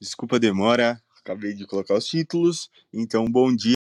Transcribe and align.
Desculpa 0.00 0.36
a 0.36 0.38
demora, 0.38 0.98
acabei 1.20 1.52
de 1.52 1.66
colocar 1.66 1.94
os 1.94 2.06
títulos. 2.06 2.70
Então, 2.90 3.26
bom 3.26 3.54
dia, 3.54 3.74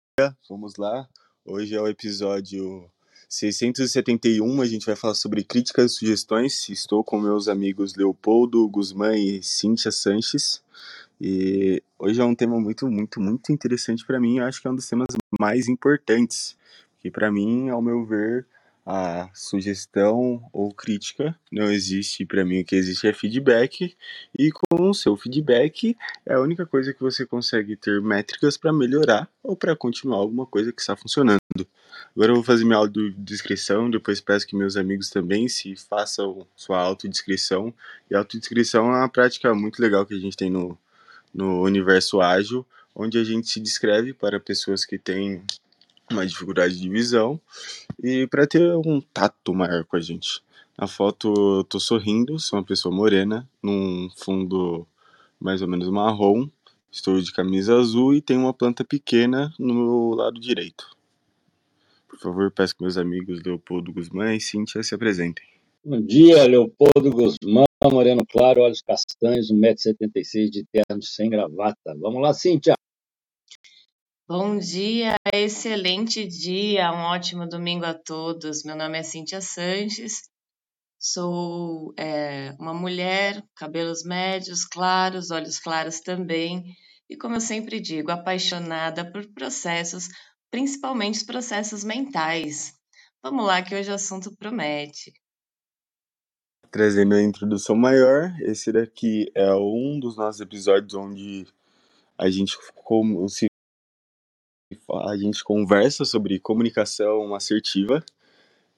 vamos 0.48 0.76
lá. 0.76 1.06
Hoje 1.44 1.74
é 1.74 1.80
o 1.80 1.86
episódio 1.86 2.90
671. 3.28 4.62
A 4.62 4.64
gente 4.64 4.86
vai 4.86 4.96
falar 4.96 5.14
sobre 5.14 5.44
críticas 5.44 5.92
e 5.92 5.94
sugestões. 5.94 6.70
Estou 6.70 7.04
com 7.04 7.20
meus 7.20 7.48
amigos 7.48 7.94
Leopoldo 7.96 8.66
Guzmán 8.66 9.14
e 9.14 9.42
Cíntia 9.42 9.92
Sanches. 9.92 10.62
E 11.20 11.82
hoje 11.98 12.18
é 12.18 12.24
um 12.24 12.34
tema 12.34 12.58
muito, 12.58 12.90
muito, 12.90 13.20
muito 13.20 13.52
interessante 13.52 14.02
para 14.02 14.18
mim. 14.18 14.38
Eu 14.38 14.46
acho 14.46 14.62
que 14.62 14.66
é 14.66 14.70
um 14.70 14.74
dos 14.74 14.88
temas 14.88 15.08
mais 15.38 15.68
importantes. 15.68 16.56
Que 16.98 17.10
para 17.10 17.30
mim, 17.30 17.68
ao 17.68 17.82
meu 17.82 18.06
ver, 18.06 18.46
a 18.86 19.28
sugestão 19.34 20.48
ou 20.52 20.72
crítica 20.72 21.36
não 21.50 21.72
existe 21.72 22.24
para 22.24 22.44
mim 22.44 22.60
o 22.60 22.64
que 22.64 22.76
existe 22.76 23.08
é 23.08 23.12
feedback 23.12 23.96
e 24.38 24.52
com 24.52 24.90
o 24.90 24.94
seu 24.94 25.16
feedback 25.16 25.96
é 26.24 26.34
a 26.34 26.40
única 26.40 26.64
coisa 26.64 26.94
que 26.94 27.00
você 27.00 27.26
consegue 27.26 27.76
ter 27.76 28.00
métricas 28.00 28.56
para 28.56 28.72
melhorar 28.72 29.28
ou 29.42 29.56
para 29.56 29.74
continuar 29.74 30.18
alguma 30.18 30.46
coisa 30.46 30.72
que 30.72 30.80
está 30.80 30.94
funcionando. 30.94 31.40
Agora 32.14 32.30
eu 32.30 32.36
vou 32.36 32.44
fazer 32.44 32.64
minha 32.64 32.76
autodescrição, 32.76 33.90
depois 33.90 34.20
peço 34.20 34.46
que 34.46 34.54
meus 34.54 34.76
amigos 34.76 35.10
também 35.10 35.48
se 35.48 35.74
façam 35.74 36.46
sua 36.54 36.78
autodescrição. 36.78 37.74
E 38.08 38.14
a 38.14 38.18
autodescrição 38.18 38.86
é 38.86 38.98
uma 38.98 39.08
prática 39.08 39.52
muito 39.52 39.80
legal 39.82 40.06
que 40.06 40.14
a 40.14 40.18
gente 40.18 40.36
tem 40.36 40.48
no, 40.48 40.78
no 41.34 41.62
universo 41.62 42.20
ágil, 42.20 42.64
onde 42.94 43.18
a 43.18 43.24
gente 43.24 43.48
se 43.48 43.60
descreve 43.60 44.14
para 44.14 44.38
pessoas 44.38 44.84
que 44.84 44.96
têm 44.96 45.42
uma 46.10 46.26
dificuldade 46.26 46.78
de 46.78 46.88
visão 46.88 47.40
e 48.02 48.26
para 48.26 48.46
ter 48.46 48.76
um 48.76 49.00
tato 49.00 49.54
maior 49.54 49.84
com 49.84 49.96
a 49.96 50.00
gente. 50.00 50.42
Na 50.78 50.86
foto 50.86 51.32
eu 51.58 51.64
tô 51.64 51.80
sorrindo, 51.80 52.38
sou 52.38 52.58
uma 52.58 52.64
pessoa 52.64 52.94
morena, 52.94 53.48
num 53.62 54.08
fundo 54.16 54.86
mais 55.40 55.62
ou 55.62 55.68
menos 55.68 55.88
marrom, 55.88 56.48
estou 56.90 57.20
de 57.20 57.32
camisa 57.32 57.76
azul 57.76 58.14
e 58.14 58.20
tenho 58.20 58.40
uma 58.40 58.52
planta 58.52 58.84
pequena 58.84 59.52
no 59.58 59.74
meu 59.74 60.14
lado 60.14 60.40
direito. 60.40 60.96
Por 62.08 62.18
favor, 62.18 62.50
peço 62.50 62.76
que 62.76 62.82
meus 62.82 62.96
amigos 62.96 63.42
Leopoldo 63.42 63.92
Guzmán 63.92 64.34
e 64.34 64.40
Cíntia 64.40 64.82
se 64.82 64.94
apresentem. 64.94 65.44
Bom 65.84 66.00
dia, 66.00 66.44
Leopoldo 66.44 67.10
Guzmán, 67.10 67.64
moreno 67.84 68.24
claro, 68.26 68.62
olhos 68.62 68.82
castanhos, 68.82 69.52
1,76m 69.52 70.50
de 70.50 70.64
terno 70.64 71.02
sem 71.02 71.30
gravata. 71.30 71.94
Vamos 72.00 72.20
lá, 72.20 72.32
Cíntia. 72.32 72.74
Bom 74.28 74.58
dia, 74.58 75.14
excelente 75.32 76.26
dia, 76.26 76.90
um 76.90 77.04
ótimo 77.04 77.48
domingo 77.48 77.84
a 77.84 77.94
todos. 77.94 78.64
Meu 78.64 78.74
nome 78.74 78.98
é 78.98 79.04
Cíntia 79.04 79.40
Sanches, 79.40 80.22
sou 80.98 81.94
é, 81.96 82.50
uma 82.58 82.74
mulher, 82.74 83.40
cabelos 83.54 84.02
médios, 84.02 84.64
claros, 84.64 85.30
olhos 85.30 85.60
claros 85.60 86.00
também, 86.00 86.74
e 87.08 87.16
como 87.16 87.36
eu 87.36 87.40
sempre 87.40 87.78
digo, 87.78 88.10
apaixonada 88.10 89.08
por 89.08 89.32
processos, 89.32 90.08
principalmente 90.50 91.18
os 91.18 91.22
processos 91.22 91.84
mentais. 91.84 92.74
Vamos 93.22 93.46
lá, 93.46 93.62
que 93.62 93.76
hoje 93.76 93.92
o 93.92 93.94
assunto 93.94 94.36
promete. 94.36 95.12
Trazendo 96.68 97.14
a 97.14 97.22
introdução 97.22 97.76
maior, 97.76 98.34
esse 98.40 98.72
daqui 98.72 99.30
é 99.36 99.54
um 99.54 100.00
dos 100.00 100.16
nossos 100.16 100.40
episódios 100.40 100.94
onde 100.94 101.46
a 102.18 102.28
gente 102.28 102.58
se 103.28 103.46
a 105.00 105.16
gente 105.16 105.42
conversa 105.42 106.04
sobre 106.04 106.38
comunicação 106.38 107.34
assertiva 107.34 108.04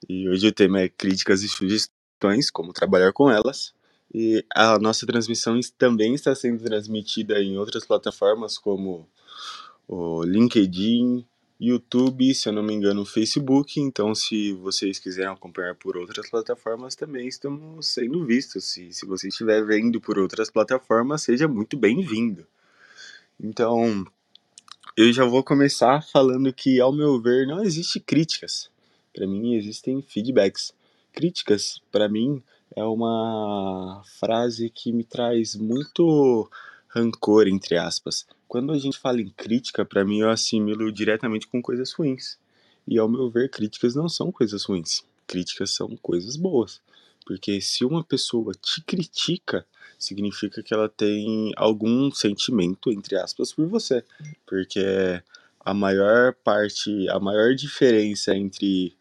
e 0.07 0.29
hoje 0.29 0.47
o 0.47 0.51
tema 0.51 0.81
é 0.81 0.89
críticas 0.89 1.41
e 1.41 1.49
sugestões, 1.49 2.49
como 2.51 2.71
trabalhar 2.71 3.11
com 3.11 3.29
elas. 3.29 3.73
E 4.13 4.43
a 4.55 4.79
nossa 4.79 5.05
transmissão 5.05 5.59
também 5.77 6.13
está 6.13 6.33
sendo 6.33 6.63
transmitida 6.63 7.41
em 7.41 7.57
outras 7.57 7.85
plataformas 7.85 8.57
como 8.57 9.07
o 9.87 10.23
LinkedIn, 10.23 11.25
YouTube, 11.59 12.33
se 12.33 12.47
eu 12.47 12.53
não 12.53 12.63
me 12.63 12.73
engano, 12.73 13.05
Facebook. 13.05 13.79
Então, 13.79 14.15
se 14.15 14.53
vocês 14.53 14.97
quiserem 14.97 15.31
acompanhar 15.31 15.75
por 15.75 15.97
outras 15.97 16.29
plataformas, 16.29 16.95
também 16.95 17.27
estamos 17.27 17.87
sendo 17.87 18.25
vistos. 18.25 18.63
Se, 18.65 18.93
se 18.93 19.05
você 19.05 19.27
estiver 19.27 19.63
vendo 19.65 19.99
por 19.99 20.17
outras 20.17 20.49
plataformas, 20.49 21.21
seja 21.21 21.47
muito 21.47 21.77
bem-vindo. 21.77 22.47
Então, 23.39 24.05
eu 25.01 25.13
já 25.13 25.23
vou 25.23 25.41
começar 25.41 26.01
falando 26.01 26.51
que, 26.51 26.77
ao 26.81 26.91
meu 26.91 27.21
ver, 27.21 27.47
não 27.47 27.63
existe 27.63 28.01
críticas. 28.01 28.69
Para 29.13 29.25
mim, 29.25 29.55
existem 29.55 30.01
feedbacks. 30.01 30.73
Críticas, 31.13 31.81
para 31.89 32.09
mim, 32.09 32.43
é 32.75 32.83
uma 32.83 34.03
frase 34.19 34.69
que 34.69 34.91
me 34.91 35.05
traz 35.05 35.55
muito 35.55 36.51
rancor, 36.89 37.47
entre 37.47 37.77
aspas. 37.77 38.27
Quando 38.45 38.73
a 38.73 38.77
gente 38.77 38.97
fala 38.97 39.21
em 39.21 39.29
crítica, 39.29 39.85
para 39.85 40.03
mim, 40.03 40.19
eu 40.19 40.29
assimilo 40.29 40.91
diretamente 40.91 41.47
com 41.47 41.61
coisas 41.61 41.93
ruins. 41.93 42.37
E, 42.85 42.99
ao 42.99 43.07
meu 43.07 43.29
ver, 43.29 43.49
críticas 43.49 43.95
não 43.95 44.09
são 44.09 44.33
coisas 44.33 44.65
ruins. 44.65 45.01
Críticas 45.25 45.69
são 45.69 45.95
coisas 46.01 46.35
boas. 46.35 46.81
Porque 47.29 47.61
se 47.61 47.85
uma 47.85 48.03
pessoa 48.03 48.53
te 48.59 48.81
critica, 48.81 49.63
significa 49.99 50.63
que 50.63 50.73
ela 50.73 50.89
tem 50.89 51.51
algum 51.55 52.09
sentimento, 52.09 52.91
entre 52.91 53.15
aspas, 53.17 53.53
por 53.53 53.67
você. 53.67 54.03
Porque 54.47 55.21
a 55.59 55.71
maior 55.71 56.33
parte, 56.43 57.07
a 57.07 57.19
maior 57.19 57.53
diferença 57.53 58.35
entre 58.35 58.97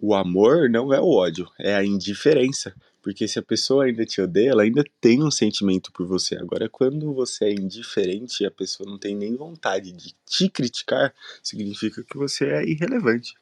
o 0.00 0.14
amor 0.14 0.70
não 0.70 0.94
é 0.94 1.00
o 1.00 1.10
ódio, 1.10 1.50
é 1.58 1.74
a 1.74 1.84
indiferença. 1.84 2.72
Porque 3.02 3.26
se 3.26 3.40
a 3.40 3.42
pessoa 3.42 3.86
ainda 3.86 4.06
te 4.06 4.20
odeia, 4.20 4.50
ela 4.50 4.62
ainda 4.62 4.84
tem 5.00 5.24
um 5.24 5.30
sentimento 5.32 5.90
por 5.90 6.06
você. 6.06 6.36
Agora, 6.36 6.68
quando 6.68 7.12
você 7.12 7.46
é 7.46 7.52
indiferente 7.52 8.44
e 8.44 8.46
a 8.46 8.50
pessoa 8.50 8.88
não 8.88 8.96
tem 8.96 9.16
nem 9.16 9.34
vontade 9.34 9.90
de 9.90 10.14
te 10.24 10.48
criticar, 10.48 11.12
significa 11.42 12.04
que 12.04 12.16
você 12.16 12.44
é 12.44 12.64
irrelevante. 12.64 13.34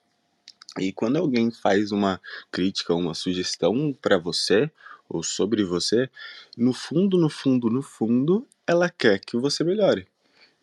E 0.79 0.93
quando 0.93 1.17
alguém 1.17 1.51
faz 1.51 1.93
uma 1.93 2.21
crítica, 2.51 2.95
uma 2.95 3.15
sugestão 3.15 3.97
para 4.01 4.19
você, 4.19 4.71
ou 5.09 5.23
sobre 5.23 5.63
você, 5.63 6.11
no 6.57 6.73
fundo, 6.73 7.19
no 7.19 7.29
fundo, 7.29 7.71
no 7.71 7.83
fundo, 7.83 8.47
ela 8.67 8.89
quer 8.89 9.21
que 9.21 9.37
você 9.37 9.63
melhore. 9.63 10.09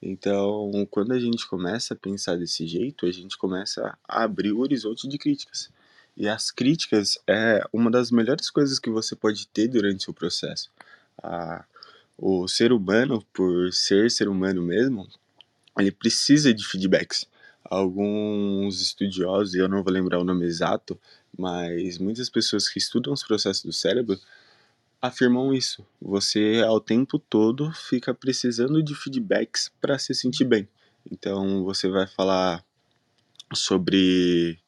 Então, 0.01 0.71
quando 0.89 1.13
a 1.13 1.19
gente 1.19 1.47
começa 1.47 1.93
a 1.93 1.97
pensar 1.97 2.35
desse 2.35 2.65
jeito, 2.65 3.05
a 3.05 3.11
gente 3.11 3.37
começa 3.37 3.97
a 4.07 4.23
abrir 4.23 4.51
o 4.51 4.59
horizonte 4.59 5.07
de 5.07 5.17
críticas. 5.17 5.69
E 6.17 6.27
as 6.27 6.51
críticas 6.51 7.17
é 7.27 7.63
uma 7.71 7.89
das 7.89 8.11
melhores 8.11 8.49
coisas 8.49 8.79
que 8.79 8.89
você 8.89 9.15
pode 9.15 9.47
ter 9.47 9.67
durante 9.67 10.09
o 10.09 10.13
processo. 10.13 10.69
O 12.17 12.47
ser 12.47 12.73
humano, 12.73 13.23
por 13.31 13.71
ser 13.71 14.11
ser 14.11 14.27
humano 14.27 14.61
mesmo, 14.61 15.07
ele 15.77 15.91
precisa 15.91 16.53
de 16.53 16.67
feedbacks. 16.67 17.25
Alguns 17.71 18.81
estudiosos, 18.81 19.55
eu 19.55 19.69
não 19.69 19.81
vou 19.81 19.93
lembrar 19.93 20.19
o 20.19 20.25
nome 20.25 20.45
exato, 20.45 20.99
mas 21.39 21.97
muitas 21.97 22.29
pessoas 22.29 22.67
que 22.67 22.77
estudam 22.77 23.13
os 23.13 23.23
processos 23.23 23.63
do 23.63 23.71
cérebro 23.71 24.19
afirmam 25.01 25.53
isso. 25.53 25.85
Você 26.01 26.61
ao 26.67 26.81
tempo 26.81 27.17
todo 27.17 27.71
fica 27.71 28.13
precisando 28.13 28.83
de 28.83 28.93
feedbacks 28.93 29.71
para 29.79 29.97
se 29.97 30.13
sentir 30.13 30.43
bem. 30.43 30.67
Então 31.09 31.63
você 31.63 31.87
vai 31.87 32.05
falar 32.05 32.61
sobre 33.53 34.59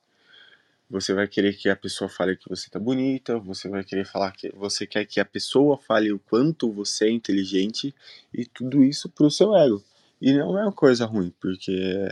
você 0.89 1.13
vai 1.13 1.27
querer 1.27 1.57
que 1.57 1.67
a 1.67 1.75
pessoa 1.75 2.07
fale 2.07 2.37
que 2.37 2.47
você 2.47 2.69
tá 2.69 2.79
bonita, 2.79 3.37
você 3.37 3.67
vai 3.67 3.83
querer 3.83 4.05
falar 4.05 4.31
que 4.31 4.49
você 4.55 4.87
quer 4.87 5.05
que 5.05 5.19
a 5.19 5.25
pessoa 5.25 5.77
fale 5.77 6.13
o 6.13 6.19
quanto 6.19 6.71
você 6.71 7.07
é 7.07 7.11
inteligente 7.11 7.93
e 8.33 8.45
tudo 8.45 8.81
isso 8.81 9.09
pro 9.09 9.29
seu 9.29 9.53
ego. 9.57 9.83
E 10.21 10.31
não 10.31 10.57
é 10.57 10.63
uma 10.63 10.71
coisa 10.71 11.05
ruim, 11.05 11.33
porque 11.37 12.07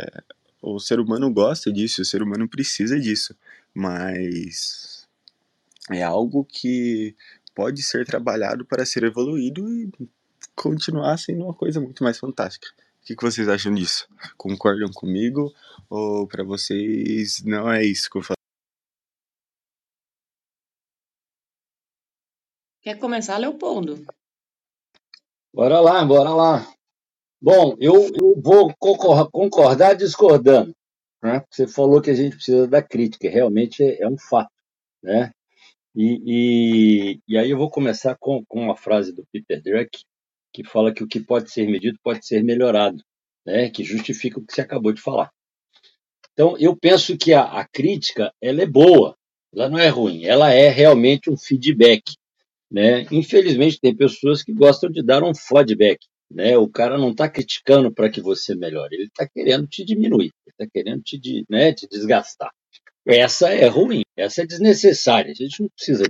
o 0.61 0.79
ser 0.79 0.99
humano 0.99 1.31
gosta 1.31 1.71
disso, 1.71 2.01
o 2.01 2.05
ser 2.05 2.21
humano 2.21 2.47
precisa 2.47 2.99
disso, 2.99 3.35
mas 3.73 5.07
é 5.89 6.03
algo 6.03 6.45
que 6.45 7.15
pode 7.55 7.81
ser 7.81 8.05
trabalhado 8.05 8.65
para 8.65 8.85
ser 8.85 9.03
evoluído 9.03 9.67
e 9.69 9.91
continuar 10.55 11.17
sendo 11.17 11.43
uma 11.45 11.53
coisa 11.53 11.81
muito 11.81 12.03
mais 12.03 12.17
fantástica. 12.19 12.67
O 13.01 13.05
que, 13.05 13.15
vocês 13.19 13.49
acham 13.49 13.73
disso? 13.73 14.07
Concordam 14.37 14.91
comigo? 14.93 15.51
Ou 15.89 16.27
para 16.27 16.43
vocês 16.43 17.43
não 17.43 17.71
é 17.71 17.83
isso 17.83 18.09
que 18.09 18.17
eu 18.19 18.21
falo? 18.21 18.35
Quer 22.81 22.99
começar, 22.99 23.37
Leopoldo? 23.37 24.05
Bora 25.53 25.79
lá, 25.79 26.05
bora 26.05 26.29
lá. 26.29 26.73
Bom, 27.41 27.75
eu, 27.79 28.11
eu 28.13 28.20
vou 28.41 28.73
concordar 29.31 29.95
discordando. 29.95 30.75
Né? 31.21 31.43
Você 31.49 31.67
falou 31.67 32.01
que 32.01 32.09
a 32.09 32.15
gente 32.15 32.35
precisa 32.35 32.67
da 32.67 32.81
crítica, 32.81 33.29
realmente 33.29 33.83
é, 33.83 34.01
é 34.01 34.07
um 34.07 34.17
fato. 34.17 34.51
Né? 35.03 35.31
E, 35.95 36.21
e, 36.25 37.19
e, 37.27 37.37
aí 37.37 37.49
eu 37.49 37.57
vou 37.57 37.69
começar 37.69 38.15
com, 38.19 38.43
com 38.45 38.61
uma 38.61 38.75
frase 38.75 39.13
do 39.13 39.25
Peter 39.31 39.61
Drucker, 39.61 40.01
que 40.53 40.63
fala 40.63 40.93
que 40.93 41.03
o 41.03 41.07
que 41.07 41.19
pode 41.19 41.51
ser 41.51 41.67
medido 41.67 41.97
pode 42.03 42.25
ser 42.25 42.43
melhorado, 42.43 43.03
né? 43.45 43.69
que 43.69 43.83
justifica 43.83 44.39
o 44.39 44.45
que 44.45 44.53
você 44.53 44.61
acabou 44.61 44.91
de 44.91 45.01
falar. 45.01 45.31
Então, 46.33 46.57
eu 46.57 46.75
penso 46.75 47.17
que 47.17 47.33
a, 47.33 47.43
a 47.43 47.67
crítica 47.67 48.33
ela 48.41 48.61
é 48.61 48.65
boa, 48.65 49.15
ela 49.53 49.69
não 49.69 49.77
é 49.77 49.89
ruim, 49.89 50.23
ela 50.23 50.51
é 50.51 50.69
realmente 50.69 51.29
um 51.29 51.37
feedback. 51.37 52.15
Né? 52.71 53.05
Infelizmente, 53.11 53.79
tem 53.81 53.95
pessoas 53.95 54.41
que 54.41 54.53
gostam 54.53 54.89
de 54.89 55.03
dar 55.03 55.23
um 55.23 55.35
feedback, 55.35 55.99
Né? 56.33 56.57
O 56.57 56.67
cara 56.67 56.97
não 56.97 57.11
está 57.11 57.29
criticando 57.29 57.93
para 57.93 58.09
que 58.09 58.21
você 58.21 58.55
melhore, 58.55 58.95
ele 58.95 59.05
está 59.05 59.27
querendo 59.27 59.67
te 59.67 59.83
diminuir, 59.83 60.31
ele 60.45 60.53
está 60.59 60.67
querendo 60.71 61.01
te, 61.01 61.45
né, 61.49 61.73
te 61.73 61.87
desgastar. 61.87 62.51
Essa 63.05 63.49
é 63.49 63.67
ruim, 63.67 64.03
essa 64.15 64.43
é 64.43 64.45
desnecessária. 64.45 65.31
A 65.31 65.35
gente 65.35 65.61
não 65.61 65.69
precisa. 65.69 66.03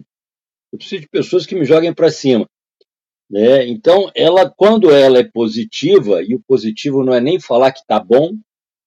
Eu 0.71 0.77
preciso 0.77 1.01
de 1.01 1.09
pessoas 1.09 1.45
que 1.45 1.55
me 1.55 1.65
joguem 1.65 1.93
para 1.93 2.11
cima. 2.11 2.45
Né? 3.29 3.65
Então, 3.67 4.11
ela, 4.13 4.49
quando 4.49 4.91
ela 4.91 5.17
é 5.17 5.23
positiva, 5.23 6.21
e 6.21 6.35
o 6.35 6.41
positivo 6.45 7.03
não 7.03 7.13
é 7.13 7.21
nem 7.21 7.39
falar 7.39 7.71
que 7.71 7.79
está 7.79 7.99
bom, 7.99 8.33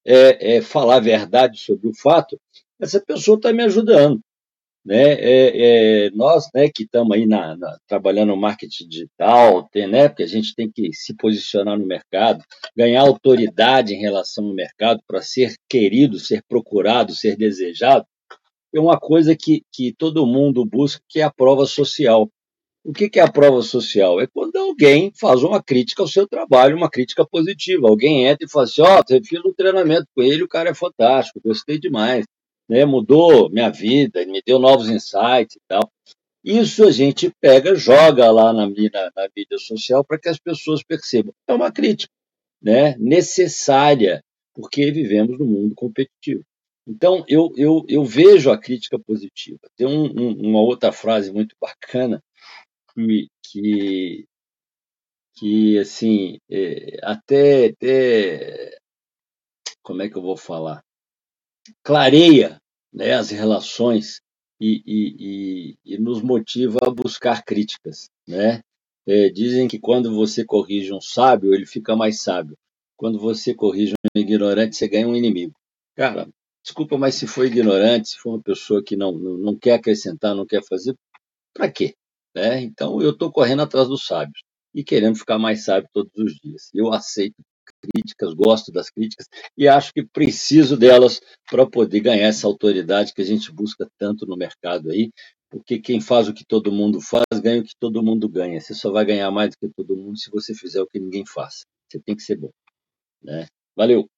é, 0.06 0.56
é, 0.56 0.62
falar 0.62 0.96
a 0.96 1.00
verdade 1.00 1.58
sobre 1.58 1.88
o 1.88 1.94
fato, 1.94 2.38
essa 2.78 3.00
pessoa 3.00 3.36
está 3.36 3.52
me 3.52 3.62
ajudando. 3.64 4.20
Né? 4.84 5.14
É, 5.14 6.06
é, 6.06 6.10
nós 6.10 6.48
né, 6.54 6.68
que 6.68 6.82
estamos 6.82 7.16
aí 7.16 7.26
na, 7.26 7.56
na, 7.56 7.78
trabalhando 7.86 8.28
no 8.28 8.36
marketing 8.36 8.86
digital, 8.86 9.66
tem, 9.72 9.86
né, 9.86 10.08
porque 10.08 10.22
a 10.22 10.28
gente 10.28 10.54
tem 10.54 10.70
que 10.70 10.92
se 10.92 11.16
posicionar 11.16 11.78
no 11.78 11.86
mercado, 11.86 12.44
ganhar 12.76 13.00
autoridade 13.00 13.94
em 13.94 14.00
relação 14.00 14.44
ao 14.44 14.54
mercado 14.54 15.00
para 15.06 15.22
ser 15.22 15.54
querido, 15.68 16.18
ser 16.18 16.42
procurado, 16.46 17.14
ser 17.14 17.34
desejado, 17.36 18.04
é 18.74 18.80
uma 18.80 18.98
coisa 18.98 19.36
que, 19.36 19.62
que 19.72 19.94
todo 19.96 20.26
mundo 20.26 20.64
busca, 20.66 21.00
que 21.08 21.20
é 21.20 21.22
a 21.22 21.32
prova 21.32 21.64
social. 21.64 22.28
O 22.84 22.92
que, 22.92 23.08
que 23.08 23.18
é 23.20 23.22
a 23.22 23.30
prova 23.30 23.62
social? 23.62 24.20
É 24.20 24.26
quando 24.26 24.56
alguém 24.56 25.12
faz 25.18 25.42
uma 25.42 25.62
crítica 25.62 26.02
ao 26.02 26.08
seu 26.08 26.28
trabalho, 26.28 26.76
uma 26.76 26.90
crítica 26.90 27.24
positiva. 27.26 27.88
Alguém 27.88 28.26
entra 28.26 28.44
e 28.44 28.50
fala 28.50 28.64
assim: 28.64 28.82
Ó, 28.82 28.98
oh, 28.98 29.02
você 29.06 29.22
fez 29.22 29.42
um 29.44 29.54
treinamento 29.54 30.06
com 30.14 30.22
ele, 30.22 30.42
o 30.42 30.48
cara 30.48 30.70
é 30.70 30.74
fantástico, 30.74 31.40
gostei 31.42 31.78
demais 31.78 32.26
né, 32.68 32.84
mudou 32.84 33.50
minha 33.50 33.70
vida, 33.70 34.24
me 34.26 34.42
deu 34.44 34.58
novos 34.58 34.88
insights 34.88 35.56
e 35.56 35.60
tal. 35.68 35.90
Isso 36.44 36.84
a 36.84 36.90
gente 36.90 37.32
pega, 37.40 37.74
joga 37.74 38.30
lá 38.30 38.52
na, 38.52 38.66
na, 38.66 39.12
na 39.16 39.28
mídia 39.34 39.58
social 39.58 40.04
para 40.04 40.18
que 40.18 40.28
as 40.28 40.38
pessoas 40.38 40.82
percebam. 40.82 41.32
É 41.48 41.54
uma 41.54 41.72
crítica 41.72 42.12
né, 42.60 42.96
necessária, 42.98 44.22
porque 44.54 44.90
vivemos 44.90 45.38
num 45.38 45.46
mundo 45.46 45.74
competitivo. 45.74 46.44
Então, 46.86 47.24
eu, 47.26 47.50
eu, 47.56 47.84
eu 47.88 48.04
vejo 48.04 48.50
a 48.50 48.58
crítica 48.58 48.98
positiva. 48.98 49.58
Tem 49.76 49.86
um, 49.86 50.04
um, 50.04 50.50
uma 50.50 50.60
outra 50.60 50.92
frase 50.92 51.32
muito 51.32 51.56
bacana 51.58 52.22
que, 52.94 53.28
que, 53.42 54.26
que 55.34 55.78
assim, 55.78 56.38
é, 56.50 56.98
até, 57.02 57.66
até. 57.68 58.78
Como 59.82 60.02
é 60.02 60.08
que 60.08 60.16
eu 60.16 60.22
vou 60.22 60.36
falar? 60.36 60.82
Clareia 61.82 62.60
né, 62.92 63.12
as 63.12 63.30
relações 63.30 64.20
e, 64.60 64.82
e, 64.86 65.16
e, 65.18 65.94
e, 65.94 65.98
nos 65.98 66.22
motiva 66.22 66.78
a 66.82 66.90
buscar 66.90 67.44
críticas. 67.44 68.08
Né? 68.26 68.60
É, 69.06 69.28
dizem 69.28 69.68
que 69.68 69.78
quando 69.78 70.14
você 70.14 70.44
corrige 70.44 70.92
um 70.92 71.00
sábio, 71.00 71.54
ele 71.54 71.66
fica 71.66 71.96
mais 71.96 72.22
sábio. 72.22 72.56
Quando 72.96 73.18
você 73.18 73.54
corrige 73.54 73.94
um 74.14 74.18
ignorante, 74.18 74.76
você 74.76 74.88
ganha 74.88 75.08
um 75.08 75.16
inimigo. 75.16 75.54
Cara, 75.96 76.28
desculpa, 76.62 76.96
mas 76.96 77.16
se 77.16 77.26
for 77.26 77.44
ignorante, 77.44 78.10
se 78.10 78.18
for 78.18 78.30
uma 78.30 78.42
pessoa 78.42 78.82
que 78.82 78.96
não, 78.96 79.12
não, 79.12 79.36
não 79.36 79.58
quer 79.58 79.74
acrescentar, 79.74 80.34
não 80.34 80.46
quer 80.46 80.62
fazer, 80.64 80.94
para 81.52 81.70
quê? 81.70 81.94
Né? 82.34 82.62
Então 82.62 83.00
eu 83.02 83.10
estou 83.10 83.30
correndo 83.30 83.62
atrás 83.62 83.88
dos 83.88 84.06
sábios 84.06 84.42
e 84.74 84.82
querendo 84.82 85.16
ficar 85.16 85.38
mais 85.38 85.64
sábio 85.64 85.88
todos 85.92 86.12
os 86.16 86.34
dias. 86.34 86.70
Eu 86.72 86.92
aceito 86.92 87.36
críticas, 88.04 88.34
gosto 88.34 88.70
das 88.70 88.90
críticas 88.90 89.26
e 89.56 89.66
acho 89.66 89.92
que 89.92 90.04
preciso 90.04 90.76
delas 90.76 91.20
para 91.50 91.66
poder 91.66 92.00
ganhar 92.00 92.28
essa 92.28 92.46
autoridade 92.46 93.14
que 93.14 93.22
a 93.22 93.24
gente 93.24 93.50
busca 93.52 93.88
tanto 93.98 94.26
no 94.26 94.36
mercado 94.36 94.90
aí, 94.90 95.10
porque 95.50 95.78
quem 95.78 96.00
faz 96.00 96.28
o 96.28 96.34
que 96.34 96.44
todo 96.44 96.70
mundo 96.70 97.00
faz, 97.00 97.24
ganha 97.40 97.60
o 97.60 97.64
que 97.64 97.74
todo 97.78 98.02
mundo 98.02 98.28
ganha. 98.28 98.60
Você 98.60 98.74
só 98.74 98.90
vai 98.90 99.04
ganhar 99.04 99.30
mais 99.30 99.50
do 99.50 99.56
que 99.58 99.74
todo 99.74 99.96
mundo 99.96 100.18
se 100.18 100.30
você 100.30 100.54
fizer 100.54 100.82
o 100.82 100.86
que 100.86 100.98
ninguém 100.98 101.24
faz. 101.26 101.64
Você 101.88 102.00
tem 102.00 102.16
que 102.16 102.22
ser 102.22 102.36
bom. 102.36 102.50
Né? 103.22 103.46
Valeu! 103.76 104.08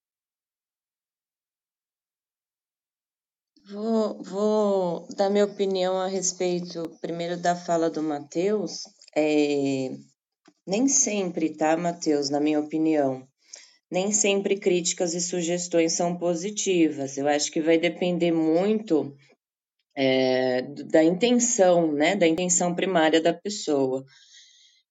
Vou, 3.69 4.23
vou, 4.23 5.09
dar 5.17 5.29
minha 5.29 5.45
opinião 5.45 5.99
a 5.99 6.07
respeito, 6.07 6.85
primeiro, 7.01 7.37
da 7.37 7.57
fala 7.57 7.91
do 7.91 8.01
Matheus. 8.01 8.83
É, 9.15 9.91
nem 10.67 10.89
sempre, 10.89 11.57
tá, 11.57 11.77
Matheus, 11.77 12.31
na 12.31 12.41
minha 12.41 12.61
opinião, 12.61 13.27
nem 13.91 14.13
sempre 14.13 14.59
críticas 14.59 15.15
e 15.15 15.21
sugestões 15.21 15.93
são 15.93 16.17
positivas. 16.17 17.17
Eu 17.17 17.29
acho 17.29 17.51
que 17.51 17.61
vai 17.61 17.79
depender 17.79 18.33
muito 18.33 19.17
é, 19.97 20.63
da 20.63 21.03
intenção, 21.03 21.93
né? 21.93 22.17
Da 22.17 22.27
intenção 22.27 22.75
primária 22.75 23.21
da 23.21 23.33
pessoa. 23.33 24.05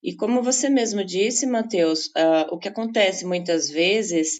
E 0.01 0.15
como 0.15 0.44
você 0.44 0.69
mesmo 0.69 1.03
disse, 1.03 1.45
Matheus, 1.45 2.07
uh, 2.07 2.51
o 2.51 2.59
que 2.59 2.68
acontece 2.68 3.25
muitas 3.25 3.69
vezes 3.69 4.39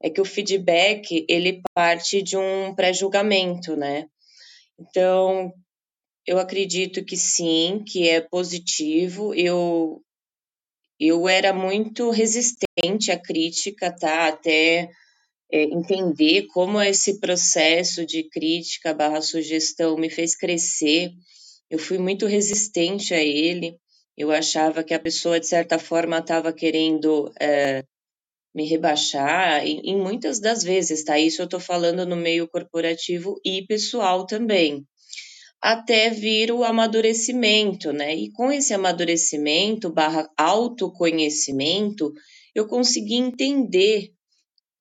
é 0.00 0.08
que 0.08 0.20
o 0.20 0.24
feedback 0.24 1.24
ele 1.28 1.60
parte 1.74 2.22
de 2.22 2.36
um 2.36 2.74
pré-julgamento, 2.74 3.76
né? 3.76 4.06
Então, 4.78 5.52
eu 6.26 6.38
acredito 6.38 7.04
que 7.04 7.16
sim, 7.16 7.82
que 7.86 8.08
é 8.08 8.20
positivo. 8.20 9.34
Eu 9.34 10.02
eu 11.08 11.28
era 11.28 11.52
muito 11.52 12.10
resistente 12.10 13.10
à 13.10 13.18
crítica, 13.18 13.90
tá? 13.90 14.28
Até 14.28 14.88
é, 15.52 15.64
entender 15.64 16.46
como 16.46 16.80
esse 16.80 17.18
processo 17.18 18.06
de 18.06 18.22
crítica 18.28 18.94
barra 18.94 19.20
sugestão 19.20 19.96
me 19.96 20.08
fez 20.08 20.36
crescer. 20.36 21.10
Eu 21.68 21.78
fui 21.78 21.98
muito 21.98 22.26
resistente 22.26 23.12
a 23.14 23.20
ele. 23.20 23.76
Eu 24.16 24.30
achava 24.30 24.84
que 24.84 24.94
a 24.94 25.00
pessoa, 25.00 25.40
de 25.40 25.46
certa 25.48 25.76
forma, 25.76 26.18
estava 26.18 26.52
querendo 26.52 27.32
é, 27.40 27.82
me 28.54 28.64
rebaixar, 28.64 29.66
em, 29.66 29.80
em, 29.80 29.96
muitas 29.96 30.38
das 30.38 30.62
vezes, 30.62 31.02
tá? 31.02 31.18
Isso 31.18 31.42
eu 31.42 31.46
estou 31.46 31.60
falando 31.60 32.06
no 32.06 32.16
meio 32.16 32.46
corporativo 32.46 33.40
e 33.44 33.66
pessoal 33.66 34.24
também 34.26 34.86
até 35.62 36.10
vir 36.10 36.50
o 36.50 36.64
amadurecimento, 36.64 37.92
né? 37.92 38.16
E 38.16 38.32
com 38.32 38.50
esse 38.50 38.74
amadurecimento 38.74 39.88
barra 39.88 40.28
autoconhecimento, 40.36 42.12
eu 42.52 42.66
consegui 42.66 43.14
entender 43.14 44.12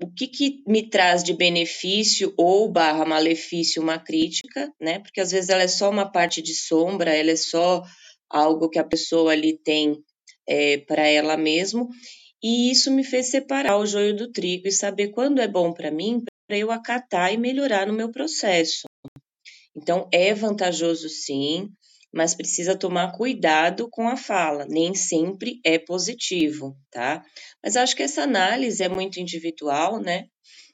o 0.01 0.11
que, 0.11 0.25
que 0.27 0.63
me 0.67 0.89
traz 0.89 1.23
de 1.23 1.33
benefício 1.33 2.33
ou 2.35 2.67
barra 2.67 3.05
malefício 3.05 3.79
uma 3.79 3.99
crítica, 3.99 4.73
né? 4.81 4.97
Porque 4.97 5.21
às 5.21 5.29
vezes 5.29 5.51
ela 5.51 5.61
é 5.61 5.67
só 5.67 5.87
uma 5.87 6.11
parte 6.11 6.41
de 6.41 6.55
sombra, 6.55 7.15
ela 7.15 7.29
é 7.29 7.35
só 7.35 7.83
algo 8.27 8.67
que 8.67 8.79
a 8.79 8.83
pessoa 8.83 9.33
ali 9.33 9.55
tem 9.55 10.03
é, 10.47 10.79
para 10.79 11.07
ela 11.07 11.37
mesmo. 11.37 11.89
E 12.41 12.71
isso 12.71 12.89
me 12.89 13.03
fez 13.03 13.27
separar 13.27 13.77
o 13.77 13.85
joio 13.85 14.15
do 14.15 14.31
trigo 14.31 14.67
e 14.67 14.71
saber 14.71 15.09
quando 15.09 15.39
é 15.39 15.47
bom 15.47 15.71
para 15.71 15.91
mim, 15.91 16.23
para 16.47 16.57
eu 16.57 16.71
acatar 16.71 17.31
e 17.31 17.37
melhorar 17.37 17.85
no 17.85 17.93
meu 17.93 18.09
processo. 18.09 18.90
Então, 19.75 20.07
é 20.11 20.33
vantajoso 20.33 21.07
sim, 21.07 21.69
mas 22.13 22.35
precisa 22.35 22.77
tomar 22.77 23.13
cuidado 23.13 23.89
com 23.89 24.07
a 24.07 24.17
fala, 24.17 24.65
nem 24.67 24.93
sempre 24.93 25.59
é 25.63 25.79
positivo, 25.79 26.75
tá? 26.91 27.23
Mas 27.63 27.75
acho 27.75 27.95
que 27.95 28.03
essa 28.03 28.23
análise 28.23 28.83
é 28.83 28.89
muito 28.89 29.19
individual, 29.19 29.99
né? 29.99 30.27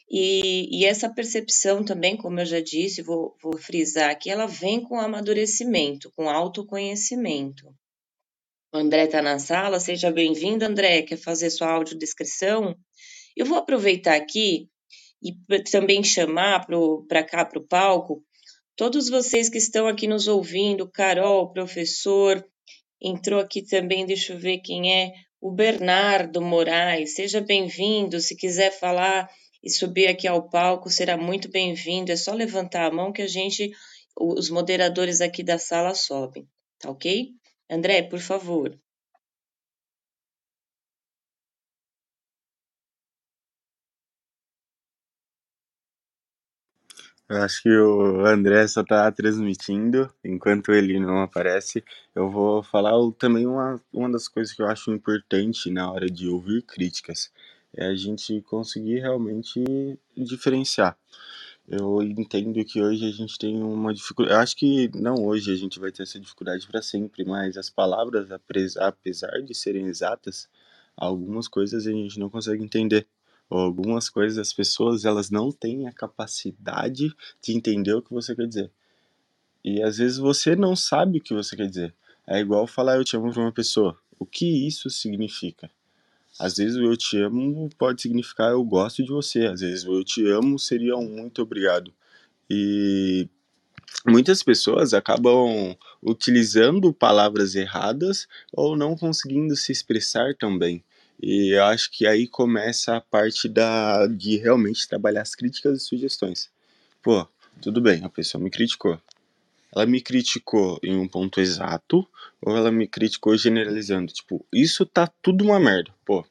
E, 0.10 0.68
e 0.72 0.86
essa 0.86 1.13
percepção 1.13 1.84
também, 1.84 2.16
como 2.16 2.39
eu 2.39 2.46
já 2.46 2.62
disse, 2.62 3.01
vou, 3.01 3.36
vou 3.44 3.58
frisar 3.58 4.10
aqui, 4.10 4.30
ela 4.30 4.48
vem 4.48 4.82
com 4.82 5.00
amadurecimento, 5.00 6.12
com 6.16 6.30
autoconhecimento. 6.30 7.68
O 8.74 8.77
André 8.77 9.06
está 9.06 9.22
na 9.22 9.38
sala, 9.38 9.80
seja 9.80 10.12
bem-vindo, 10.12 10.66
André. 10.66 11.01
Quer 11.01 11.18
fazer 11.18 11.50
sua 11.50 11.72
audiodescrição? 11.72 12.75
Eu 13.36 13.46
vou 13.46 13.58
aproveitar 13.58 14.16
aqui 14.16 14.70
e 15.22 15.34
também 15.72 16.04
chamar 16.04 16.66
para 17.08 17.24
cá, 17.24 17.46
para 17.46 17.60
o 17.60 17.68
palco, 17.68 18.24
Todos 18.78 19.10
vocês 19.10 19.50
que 19.50 19.58
estão 19.58 19.88
aqui 19.88 20.06
nos 20.08 20.28
ouvindo, 20.28 20.88
Carol, 20.88 21.52
professor, 21.52 22.48
entrou 23.02 23.40
aqui 23.40 23.64
também, 23.64 24.06
deixa 24.06 24.34
eu 24.34 24.38
ver 24.40 24.60
quem 24.60 24.96
é, 24.96 25.14
o 25.42 25.52
Bernardo 25.52 26.40
Moraes. 26.44 27.16
Seja 27.16 27.42
bem-vindo. 27.42 28.20
Se 28.20 28.38
quiser 28.38 28.70
falar 28.70 29.28
e 29.64 29.72
subir 29.72 30.06
aqui 30.06 30.28
ao 30.28 30.48
palco, 30.48 30.92
será 30.92 31.18
muito 31.18 31.50
bem-vindo. 31.50 32.12
É 32.12 32.16
só 32.16 32.34
levantar 32.34 32.86
a 32.86 32.94
mão 32.94 33.12
que 33.12 33.24
a 33.24 33.28
gente, 33.28 33.72
os 34.16 34.52
moderadores 34.52 35.22
aqui 35.22 35.42
da 35.42 35.58
sala 35.58 35.96
sobem, 35.96 36.48
tá 36.78 36.92
ok? 36.92 37.30
André, 37.68 38.04
por 38.04 38.20
favor. 38.20 38.80
Eu 47.30 47.42
acho 47.42 47.62
que 47.62 47.70
o 47.70 48.26
André 48.26 48.66
só 48.68 48.82
está 48.82 49.12
transmitindo, 49.12 50.10
enquanto 50.24 50.72
ele 50.72 50.98
não 50.98 51.22
aparece. 51.22 51.84
Eu 52.16 52.30
vou 52.30 52.64
falar 52.64 52.94
também 53.20 53.46
uma, 53.46 53.82
uma 53.92 54.10
das 54.10 54.30
coisas 54.30 54.54
que 54.54 54.62
eu 54.62 54.68
acho 54.68 54.92
importante 54.94 55.70
na 55.70 55.92
hora 55.92 56.10
de 56.10 56.30
ouvir 56.30 56.62
críticas, 56.62 57.30
é 57.76 57.88
a 57.88 57.96
gente 57.96 58.42
conseguir 58.44 59.00
realmente 59.00 59.62
diferenciar. 60.16 60.98
Eu 61.68 62.02
entendo 62.02 62.64
que 62.64 62.82
hoje 62.82 63.06
a 63.06 63.12
gente 63.12 63.38
tem 63.38 63.62
uma 63.62 63.94
dificuldade. 63.94 64.34
Eu 64.34 64.42
acho 64.42 64.56
que 64.56 64.90
não 64.96 65.16
hoje 65.26 65.52
a 65.52 65.56
gente 65.58 65.80
vai 65.80 65.92
ter 65.92 66.04
essa 66.04 66.18
dificuldade 66.18 66.66
para 66.66 66.82
sempre, 66.82 67.26
mas 67.26 67.58
as 67.58 67.70
palavras, 67.70 68.30
apesar 68.78 69.42
de 69.42 69.54
serem 69.54 69.88
exatas, 69.88 70.48
algumas 70.96 71.50
coisas 71.50 71.86
a 71.86 71.92
gente 71.92 72.18
não 72.18 72.30
consegue 72.30 72.64
entender. 72.64 73.06
Algumas 73.50 74.10
coisas 74.10 74.38
as 74.38 74.54
pessoas 74.54 75.06
elas 75.06 75.30
não 75.30 75.51
têm 75.51 75.88
a 75.88 75.94
capacidade 75.94 77.13
de 77.42 77.54
entender 77.54 77.94
o 77.94 78.01
que 78.01 78.13
você 78.13 78.36
quer 78.36 78.48
dizer. 78.48 78.72
E 79.63 79.82
às 79.82 79.98
vezes 79.98 80.18
você 80.18 80.56
não 80.56 80.75
sabe 80.75 81.20
o 81.20 81.22
que 81.22 81.34
você 81.34 81.56
quer 81.56 81.68
dizer. 81.68 81.94
É 82.25 82.39
igual 82.39 82.68
falar 82.68 82.98
eu 82.98 83.06
te 83.06 83.16
amo 83.16 83.32
para 83.32 83.42
uma 83.42 83.51
pessoa. 83.51 83.98
O 84.20 84.25
que 84.25 84.68
isso 84.68 84.89
significa? 84.89 85.70
Às 86.39 86.58
vezes 86.58 86.75
o 86.77 86.84
eu 86.84 86.98
te 86.98 87.18
amo 87.20 87.70
pode 87.77 88.01
significar 88.01 88.51
eu 88.51 88.63
gosto 88.63 89.04
de 89.04 89.10
você. 89.10 89.46
Às 89.46 89.62
vezes 89.62 89.86
o 89.86 89.94
eu 89.94 90.04
te 90.04 90.27
amo 90.30 90.60
seria 90.60 90.96
um 90.98 91.10
muito 91.10 91.42
obrigado. 91.42 91.94
E 92.50 93.27
muitas 94.06 94.44
pessoas 94.44 94.94
acabam 94.94 95.75
utilizando 96.01 96.94
palavras 96.94 97.56
erradas 97.56 98.27
ou 98.54 98.75
não 98.75 98.96
conseguindo 98.96 99.56
se 99.56 99.72
expressar 99.72 100.36
também. 100.36 100.84
E 101.22 101.56
eu 101.56 101.66
acho 101.66 101.90
que 101.92 102.06
aí 102.06 102.28
começa 102.28 102.96
a 102.96 103.02
parte 103.02 103.50
da, 103.50 104.06
de 104.06 104.38
realmente 104.38 104.88
trabalhar 104.88 105.24
as 105.24 105.34
críticas 105.34 105.82
e 105.82 105.86
sugestões. 105.86 106.52
Pô, 107.02 107.28
tudo 107.62 107.82
bem, 107.82 108.04
a 108.04 108.10
pessoa 108.10 108.44
me 108.44 108.52
criticou. 108.52 109.02
Ela 109.76 109.86
me 109.86 110.00
criticou 110.00 110.80
em 110.84 110.96
um 110.96 111.08
ponto 111.08 111.42
exato 111.42 112.08
ou 112.42 112.56
ela 112.56 112.72
me 112.72 112.88
criticou 112.88 113.36
generalizando? 113.36 114.14
Tipo, 114.14 114.46
isso 114.54 114.86
tá 114.86 115.08
tudo 115.22 115.44
uma 115.44 115.60
merda. 115.60 115.92
Pô, 116.06 116.26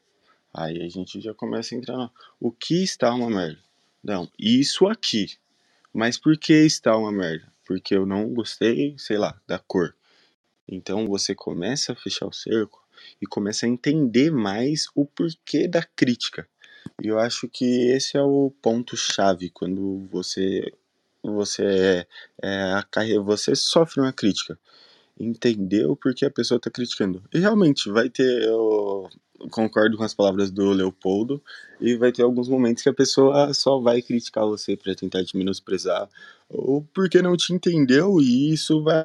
aí 0.55 0.83
a 0.83 0.89
gente 0.89 1.21
já 1.21 1.35
começa 1.35 1.75
a 1.75 1.79
entrar 1.79 1.97
no. 1.97 2.11
O 2.41 2.53
que 2.53 2.83
está 2.83 3.13
uma 3.13 3.29
merda? 3.29 3.59
Não, 4.03 4.31
isso 4.39 4.87
aqui. 4.87 5.37
Mas 5.93 6.17
por 6.17 6.39
que 6.39 6.53
está 6.53 6.97
uma 6.97 7.11
merda? 7.11 7.53
Porque 7.67 7.95
eu 7.95 8.07
não 8.07 8.33
gostei, 8.33 8.95
sei 8.99 9.19
lá, 9.19 9.41
da 9.47 9.59
cor. 9.59 9.95
Então 10.69 11.07
você 11.07 11.35
começa 11.35 11.93
a 11.93 11.97
fechar 11.97 12.27
o 12.27 12.33
cerco 12.33 12.86
e 13.21 13.27
começa 13.27 13.67
a 13.67 13.69
entender 13.69 14.31
mais 14.31 14.87
o 14.95 15.05
porquê 15.05 15.69
da 15.69 15.83
crítica. 15.83 16.49
E 17.03 17.09
eu 17.09 17.19
acho 17.19 17.49
que 17.49 17.91
esse 17.91 18.17
é 18.17 18.23
o 18.23 18.53
ponto 18.63 18.97
chave 18.97 19.51
quando 19.51 20.07
você 20.11 20.73
você 21.23 22.07
é, 22.43 22.83
é, 22.83 23.19
você 23.19 23.55
sofre 23.57 24.01
uma 24.01 24.13
crítica. 24.13 24.59
Entender 25.19 25.87
o 25.87 25.97
porquê 25.97 26.27
a 26.27 26.31
pessoa 26.31 26.57
está 26.59 26.71
criticando. 26.71 27.23
E 27.33 27.39
realmente 27.39 27.91
vai 27.91 28.09
ter, 28.09 28.45
eu 28.45 29.09
concordo 29.51 29.97
com 29.97 30.05
as 30.05 30.15
palavras 30.15 30.51
do 30.51 30.73
Leopoldo, 30.73 31.43
e 31.81 31.97
vai 31.97 32.13
ter 32.13 32.23
alguns 32.23 32.49
momentos 32.49 32.83
que 32.83 32.89
a 32.89 32.95
pessoa 32.95 33.53
só 33.55 33.79
vai 33.79 34.03
criticar 34.03 34.45
você 34.47 34.77
para 34.77 34.95
tentar 34.95 35.25
te 35.25 35.37
menosprezar, 35.37 36.09
ou 36.49 36.87
porque 36.95 37.21
não 37.23 37.37
te 37.37 37.53
entendeu 37.53 38.21
e 38.21 38.53
isso 38.53 38.83
vai 38.83 39.05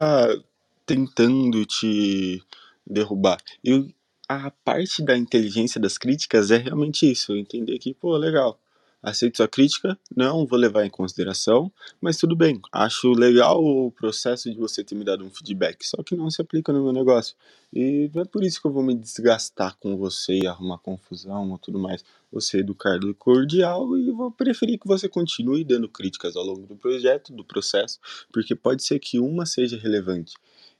tentando 0.85 1.65
te 1.65 2.43
derrubar. 2.85 3.41
E 3.63 3.93
a 4.27 4.49
parte 4.49 5.03
da 5.03 5.17
inteligência 5.17 5.79
das 5.79 5.97
críticas 5.97 6.51
é 6.51 6.57
realmente 6.57 7.09
isso, 7.09 7.35
entender 7.35 7.77
que, 7.79 7.93
pô, 7.93 8.15
legal, 8.15 8.59
aceito 9.01 9.37
sua 9.37 9.47
crítica, 9.47 9.97
não 10.15 10.45
vou 10.45 10.59
levar 10.59 10.85
em 10.85 10.89
consideração, 10.89 11.71
mas 11.99 12.17
tudo 12.17 12.35
bem. 12.35 12.61
Acho 12.71 13.11
legal 13.11 13.63
o 13.63 13.91
processo 13.91 14.51
de 14.51 14.57
você 14.57 14.83
ter 14.83 14.95
me 14.95 15.03
dado 15.03 15.25
um 15.25 15.29
feedback, 15.29 15.85
só 15.85 16.03
que 16.03 16.15
não 16.15 16.29
se 16.29 16.41
aplica 16.41 16.71
no 16.71 16.83
meu 16.83 16.93
negócio. 16.93 17.35
E 17.73 18.11
não 18.13 18.21
é 18.21 18.25
por 18.25 18.43
isso 18.43 18.61
que 18.61 18.67
eu 18.67 18.71
vou 18.71 18.83
me 18.83 18.93
desgastar 18.93 19.75
com 19.79 19.97
você 19.97 20.39
e 20.39 20.47
arrumar 20.47 20.77
confusão 20.77 21.49
ou 21.51 21.57
tudo 21.57 21.79
mais. 21.79 22.03
Vou 22.31 22.41
ser 22.41 22.59
educado 22.59 23.09
e 23.09 23.13
cordial 23.13 23.97
e 23.97 24.11
vou 24.11 24.31
preferir 24.31 24.79
que 24.79 24.87
você 24.87 25.09
continue 25.09 25.63
dando 25.63 25.89
críticas 25.89 26.35
ao 26.35 26.43
longo 26.43 26.67
do 26.67 26.75
projeto, 26.75 27.33
do 27.33 27.43
processo, 27.43 27.99
porque 28.31 28.55
pode 28.55 28.83
ser 28.83 28.99
que 28.99 29.19
uma 29.19 29.45
seja 29.45 29.77
relevante. 29.77 30.33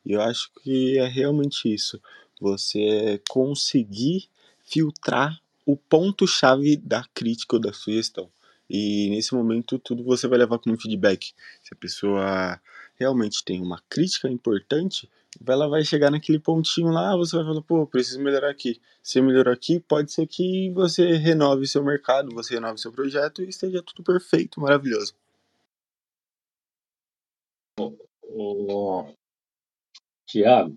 E 0.05 0.13
eu 0.13 0.22
acho 0.22 0.51
que 0.62 0.98
é 0.98 1.08
realmente 1.08 1.72
isso. 1.72 2.01
Você 2.39 3.22
conseguir 3.29 4.27
filtrar 4.63 5.39
o 5.65 5.75
ponto-chave 5.75 6.75
da 6.77 7.05
crítica 7.13 7.55
ou 7.55 7.62
da 7.62 7.72
sugestão. 7.72 8.29
E 8.70 9.10
nesse 9.10 9.34
momento, 9.36 9.77
tudo 9.77 10.03
você 10.03 10.27
vai 10.27 10.39
levar 10.39 10.58
como 10.60 10.79
feedback. 10.79 11.34
Se 11.62 11.74
a 11.74 11.75
pessoa 11.75 12.60
realmente 12.96 13.43
tem 13.43 13.62
uma 13.62 13.81
crítica 13.89 14.29
importante, 14.29 15.10
ela 15.46 15.67
vai 15.67 15.84
chegar 15.84 16.12
naquele 16.12 16.39
pontinho 16.39 16.89
lá, 16.89 17.15
você 17.15 17.36
vai 17.36 17.46
falar, 17.46 17.62
pô, 17.62 17.86
preciso 17.88 18.20
melhorar 18.22 18.50
aqui. 18.50 18.79
Se 19.03 19.22
melhorar 19.22 19.53
aqui, 19.53 19.79
pode 19.79 20.12
ser 20.12 20.27
que 20.27 20.70
você 20.72 21.17
renove 21.17 21.67
seu 21.67 21.84
mercado, 21.84 22.34
você 22.34 22.55
renove 22.55 22.79
seu 22.79 22.91
projeto 22.91 23.41
e 23.41 23.50
esteja 23.50 23.81
tudo 23.81 24.03
perfeito, 24.03 24.60
maravilhoso. 24.62 25.13
Tiago, 30.31 30.73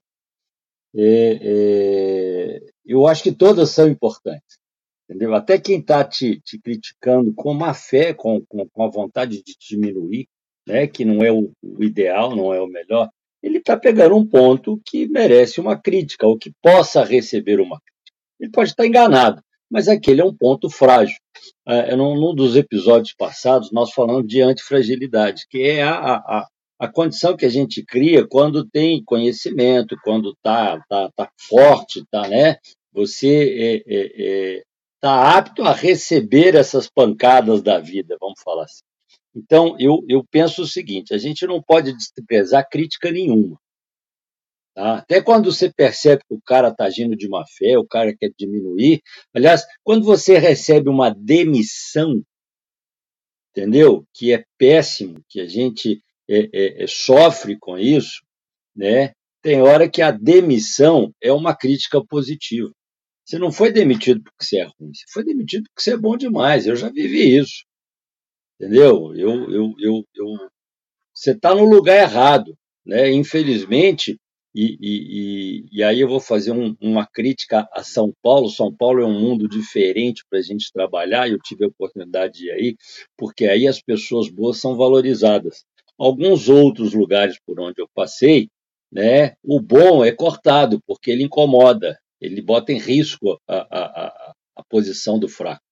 é, 0.97 1.39
é, 1.43 2.61
eu 2.85 3.07
acho 3.07 3.23
que 3.23 3.33
todas 3.33 3.71
são 3.71 3.89
importantes 3.89 4.59
entendeu? 5.09 5.35
Até 5.35 5.59
quem 5.59 5.79
está 5.79 6.03
te, 6.05 6.41
te, 6.41 6.59
criticando 6.59 7.33
com 7.35 7.55
má 7.55 7.73
fé, 7.75 8.13
com, 8.13 8.45
com, 8.47 8.69
com, 8.69 8.85
a 8.85 8.91
vontade 8.91 9.43
de 9.43 9.55
diminuir, 9.59 10.27
né, 10.67 10.87
que 10.87 11.05
não 11.05 11.23
é 11.23 11.31
o, 11.31 11.53
o 11.63 11.85
ideal, 11.85 12.35
não 12.35 12.53
é 12.53 12.61
o 12.61 12.67
melhor, 12.67 13.09
ele 13.43 13.59
está 13.59 13.77
pegando 13.77 14.17
um 14.17 14.27
ponto 14.27 14.81
que 14.85 15.07
merece 15.07 15.61
uma 15.61 15.77
crítica, 15.77 16.27
ou 16.27 16.39
que 16.39 16.53
possa 16.63 17.05
receber 17.05 17.61
uma 17.61 17.79
crítica. 17.79 18.15
Ele 18.41 18.51
pode 18.51 18.71
estar 18.71 18.87
enganado, 18.87 19.43
mas 19.71 19.87
aquele 19.87 20.23
é 20.23 20.25
um 20.25 20.35
ponto 20.35 20.71
frágil. 20.71 21.17
É, 21.69 21.95
num, 21.95 22.15
num 22.19 22.35
dos 22.35 22.57
episódios 22.57 23.15
passados, 23.15 23.71
nós 23.71 23.93
falamos 23.93 24.27
de 24.27 24.41
antifragilidade, 24.41 25.45
que 25.51 25.63
é 25.63 25.83
a, 25.83 26.15
a, 26.17 26.49
a 26.85 26.93
condição 26.93 27.37
que 27.37 27.47
a 27.47 27.51
gente 27.51 27.85
cria 27.85 28.27
quando 28.27 28.69
tem 28.69 29.03
conhecimento, 29.05 29.97
quando 30.05 30.31
está 30.33 30.81
tá, 30.89 31.11
tá 31.17 31.31
forte, 31.49 32.05
tá, 32.11 32.29
né? 32.29 32.57
Você 32.93 33.83
é, 33.87 33.95
é, 33.95 34.59
é 34.59 34.63
está 35.05 35.37
apto 35.37 35.63
a 35.63 35.73
receber 35.73 36.55
essas 36.55 36.89
pancadas 36.89 37.63
da 37.63 37.79
vida, 37.79 38.17
vamos 38.19 38.41
falar 38.43 38.65
assim. 38.65 38.83
Então, 39.37 39.77
eu, 39.79 40.03
eu 40.09 40.25
penso 40.31 40.63
o 40.63 40.67
seguinte: 40.67 41.13
a 41.13 41.19
gente 41.19 41.47
não 41.47 41.63
pode 41.63 41.93
desprezar 41.93 42.67
crítica 42.71 43.11
nenhuma. 43.11 43.59
Tá? 44.75 44.99
Até 44.99 45.21
quando 45.21 45.53
você 45.53 45.71
percebe 45.71 46.23
que 46.27 46.35
o 46.35 46.41
cara 46.41 46.69
está 46.69 46.85
agindo 46.85 47.15
de 47.15 47.29
má 47.29 47.45
fé, 47.47 47.77
o 47.79 47.87
cara 47.87 48.17
quer 48.17 48.31
diminuir. 48.37 49.03
Aliás, 49.35 49.65
quando 49.83 50.05
você 50.05 50.39
recebe 50.39 50.89
uma 50.89 51.11
demissão, 51.11 52.23
entendeu? 53.51 54.07
Que 54.15 54.33
é 54.33 54.45
péssimo, 54.57 55.23
que 55.29 55.41
a 55.41 55.47
gente 55.47 56.01
é, 56.29 56.49
é, 56.53 56.85
é, 56.85 56.87
sofre 56.87 57.57
com 57.59 57.79
isso, 57.79 58.23
né? 58.75 59.13
Tem 59.43 59.61
hora 59.61 59.89
que 59.89 60.01
a 60.01 60.11
demissão 60.11 61.15
é 61.21 61.33
uma 61.33 61.55
crítica 61.55 62.03
positiva. 62.05 62.71
Você 63.25 63.39
não 63.39 63.53
foi 63.53 63.73
demitido 63.73 64.23
porque 64.23 64.45
você 64.45 64.59
é 64.59 64.65
ruim, 64.65 64.93
você 64.93 65.05
foi 65.13 65.25
demitido 65.25 65.65
porque 65.65 65.83
você 65.83 65.93
é 65.93 65.97
bom 65.97 66.17
demais. 66.17 66.67
Eu 66.67 66.77
já 66.77 66.91
vivi 66.91 67.37
isso. 67.37 67.65
Entendeu? 68.59 69.15
Eu, 69.15 69.51
eu, 69.51 69.75
eu, 69.79 70.05
eu 70.15 70.27
você 71.15 71.31
está 71.33 71.55
no 71.55 71.65
lugar 71.65 71.97
errado. 71.97 72.57
Né? 72.85 73.11
Infelizmente, 73.11 74.19
e, 74.55 74.77
e, 74.81 75.67
e, 75.73 75.83
aí 75.83 76.01
eu 76.01 76.09
vou 76.09 76.21
fazer 76.21 76.53
um, 76.53 76.77
uma 76.81 77.07
crítica 77.07 77.69
a 77.73 77.83
São 77.83 78.13
Paulo. 78.23 78.49
São 78.49 78.75
Paulo 78.75 79.03
é 79.03 79.07
um 79.07 79.19
mundo 79.19 79.49
diferente 79.49 80.25
para 80.29 80.39
a 80.39 80.43
gente 80.43 80.73
trabalhar, 80.73 81.29
e 81.29 81.33
eu 81.33 81.39
tive 81.39 81.65
a 81.65 81.69
oportunidade 81.69 82.35
de 82.35 82.47
ir 82.47 82.51
aí, 82.53 82.77
porque 83.17 83.47
aí 83.47 83.67
as 83.67 83.81
pessoas 83.81 84.31
boas 84.31 84.59
são 84.59 84.77
valorizadas. 84.77 85.65
Alguns 85.99 86.49
outros 86.49 86.93
lugares 86.93 87.39
por 87.47 87.61
onde 87.61 87.81
eu 87.81 87.89
passei, 87.95 88.49
né, 88.91 89.35
o 89.43 89.61
bom 89.61 90.05
é 90.05 90.13
cortado, 90.13 90.81
porque 90.87 91.11
ele 91.11 91.25
incomoda, 91.25 91.99
ele 92.21 92.41
bota 92.41 92.73
em 92.73 92.79
risco 92.79 93.41
a, 93.49 93.57
a, 93.57 94.35
a, 94.57 94.65
posição 94.69 95.19
do 95.19 95.29
fraco, 95.29 95.63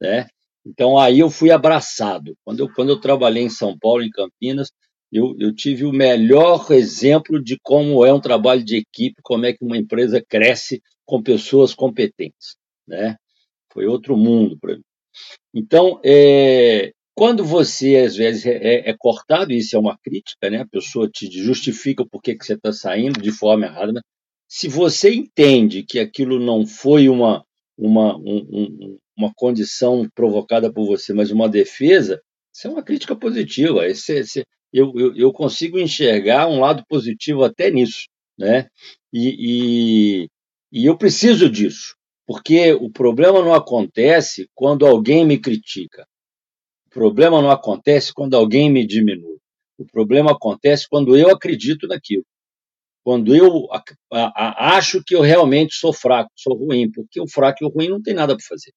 né? 0.00 0.26
Então 0.66 0.98
aí 0.98 1.18
eu 1.18 1.30
fui 1.30 1.50
abraçado. 1.50 2.34
Quando 2.44 2.60
eu, 2.60 2.72
quando 2.72 2.90
eu 2.90 3.00
trabalhei 3.00 3.42
em 3.42 3.50
São 3.50 3.78
Paulo, 3.78 4.02
em 4.02 4.10
Campinas, 4.10 4.70
eu, 5.12 5.34
eu 5.38 5.54
tive 5.54 5.84
o 5.84 5.92
melhor 5.92 6.70
exemplo 6.70 7.42
de 7.42 7.58
como 7.62 8.04
é 8.04 8.12
um 8.12 8.20
trabalho 8.20 8.64
de 8.64 8.76
equipe, 8.76 9.20
como 9.22 9.46
é 9.46 9.52
que 9.52 9.64
uma 9.64 9.76
empresa 9.76 10.24
cresce 10.26 10.82
com 11.04 11.22
pessoas 11.22 11.74
competentes, 11.74 12.56
né? 12.86 13.16
Foi 13.72 13.86
outro 13.86 14.16
mundo 14.16 14.58
para 14.58 14.76
mim. 14.76 14.82
Então, 15.54 16.00
é, 16.04 16.92
quando 17.14 17.44
você, 17.44 17.96
às 17.96 18.16
vezes, 18.16 18.46
é, 18.46 18.56
é, 18.56 18.90
é, 18.90 18.96
cortado, 18.96 19.52
isso 19.52 19.76
é 19.76 19.78
uma 19.78 19.98
crítica, 19.98 20.48
né? 20.48 20.60
a 20.60 20.66
pessoa 20.66 21.08
te 21.08 21.30
justifica 21.30 22.04
por 22.06 22.22
que, 22.22 22.36
você 22.40 22.54
está 22.54 22.72
saindo 22.72 23.20
de 23.20 23.32
forma 23.32 23.66
errada, 23.66 23.92
mas 23.92 24.02
se 24.48 24.68
você 24.68 25.14
entende 25.14 25.84
que 25.84 25.98
aquilo 25.98 26.40
não 26.40 26.66
foi 26.66 27.08
uma, 27.08 27.44
uma, 27.78 28.16
um, 28.16 28.98
uma 29.16 29.32
condição 29.34 30.08
provocada 30.14 30.72
por 30.72 30.86
você, 30.86 31.12
mas 31.12 31.30
uma 31.30 31.48
defesa, 31.48 32.20
isso 32.52 32.66
é 32.66 32.70
uma 32.70 32.82
crítica 32.82 33.14
positiva. 33.14 33.86
Esse, 33.86 34.18
esse, 34.18 34.44
eu, 34.72 34.92
eu, 34.96 35.16
eu, 35.16 35.32
consigo 35.32 35.78
enxergar 35.78 36.48
um 36.48 36.60
lado 36.60 36.82
positivo 36.88 37.44
até 37.44 37.70
nisso. 37.70 38.08
Né? 38.36 38.66
E, 39.12 40.24
e, 40.24 40.28
e 40.72 40.86
eu 40.86 40.96
preciso 40.96 41.48
disso, 41.48 41.94
porque 42.26 42.72
o 42.72 42.90
problema 42.90 43.42
não 43.42 43.54
acontece 43.54 44.48
quando 44.54 44.86
alguém 44.86 45.24
me 45.24 45.38
critica. 45.38 46.06
O 46.90 46.94
problema 46.94 47.40
não 47.40 47.50
acontece 47.50 48.12
quando 48.12 48.34
alguém 48.34 48.70
me 48.70 48.86
diminui. 48.86 49.38
O 49.78 49.86
problema 49.86 50.32
acontece 50.32 50.86
quando 50.88 51.16
eu 51.16 51.30
acredito 51.30 51.86
naquilo 51.86 52.24
quando 53.02 53.34
eu 53.34 53.66
acho 54.56 55.02
que 55.04 55.14
eu 55.14 55.20
realmente 55.20 55.74
sou 55.74 55.92
fraco, 55.92 56.30
sou 56.36 56.54
ruim, 56.54 56.90
porque 56.90 57.20
o 57.20 57.28
fraco 57.28 57.58
e 57.62 57.66
o 57.66 57.70
ruim 57.70 57.88
não 57.88 58.00
tem 58.02 58.14
nada 58.14 58.36
para 58.36 58.46
fazer, 58.46 58.72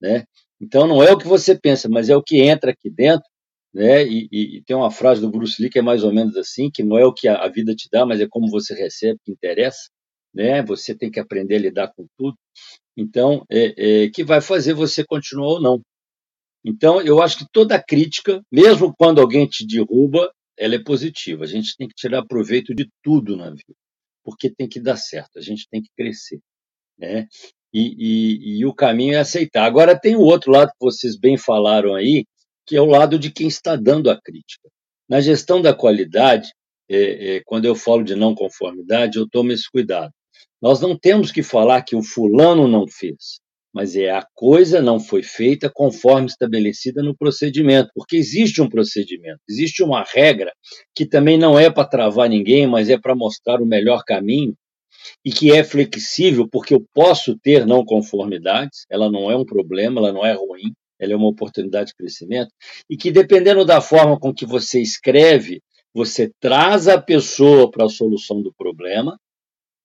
né? 0.00 0.24
Então 0.60 0.86
não 0.86 1.02
é 1.02 1.12
o 1.12 1.18
que 1.18 1.26
você 1.26 1.58
pensa, 1.58 1.88
mas 1.88 2.08
é 2.08 2.16
o 2.16 2.22
que 2.22 2.40
entra 2.42 2.72
aqui 2.72 2.90
dentro, 2.90 3.26
né? 3.72 4.04
E, 4.06 4.28
e, 4.30 4.58
e 4.58 4.64
tem 4.64 4.76
uma 4.76 4.90
frase 4.90 5.20
do 5.20 5.30
Bruce 5.30 5.60
Lee 5.62 5.70
que 5.70 5.78
é 5.78 5.82
mais 5.82 6.04
ou 6.04 6.12
menos 6.12 6.36
assim, 6.36 6.70
que 6.70 6.82
não 6.82 6.98
é 6.98 7.04
o 7.04 7.12
que 7.14 7.28
a, 7.28 7.36
a 7.44 7.48
vida 7.48 7.74
te 7.74 7.88
dá, 7.90 8.04
mas 8.04 8.20
é 8.20 8.26
como 8.28 8.50
você 8.50 8.74
recebe 8.74 9.18
que 9.24 9.32
interessa, 9.32 9.88
né? 10.34 10.62
Você 10.64 10.94
tem 10.94 11.10
que 11.10 11.20
aprender 11.20 11.56
a 11.56 11.60
lidar 11.60 11.92
com 11.96 12.06
tudo. 12.18 12.36
Então, 12.96 13.44
é, 13.50 14.04
é, 14.04 14.10
que 14.10 14.24
vai 14.24 14.40
fazer 14.40 14.74
você 14.74 15.04
continuar 15.04 15.54
ou 15.54 15.62
não. 15.62 15.80
Então, 16.64 17.00
eu 17.00 17.22
acho 17.22 17.38
que 17.38 17.46
toda 17.52 17.82
crítica, 17.82 18.42
mesmo 18.52 18.94
quando 18.96 19.20
alguém 19.20 19.46
te 19.46 19.66
derruba, 19.66 20.30
ela 20.58 20.74
é 20.74 20.78
positiva. 20.82 21.44
A 21.44 21.46
gente 21.46 21.74
tem 21.76 21.88
que 21.88 21.94
tirar 21.94 22.24
proveito 22.26 22.74
de 22.74 22.88
tudo 23.02 23.36
na 23.36 23.50
vida, 23.50 23.74
porque 24.22 24.50
tem 24.50 24.68
que 24.68 24.78
dar 24.78 24.96
certo, 24.96 25.38
a 25.38 25.40
gente 25.40 25.66
tem 25.70 25.82
que 25.82 25.88
crescer. 25.96 26.38
Né? 26.98 27.26
E, 27.72 27.94
e, 27.98 28.58
e 28.58 28.66
o 28.66 28.74
caminho 28.74 29.14
é 29.14 29.18
aceitar. 29.18 29.64
Agora, 29.64 29.98
tem 29.98 30.16
o 30.16 30.20
outro 30.20 30.52
lado 30.52 30.68
que 30.68 30.84
vocês 30.84 31.18
bem 31.18 31.38
falaram 31.38 31.94
aí, 31.94 32.26
que 32.66 32.76
é 32.76 32.80
o 32.80 32.86
lado 32.86 33.18
de 33.18 33.30
quem 33.30 33.48
está 33.48 33.74
dando 33.74 34.10
a 34.10 34.20
crítica. 34.20 34.68
Na 35.08 35.20
gestão 35.20 35.62
da 35.62 35.74
qualidade, 35.74 36.52
é, 36.88 37.36
é, 37.36 37.42
quando 37.44 37.64
eu 37.64 37.74
falo 37.74 38.04
de 38.04 38.14
não 38.14 38.34
conformidade, 38.34 39.18
eu 39.18 39.28
tomo 39.28 39.50
esse 39.52 39.68
cuidado. 39.70 40.12
Nós 40.60 40.80
não 40.80 40.98
temos 40.98 41.32
que 41.32 41.42
falar 41.42 41.82
que 41.82 41.96
o 41.96 42.02
fulano 42.02 42.68
não 42.68 42.86
fez 42.86 43.40
mas 43.72 43.96
é 43.96 44.10
a 44.10 44.26
coisa 44.34 44.82
não 44.82 44.98
foi 44.98 45.22
feita 45.22 45.70
conforme 45.72 46.26
estabelecida 46.26 47.02
no 47.02 47.16
procedimento, 47.16 47.90
porque 47.94 48.16
existe 48.16 48.60
um 48.60 48.68
procedimento, 48.68 49.40
existe 49.48 49.82
uma 49.82 50.02
regra 50.02 50.52
que 50.94 51.06
também 51.06 51.38
não 51.38 51.58
é 51.58 51.70
para 51.70 51.86
travar 51.86 52.28
ninguém, 52.28 52.66
mas 52.66 52.88
é 52.88 52.98
para 52.98 53.14
mostrar 53.14 53.60
o 53.60 53.66
melhor 53.66 54.02
caminho 54.04 54.54
e 55.24 55.30
que 55.30 55.52
é 55.52 55.62
flexível, 55.62 56.48
porque 56.48 56.74
eu 56.74 56.84
posso 56.92 57.38
ter 57.38 57.66
não 57.66 57.84
conformidades, 57.84 58.84
ela 58.90 59.10
não 59.10 59.30
é 59.30 59.36
um 59.36 59.44
problema, 59.44 60.00
ela 60.00 60.12
não 60.12 60.24
é 60.24 60.32
ruim, 60.32 60.72
ela 60.98 61.12
é 61.12 61.16
uma 61.16 61.28
oportunidade 61.28 61.88
de 61.88 61.94
crescimento, 61.94 62.50
e 62.88 62.96
que 62.96 63.10
dependendo 63.10 63.64
da 63.64 63.80
forma 63.80 64.18
com 64.18 64.34
que 64.34 64.44
você 64.44 64.80
escreve, 64.80 65.62
você 65.94 66.30
traz 66.38 66.86
a 66.86 67.00
pessoa 67.00 67.70
para 67.70 67.86
a 67.86 67.88
solução 67.88 68.42
do 68.42 68.52
problema, 68.52 69.18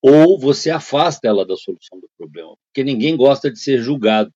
ou 0.02 0.40
você 0.40 0.70
afasta 0.70 1.28
ela 1.28 1.46
da 1.46 1.56
solução 1.56 2.00
do 2.00 2.10
problema, 2.18 2.56
porque 2.68 2.84
ninguém 2.84 3.16
gosta 3.16 3.52
de 3.52 3.60
ser 3.60 3.80
julgado. 3.80 4.32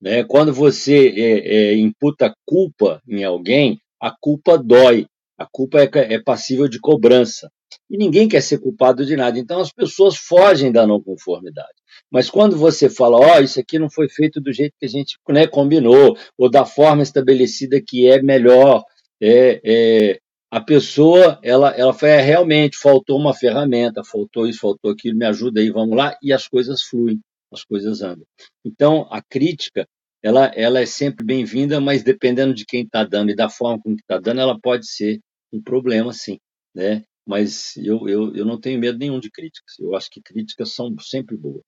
Né? 0.00 0.24
Quando 0.24 0.52
você 0.52 1.08
é, 1.08 1.56
é, 1.56 1.76
imputa 1.76 2.34
culpa 2.46 3.00
em 3.08 3.24
alguém, 3.24 3.78
a 4.00 4.14
culpa 4.20 4.58
dói, 4.58 5.06
a 5.38 5.46
culpa 5.50 5.80
é, 5.82 5.88
é 5.94 6.22
passível 6.22 6.68
de 6.68 6.78
cobrança. 6.78 7.50
E 7.90 7.96
ninguém 7.96 8.28
quer 8.28 8.40
ser 8.40 8.58
culpado 8.58 9.04
de 9.04 9.16
nada. 9.16 9.38
Então 9.38 9.60
as 9.60 9.72
pessoas 9.72 10.16
fogem 10.16 10.70
da 10.70 10.86
não 10.86 11.02
conformidade. 11.02 11.74
Mas 12.10 12.30
quando 12.30 12.56
você 12.56 12.88
fala, 12.88 13.18
ó, 13.18 13.36
oh, 13.36 13.40
isso 13.40 13.58
aqui 13.58 13.78
não 13.78 13.90
foi 13.90 14.08
feito 14.08 14.40
do 14.40 14.52
jeito 14.52 14.74
que 14.78 14.86
a 14.86 14.88
gente 14.88 15.16
né, 15.28 15.46
combinou, 15.46 16.16
ou 16.38 16.50
da 16.50 16.64
forma 16.64 17.02
estabelecida 17.02 17.80
que 17.80 18.06
é 18.06 18.22
melhor, 18.22 18.82
é, 19.20 19.60
é, 19.64 20.18
a 20.54 20.60
pessoa, 20.60 21.40
ela, 21.42 21.70
ela 21.70 21.92
foi, 21.92 22.10
é, 22.10 22.20
realmente, 22.20 22.78
faltou 22.78 23.18
uma 23.18 23.34
ferramenta, 23.34 24.04
faltou 24.04 24.46
isso, 24.46 24.60
faltou 24.60 24.92
aquilo, 24.92 25.18
me 25.18 25.26
ajuda 25.26 25.60
aí, 25.60 25.68
vamos 25.68 25.96
lá, 25.96 26.16
e 26.22 26.32
as 26.32 26.46
coisas 26.46 26.80
fluem, 26.80 27.20
as 27.52 27.64
coisas 27.64 28.02
andam. 28.02 28.24
Então, 28.64 29.08
a 29.10 29.20
crítica, 29.20 29.84
ela, 30.22 30.46
ela 30.54 30.78
é 30.78 30.86
sempre 30.86 31.26
bem-vinda, 31.26 31.80
mas 31.80 32.04
dependendo 32.04 32.54
de 32.54 32.64
quem 32.64 32.84
está 32.84 33.02
dando 33.02 33.32
e 33.32 33.34
da 33.34 33.50
forma 33.50 33.82
como 33.82 33.96
está 33.96 34.16
dando, 34.20 34.42
ela 34.42 34.56
pode 34.56 34.86
ser 34.86 35.18
um 35.52 35.60
problema, 35.60 36.12
sim, 36.12 36.38
né? 36.72 37.02
Mas 37.26 37.76
eu, 37.78 38.08
eu, 38.08 38.36
eu 38.36 38.44
não 38.44 38.60
tenho 38.60 38.78
medo 38.78 38.96
nenhum 38.96 39.18
de 39.18 39.32
críticas. 39.32 39.76
Eu 39.80 39.96
acho 39.96 40.08
que 40.08 40.22
críticas 40.22 40.72
são 40.72 40.96
sempre 41.00 41.36
boas. 41.36 41.64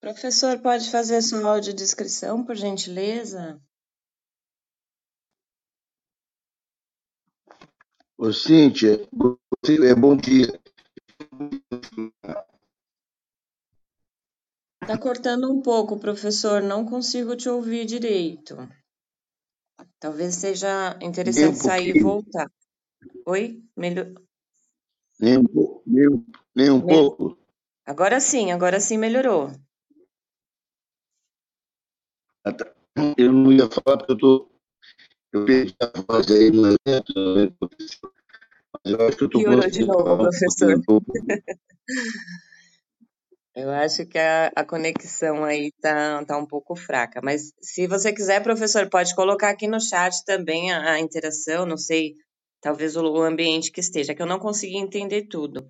Professor, 0.00 0.58
pode 0.58 0.90
fazer 0.90 1.22
sua 1.22 1.48
audiodescrição, 1.48 2.44
por 2.44 2.56
gentileza? 2.56 3.62
Ô, 8.22 8.34
Cíntia, 8.34 9.00
é 9.66 9.94
bom 9.94 10.14
dia. 10.14 10.60
Está 14.82 14.98
cortando 14.98 15.50
um 15.50 15.62
pouco, 15.62 15.98
professor. 15.98 16.62
Não 16.62 16.84
consigo 16.84 17.34
te 17.34 17.48
ouvir 17.48 17.86
direito. 17.86 18.58
Talvez 19.98 20.34
seja 20.34 20.98
interessante 21.00 21.52
um 21.52 21.54
sair 21.54 21.96
e 21.96 22.02
voltar. 22.02 22.52
Oi? 23.24 23.64
Melhor... 23.74 24.12
Nem 25.18 25.38
um, 25.38 25.82
nem, 25.86 26.26
nem 26.54 26.70
um 26.70 26.80
pouco. 26.82 27.38
Agora 27.86 28.20
sim, 28.20 28.52
agora 28.52 28.80
sim 28.80 28.98
melhorou. 28.98 29.50
Ah, 32.44 32.52
tá. 32.52 32.70
Eu 33.16 33.32
não 33.32 33.50
ia 33.50 33.66
falar 33.66 33.96
porque 33.96 34.12
eu 34.12 34.16
estou 34.16 34.50
eu 35.32 35.44
perdi 35.44 35.76
a 35.80 36.00
voz 36.00 36.30
aí 36.30 36.50
no 36.50 36.66
evento, 36.66 37.12
mas 38.84 38.94
eu 38.94 39.06
acho 39.06 39.16
que 39.16 39.24
eu 39.24 39.26
estou 39.26 39.40
Piorou 39.42 39.70
de 39.70 39.84
novo, 39.84 40.16
professor. 40.16 40.80
Eu 43.52 43.68
acho 43.70 44.06
que 44.06 44.16
a, 44.16 44.46
a 44.54 44.64
conexão 44.64 45.44
aí 45.44 45.72
tá, 45.82 46.24
tá 46.24 46.38
um 46.38 46.46
pouco 46.46 46.76
fraca, 46.76 47.20
mas 47.22 47.52
se 47.60 47.86
você 47.88 48.12
quiser, 48.12 48.42
professor, 48.42 48.88
pode 48.88 49.12
colocar 49.14 49.50
aqui 49.50 49.66
no 49.66 49.80
chat 49.80 50.24
também 50.24 50.70
a, 50.72 50.92
a 50.92 51.00
interação, 51.00 51.66
não 51.66 51.76
sei, 51.76 52.14
talvez 52.60 52.96
o, 52.96 53.02
o 53.02 53.22
ambiente 53.22 53.72
que 53.72 53.80
esteja, 53.80 54.14
que 54.14 54.22
eu 54.22 54.26
não 54.26 54.38
consegui 54.38 54.76
entender 54.76 55.26
tudo. 55.28 55.68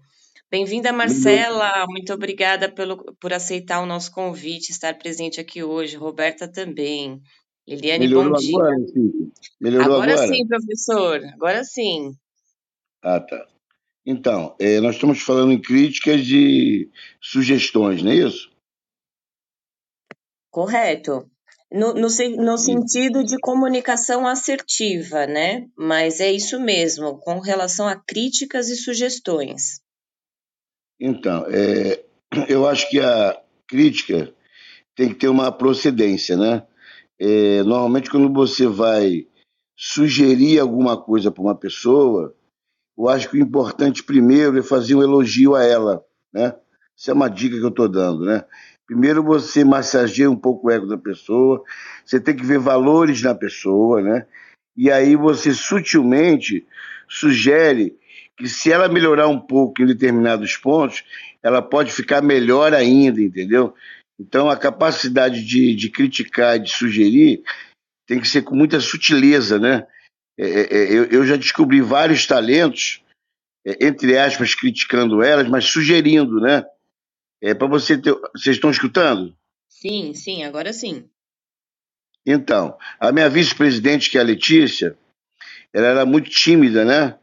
Bem-vinda, 0.50 0.92
Marcela, 0.92 1.86
muito 1.88 2.12
obrigada 2.12 2.68
pelo, 2.68 2.96
por 3.20 3.32
aceitar 3.32 3.80
o 3.80 3.86
nosso 3.86 4.10
convite, 4.10 4.72
estar 4.72 4.98
presente 4.98 5.40
aqui 5.40 5.62
hoje. 5.62 5.96
Roberta 5.96 6.50
também. 6.50 7.22
Liliane, 7.70 8.08
Melhorou 8.08 8.32
bom 8.32 8.38
dia. 8.38 8.58
Agora, 8.58 8.86
sim. 8.88 9.32
Melhorou 9.60 9.94
agora, 9.94 10.12
agora 10.12 10.26
sim, 10.26 10.46
professor. 10.46 11.24
Agora 11.34 11.64
sim. 11.64 12.16
Ah, 13.00 13.20
tá. 13.20 13.46
Então, 14.04 14.56
é, 14.58 14.80
nós 14.80 14.96
estamos 14.96 15.20
falando 15.20 15.52
em 15.52 15.60
críticas 15.60 16.26
de 16.26 16.90
sugestões, 17.20 18.02
não 18.02 18.10
é 18.10 18.16
isso? 18.16 18.50
Correto. 20.50 21.30
No, 21.72 21.94
no, 21.94 22.08
no, 22.38 22.58
sentido 22.58 23.22
de 23.22 23.38
comunicação 23.38 24.26
assertiva, 24.26 25.24
né? 25.28 25.68
Mas 25.76 26.18
é 26.18 26.32
isso 26.32 26.58
mesmo, 26.58 27.18
com 27.18 27.38
relação 27.38 27.86
a 27.86 27.94
críticas 27.94 28.68
e 28.68 28.74
sugestões. 28.74 29.80
Então, 30.98 31.46
é, 31.48 32.04
eu 32.48 32.66
acho 32.66 32.90
que 32.90 32.98
a 32.98 33.40
crítica 33.68 34.34
tem 34.96 35.10
que 35.10 35.14
ter 35.14 35.28
uma 35.28 35.52
procedência, 35.52 36.36
né? 36.36 36.66
É, 37.20 37.62
normalmente, 37.64 38.08
quando 38.08 38.32
você 38.32 38.66
vai 38.66 39.26
sugerir 39.76 40.58
alguma 40.58 40.96
coisa 40.96 41.30
para 41.30 41.42
uma 41.42 41.54
pessoa, 41.54 42.34
eu 42.96 43.08
acho 43.08 43.28
que 43.28 43.36
o 43.36 43.40
importante 43.40 44.02
primeiro 44.02 44.58
é 44.58 44.62
fazer 44.62 44.94
um 44.94 45.02
elogio 45.02 45.54
a 45.54 45.62
ela, 45.62 46.02
né? 46.32 46.54
Isso 46.96 47.10
é 47.10 47.14
uma 47.14 47.28
dica 47.28 47.56
que 47.56 47.62
eu 47.64 47.68
estou 47.68 47.88
dando, 47.88 48.24
né? 48.24 48.44
Primeiro 48.86 49.22
você 49.22 49.62
massageia 49.64 50.30
um 50.30 50.36
pouco 50.36 50.66
o 50.66 50.70
ego 50.70 50.86
da 50.86 50.96
pessoa, 50.96 51.62
você 52.04 52.18
tem 52.18 52.34
que 52.34 52.44
ver 52.44 52.58
valores 52.58 53.22
na 53.22 53.34
pessoa, 53.34 54.00
né? 54.00 54.26
E 54.76 54.90
aí 54.90 55.14
você 55.14 55.52
sutilmente 55.52 56.66
sugere 57.08 57.96
que 58.36 58.48
se 58.48 58.72
ela 58.72 58.88
melhorar 58.88 59.28
um 59.28 59.38
pouco 59.38 59.82
em 59.82 59.86
determinados 59.86 60.56
pontos, 60.56 61.04
ela 61.42 61.60
pode 61.60 61.92
ficar 61.92 62.22
melhor 62.22 62.72
ainda, 62.72 63.20
entendeu? 63.20 63.74
Então, 64.20 64.50
a 64.50 64.56
capacidade 64.56 65.42
de, 65.42 65.74
de 65.74 65.88
criticar, 65.88 66.58
de 66.58 66.70
sugerir, 66.70 67.42
tem 68.06 68.20
que 68.20 68.28
ser 68.28 68.42
com 68.42 68.54
muita 68.54 68.78
sutileza, 68.78 69.58
né? 69.58 69.86
É, 70.38 70.46
é, 70.46 70.60
é 70.60 70.92
eu, 70.92 71.04
eu, 71.06 71.26
já 71.26 71.36
descobri 71.36 71.80
vários 71.80 72.26
talentos, 72.26 73.02
é, 73.66 73.86
entre 73.86 74.18
aspas, 74.18 74.54
criticando 74.54 75.22
elas, 75.22 75.48
mas 75.48 75.64
sugerindo, 75.64 76.38
né? 76.38 76.66
É 77.42 77.54
para 77.54 77.66
você 77.66 77.96
ter. 77.96 78.14
Vocês 78.34 78.56
estão 78.56 78.70
escutando? 78.70 79.34
Sim, 79.70 80.12
sim, 80.12 80.44
agora 80.44 80.74
sim. 80.74 81.08
Então, 82.26 82.76
a 83.00 83.10
minha 83.10 83.30
vice-presidente, 83.30 84.10
que 84.10 84.18
é 84.18 84.20
a 84.20 84.24
Letícia, 84.24 84.98
ela 85.72 85.86
era 85.86 86.04
muito 86.04 86.28
tímida, 86.28 86.84
né? 86.84 87.18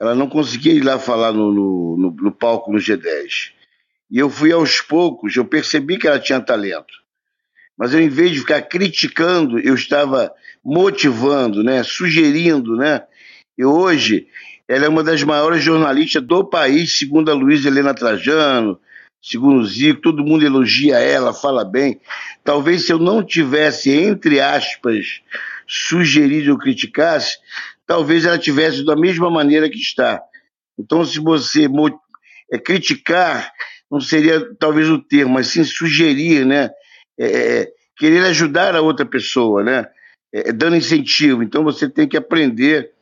Ela 0.00 0.14
não 0.14 0.30
conseguia 0.30 0.72
ir 0.72 0.82
lá 0.82 0.98
falar 0.98 1.30
no, 1.30 1.52
no, 1.52 1.96
no, 1.98 2.10
no 2.10 2.32
palco 2.32 2.72
no 2.72 2.78
G10. 2.78 3.57
E 4.10 4.18
eu 4.18 4.30
fui 4.30 4.52
aos 4.52 4.80
poucos, 4.80 5.36
eu 5.36 5.44
percebi 5.44 5.98
que 5.98 6.06
ela 6.06 6.18
tinha 6.18 6.40
talento. 6.40 6.94
Mas 7.76 7.92
eu, 7.92 8.00
em 8.00 8.08
vez 8.08 8.32
de 8.32 8.40
ficar 8.40 8.62
criticando, 8.62 9.58
eu 9.58 9.74
estava 9.74 10.32
motivando, 10.64 11.62
né, 11.62 11.82
sugerindo, 11.82 12.76
né? 12.76 13.02
E 13.56 13.64
hoje 13.64 14.26
ela 14.66 14.84
é 14.84 14.88
uma 14.88 15.02
das 15.02 15.22
maiores 15.22 15.62
jornalistas 15.62 16.22
do 16.22 16.44
país, 16.44 16.98
segundo 16.98 17.30
a 17.30 17.34
Luísa 17.34 17.68
Helena 17.68 17.94
Trajano, 17.94 18.78
segundo 19.22 19.60
o 19.60 19.64
Zico, 19.64 20.00
todo 20.00 20.24
mundo 20.24 20.44
elogia 20.44 20.98
ela, 20.98 21.32
fala 21.32 21.64
bem. 21.64 22.00
Talvez 22.44 22.84
se 22.84 22.92
eu 22.92 22.98
não 22.98 23.22
tivesse, 23.22 23.90
entre 23.90 24.40
aspas, 24.40 25.22
sugerido 25.66 26.52
ou 26.52 26.58
criticasse, 26.58 27.38
talvez 27.86 28.24
ela 28.24 28.38
tivesse 28.38 28.84
da 28.84 28.94
mesma 28.94 29.30
maneira 29.30 29.68
que 29.70 29.78
está. 29.78 30.22
Então, 30.78 31.04
se 31.04 31.18
você 31.18 31.66
é, 32.52 32.58
criticar, 32.58 33.50
não 33.90 34.00
seria 34.00 34.54
talvez 34.56 34.88
o 34.88 35.02
termo, 35.02 35.34
mas 35.34 35.48
sim 35.48 35.64
sugerir, 35.64 36.44
né? 36.44 36.70
É, 37.18 37.26
é 37.60 37.72
querer 37.96 38.24
ajudar 38.26 38.76
a 38.76 38.80
outra 38.80 39.04
pessoa, 39.04 39.62
né? 39.62 39.86
É, 40.32 40.50
é, 40.50 40.52
dando 40.52 40.76
incentivo. 40.76 41.42
Então, 41.42 41.64
você 41.64 41.88
tem 41.88 42.06
que 42.06 42.16
aprender 42.16 42.92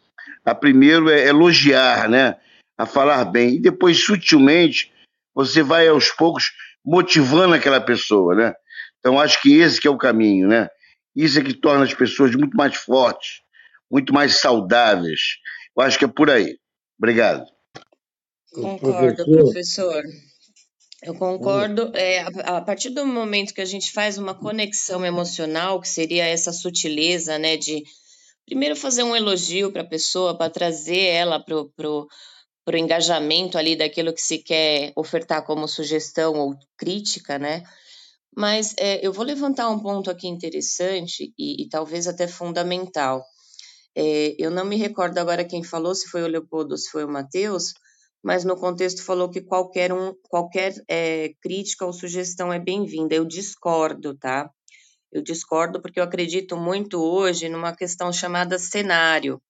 a 0.45 0.55
primeiro 0.55 1.11
é 1.11 1.27
elogiar, 1.27 2.09
né? 2.09 2.37
A 2.79 2.87
falar 2.87 3.25
bem. 3.25 3.57
E 3.57 3.61
depois, 3.61 4.05
sutilmente, 4.05 4.93
você 5.35 5.63
vai 5.63 5.89
aos 5.89 6.11
poucos 6.11 6.53
motivando 6.85 7.55
aquela 7.55 7.81
pessoa, 7.81 8.35
né? 8.35 8.55
Então, 8.99 9.21
acho 9.21 9.41
que 9.43 9.59
esse 9.59 9.81
que 9.81 9.89
é 9.89 9.91
o 9.91 9.99
caminho, 9.99 10.49
né? 10.49 10.69
Isso 11.15 11.39
é 11.39 11.43
que 11.43 11.55
torna 11.55 11.85
as 11.85 11.95
pessoas 11.95 12.35
muito 12.35 12.57
mais 12.57 12.77
fortes, 12.77 13.41
muito 13.91 14.13
mais 14.13 14.41
saudáveis. 14.41 15.39
Eu 15.77 15.83
acho 15.83 15.99
que 15.99 16.05
é 16.05 16.09
por 16.09 16.31
aí. 16.31 16.59
Obrigado. 16.99 17.45
Concordo, 18.53 19.25
professor. 19.25 20.03
Eu 21.07 21.15
concordo. 21.15 21.93
É, 21.95 22.23
a, 22.23 22.57
a, 22.57 22.61
partir 22.61 22.91
do 22.91 23.07
momento 23.07 23.55
que 23.55 23.61
a 23.61 23.65
gente 23.65 23.93
faz 23.93 24.19
uma 24.19 24.35
conexão 24.35 25.07
emocional, 25.07 25.81
que 25.81 25.89
seria 25.89 26.27
essa 26.27 26.53
sutileza, 26.53 27.39
né, 27.39 27.57
de 27.57 27.85
primeiro 28.45 28.75
fazer 28.75 29.05
um 29.05 29.15
elogio 29.15 29.71
para 29.71 29.83
a 29.83 29.89
pessoa, 29.89 30.37
para 30.37 30.51
trazer 30.51 30.99
ela 30.99 31.39
para 31.39 31.57
o 31.57 32.09
engajamento 32.77 33.57
ali 33.57 33.77
daquilo 33.77 34.13
que 34.13 34.21
se 34.21 34.39
quer 34.39 34.93
ofertar 34.97 35.47
como 35.47 35.69
sugestão 35.69 36.35
ou 36.35 36.59
crítica, 36.77 37.39
né? 37.39 37.63
Mas 38.37 38.75
é, 38.77 38.99
eu 39.07 39.13
vou 39.13 39.25
levantar 39.25 39.71
um 39.71 39.79
ponto 39.79 40.11
aqui 40.11 40.27
interessante 40.27 41.33
e, 41.39 41.63
e 41.63 41.69
talvez 41.69 42.09
até 42.09 42.27
fundamental. 42.27 43.25
É, 43.95 44.35
eu 44.39 44.51
não 44.51 44.65
me 44.65 44.77
recordo 44.77 45.19
agora 45.19 45.45
quem 45.45 45.63
falou, 45.63 45.95
se 45.95 46.09
foi 46.09 46.25
o 46.25 46.27
Leopoldo 46.27 46.73
ou 46.73 46.79
se 46.79 46.91
foi 46.91 47.05
o 47.05 47.09
Matheus, 47.09 47.75
mas 48.27 48.45
no 48.45 48.57
contexto 48.57 49.05
falou 49.05 49.31
que 49.31 49.41
qualquer 49.41 49.93
um, 49.93 50.13
qualquer 50.29 50.75
é, 50.89 51.33
crítica 51.41 51.87
ou 51.87 51.93
sugestão 51.93 52.53
é 52.53 52.59
bem-vinda. 52.59 53.15
Eu 53.15 53.25
discordo, 53.25 54.19
tá? 54.19 54.51
Eu 55.13 55.23
discordo 55.23 55.81
porque 55.81 56.01
eu 56.01 56.03
acredito 56.03 56.57
muito 56.57 57.01
hoje 57.01 57.49
numa 57.49 57.73
questão 57.73 58.13
chamada 58.13 58.59
cenário. 58.59 59.41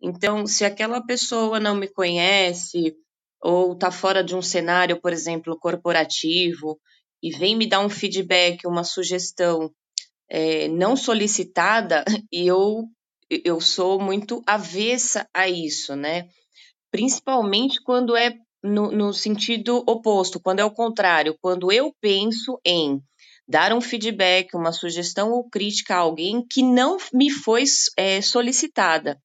Então, 0.00 0.46
se 0.46 0.64
aquela 0.64 1.04
pessoa 1.04 1.60
não 1.60 1.76
me 1.76 1.86
conhece 1.86 2.96
ou 3.42 3.74
está 3.74 3.90
fora 3.90 4.24
de 4.24 4.34
um 4.34 4.40
cenário, 4.40 4.98
por 5.02 5.12
exemplo, 5.12 5.58
corporativo, 5.60 6.80
e 7.22 7.30
vem 7.30 7.54
me 7.54 7.68
dar 7.68 7.80
um 7.80 7.90
feedback, 7.90 8.66
uma 8.66 8.84
sugestão 8.84 9.70
é, 10.30 10.66
não 10.68 10.96
solicitada, 10.96 12.02
e 12.32 12.46
eu, 12.46 12.84
eu 13.28 13.60
sou 13.60 14.00
muito 14.00 14.42
avessa 14.46 15.28
a 15.34 15.46
isso, 15.46 15.94
né? 15.94 16.26
Principalmente 16.94 17.82
quando 17.82 18.16
é 18.16 18.36
no, 18.62 18.92
no 18.92 19.12
sentido 19.12 19.82
oposto, 19.84 20.38
quando 20.38 20.60
é 20.60 20.64
o 20.64 20.70
contrário, 20.70 21.36
quando 21.42 21.72
eu 21.72 21.92
penso 22.00 22.60
em 22.64 23.00
dar 23.48 23.72
um 23.72 23.80
feedback, 23.80 24.54
uma 24.54 24.70
sugestão 24.70 25.32
ou 25.32 25.50
crítica 25.50 25.96
a 25.96 25.98
alguém 25.98 26.46
que 26.48 26.62
não 26.62 26.96
me 27.12 27.30
foi 27.30 27.64
é, 27.96 28.22
solicitada. 28.22 29.20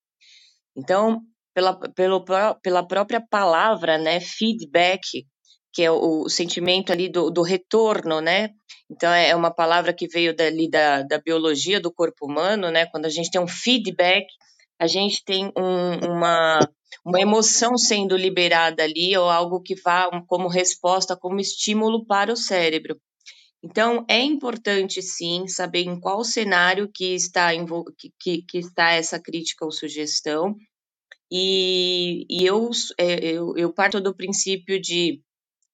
Então, 0.76 1.22
pela, 1.54 1.80
pelo, 1.92 2.26
pela 2.60 2.88
própria 2.88 3.22
palavra, 3.22 4.00
né, 4.00 4.20
feedback, 4.20 5.28
que 5.72 5.84
é 5.84 5.92
o, 5.92 6.24
o 6.24 6.30
sentimento 6.30 6.92
ali 6.92 7.08
do, 7.08 7.30
do, 7.30 7.44
retorno, 7.44 8.20
né? 8.20 8.50
Então 8.90 9.14
é, 9.14 9.30
é 9.30 9.36
uma 9.36 9.54
palavra 9.54 9.94
que 9.94 10.08
veio 10.08 10.36
dali 10.36 10.68
da, 10.68 11.04
da 11.04 11.20
biologia 11.20 11.80
do 11.80 11.94
corpo 11.94 12.26
humano, 12.26 12.72
né? 12.72 12.88
Quando 12.88 13.06
a 13.06 13.10
gente 13.10 13.30
tem 13.30 13.40
um 13.40 13.48
feedback, 13.48 14.26
a 14.80 14.88
gente 14.88 15.24
tem 15.26 15.52
um, 15.58 16.14
uma, 16.14 16.60
uma 17.06 17.20
emoção 17.20 17.78
sendo 17.78 18.16
liberada 18.16 18.84
ali, 18.84 19.16
ou 19.18 19.30
algo 19.30 19.62
que 19.62 19.76
vá 19.76 20.10
como 20.28 20.48
resposta, 20.48 21.18
como 21.18 21.40
estímulo 21.40 22.06
para 22.06 22.32
o 22.32 22.38
cérebro. 22.38 23.00
Então, 23.62 24.06
é 24.10 24.20
importante 24.22 25.02
sim 25.02 25.48
saber 25.48 25.82
em 25.82 26.00
qual 26.00 26.24
cenário 26.24 26.90
que 26.94 27.14
está, 27.14 27.50
que, 28.18 28.44
que, 28.44 28.58
está 28.58 28.92
essa 28.94 29.20
crítica 29.20 29.66
ou 29.66 29.72
sugestão. 29.72 30.56
E, 31.30 32.26
e 32.30 32.46
eu, 32.46 32.70
é, 32.98 33.32
eu, 33.34 33.54
eu 33.58 33.74
parto 33.74 34.00
do 34.00 34.16
princípio 34.16 34.82
de 34.82 35.22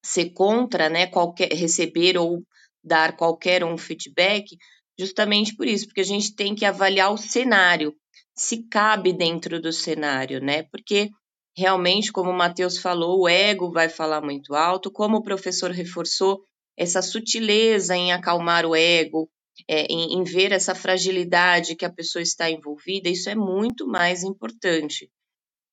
ser 0.04 0.30
contra, 0.30 0.88
né, 0.88 1.06
qualquer 1.06 1.52
receber 1.52 2.18
ou 2.18 2.42
dar 2.82 3.16
qualquer 3.16 3.64
um 3.64 3.78
feedback, 3.78 4.56
justamente 4.98 5.54
por 5.56 5.66
isso, 5.66 5.86
porque 5.86 6.00
a 6.00 6.04
gente 6.04 6.34
tem 6.34 6.54
que 6.54 6.64
avaliar 6.64 7.12
o 7.12 7.16
cenário, 7.16 7.94
se 8.36 8.64
cabe 8.68 9.12
dentro 9.12 9.60
do 9.60 9.72
cenário, 9.72 10.40
né? 10.40 10.64
Porque 10.64 11.10
realmente, 11.56 12.12
como 12.12 12.30
o 12.30 12.36
Matheus 12.36 12.78
falou, 12.78 13.22
o 13.22 13.28
ego 13.28 13.70
vai 13.72 13.88
falar 13.88 14.20
muito 14.20 14.54
alto, 14.54 14.90
como 14.90 15.18
o 15.18 15.22
professor 15.22 15.70
reforçou, 15.70 16.42
essa 16.76 17.00
sutileza 17.00 17.96
em 17.96 18.12
acalmar 18.12 18.66
o 18.66 18.76
ego, 18.76 19.30
é, 19.66 19.86
em, 19.86 20.18
em 20.18 20.22
ver 20.22 20.52
essa 20.52 20.74
fragilidade 20.74 21.74
que 21.74 21.86
a 21.86 21.92
pessoa 21.92 22.22
está 22.22 22.50
envolvida, 22.50 23.08
isso 23.08 23.30
é 23.30 23.34
muito 23.34 23.86
mais 23.86 24.22
importante. 24.22 25.10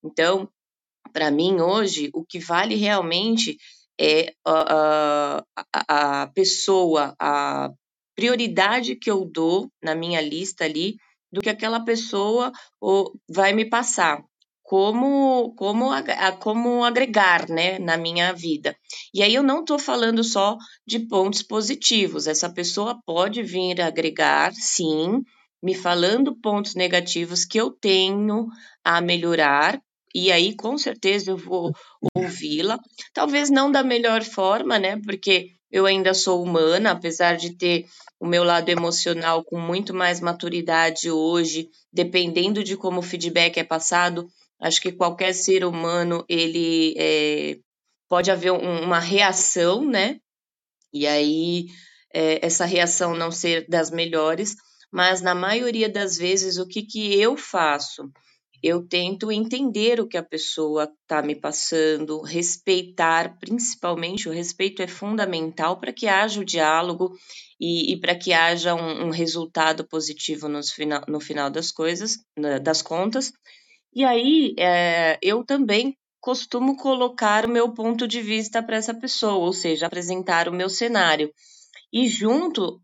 Então, 0.02 0.50
para 1.12 1.30
mim, 1.30 1.60
hoje, 1.60 2.10
o 2.14 2.24
que 2.24 2.40
vale 2.40 2.76
realmente 2.76 3.58
é 4.00 4.34
a, 4.46 5.44
a, 5.56 6.24
a 6.24 6.28
pessoa, 6.28 7.14
a 7.20 7.70
prioridade 8.16 8.96
que 8.96 9.12
eu 9.12 9.26
dou 9.26 9.70
na 9.84 9.94
minha 9.94 10.22
lista 10.22 10.64
ali 10.64 10.96
do 11.34 11.42
que 11.42 11.50
aquela 11.50 11.80
pessoa 11.80 12.52
vai 13.28 13.52
me 13.54 13.66
passar. 13.66 14.24
Como, 14.62 15.54
como, 15.58 15.90
como 16.40 16.86
agregar 16.86 17.50
né, 17.50 17.78
na 17.80 17.98
minha 17.98 18.32
vida. 18.32 18.76
E 19.14 19.22
aí 19.22 19.36
eu 19.36 19.44
não 19.44 19.60
estou 19.60 19.78
falando 19.78 20.24
só 20.24 20.58
de 20.88 21.00
pontos 21.00 21.44
positivos. 21.44 22.28
Essa 22.28 22.50
pessoa 22.50 22.98
pode 23.06 23.44
vir 23.44 23.82
agregar, 23.82 24.54
sim, 24.54 25.22
me 25.62 25.76
falando 25.76 26.40
pontos 26.40 26.76
negativos 26.76 27.44
que 27.46 27.60
eu 27.60 27.72
tenho 27.72 28.48
a 28.84 29.02
melhorar, 29.02 29.82
e 30.16 30.32
aí 30.32 30.56
com 30.56 30.78
certeza 30.78 31.32
eu 31.32 31.38
vou 31.38 31.72
ouvi-la. 32.16 32.80
Talvez 33.14 33.50
não 33.50 33.72
da 33.72 33.84
melhor 33.84 34.24
forma, 34.24 34.80
né? 34.80 35.00
Porque 35.04 35.52
eu 35.74 35.88
ainda 35.88 36.14
sou 36.14 36.44
humana, 36.44 36.92
apesar 36.92 37.36
de 37.36 37.58
ter 37.58 37.88
o 38.20 38.28
meu 38.28 38.44
lado 38.44 38.70
emocional 38.70 39.44
com 39.44 39.60
muito 39.60 39.92
mais 39.92 40.22
maturidade 40.22 41.10
hoje, 41.10 41.68
dependendo 41.92 42.64
de 42.64 42.78
como 42.78 43.00
o 43.00 43.04
feedback 43.04 43.58
é 43.58 43.64
passado. 43.64 44.30
Acho 44.62 44.80
que 44.80 44.92
qualquer 44.92 45.34
ser 45.34 45.66
humano 45.66 46.24
ele 46.30 46.94
é, 46.96 47.58
pode 48.08 48.30
haver 48.30 48.52
um, 48.52 48.84
uma 48.84 49.00
reação, 49.00 49.84
né? 49.84 50.20
E 50.94 51.08
aí 51.08 51.66
é, 52.14 52.46
essa 52.46 52.66
reação 52.66 53.16
não 53.16 53.32
ser 53.32 53.66
das 53.68 53.90
melhores, 53.90 54.56
mas 54.92 55.22
na 55.22 55.34
maioria 55.34 55.90
das 55.90 56.16
vezes 56.16 56.60
o 56.60 56.68
que, 56.68 56.84
que 56.84 57.20
eu 57.20 57.36
faço? 57.36 58.12
Eu 58.64 58.88
tento 58.88 59.30
entender 59.30 60.00
o 60.00 60.08
que 60.08 60.18
a 60.18 60.24
pessoa 60.24 60.90
está 61.02 61.22
me 61.22 61.36
passando, 61.36 62.22
respeitar, 62.22 63.38
principalmente, 63.38 64.30
o 64.30 64.32
respeito 64.32 64.82
é 64.82 64.88
fundamental 64.88 65.82
para 65.82 65.92
que 65.92 66.08
haja 66.08 66.40
o 66.40 66.46
diálogo 66.46 67.12
e, 67.60 67.92
e 67.92 68.00
para 68.00 68.16
que 68.16 68.32
haja 68.32 68.74
um, 68.74 69.08
um 69.08 69.10
resultado 69.10 69.86
positivo 69.86 70.48
no 70.48 70.64
final, 70.64 71.02
no 71.10 71.20
final 71.20 71.50
das 71.50 71.72
coisas, 71.72 72.20
das 72.62 72.82
contas. 72.82 73.34
E 73.94 74.06
aí, 74.06 74.56
é, 74.58 75.20
eu 75.22 75.44
também 75.44 75.98
costumo 76.22 76.78
colocar 76.78 77.46
o 77.46 77.50
meu 77.50 77.74
ponto 77.74 78.08
de 78.08 78.22
vista 78.22 78.64
para 78.64 78.78
essa 78.78 78.94
pessoa, 78.94 79.46
ou 79.46 79.52
seja, 79.52 79.88
apresentar 79.88 80.48
o 80.48 80.54
meu 80.54 80.70
cenário. 80.70 81.30
E 81.92 82.08
junto 82.08 82.82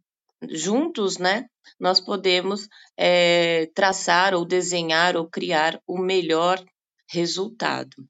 juntos, 0.47 1.17
né, 1.17 1.47
nós 1.79 1.99
podemos 1.99 2.67
é, 2.97 3.67
traçar 3.67 4.33
ou 4.33 4.45
desenhar 4.45 5.15
ou 5.15 5.29
criar 5.29 5.81
o 5.87 5.97
melhor 5.97 6.63
resultado, 7.09 8.07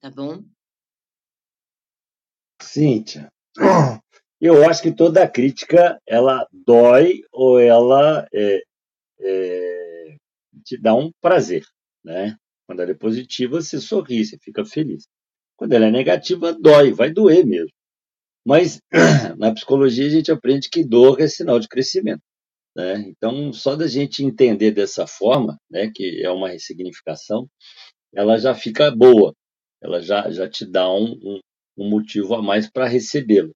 tá 0.00 0.10
bom? 0.10 0.42
Cíntia, 2.60 3.28
eu 4.40 4.68
acho 4.68 4.82
que 4.82 4.92
toda 4.92 5.28
crítica 5.28 6.00
ela 6.06 6.46
dói 6.52 7.22
ou 7.32 7.58
ela 7.58 8.26
é, 8.32 8.62
é, 9.20 10.16
te 10.64 10.78
dá 10.80 10.94
um 10.94 11.10
prazer, 11.20 11.64
né? 12.04 12.36
Quando 12.66 12.80
ela 12.80 12.92
é 12.92 12.94
positiva, 12.94 13.60
você 13.60 13.80
sorri, 13.80 14.24
você 14.24 14.38
fica 14.38 14.64
feliz. 14.64 15.06
Quando 15.56 15.72
ela 15.74 15.86
é 15.86 15.90
negativa, 15.90 16.52
dói, 16.52 16.92
vai 16.92 17.10
doer 17.10 17.44
mesmo. 17.44 17.72
Mas 18.44 18.80
na 19.38 19.52
psicologia 19.52 20.06
a 20.06 20.10
gente 20.10 20.32
aprende 20.32 20.68
que 20.68 20.84
dor 20.84 21.20
é 21.20 21.28
sinal 21.28 21.58
de 21.58 21.68
crescimento. 21.68 22.22
Né? 22.76 23.04
Então, 23.08 23.52
só 23.52 23.76
da 23.76 23.86
gente 23.86 24.24
entender 24.24 24.70
dessa 24.70 25.06
forma, 25.06 25.58
né, 25.70 25.90
que 25.94 26.22
é 26.22 26.30
uma 26.30 26.48
ressignificação, 26.48 27.48
ela 28.14 28.38
já 28.38 28.54
fica 28.54 28.90
boa, 28.90 29.34
ela 29.82 30.00
já, 30.00 30.30
já 30.30 30.48
te 30.48 30.64
dá 30.66 30.90
um, 30.90 31.12
um, 31.22 31.40
um 31.78 31.88
motivo 31.90 32.34
a 32.34 32.42
mais 32.42 32.70
para 32.70 32.88
recebê-la. 32.88 33.50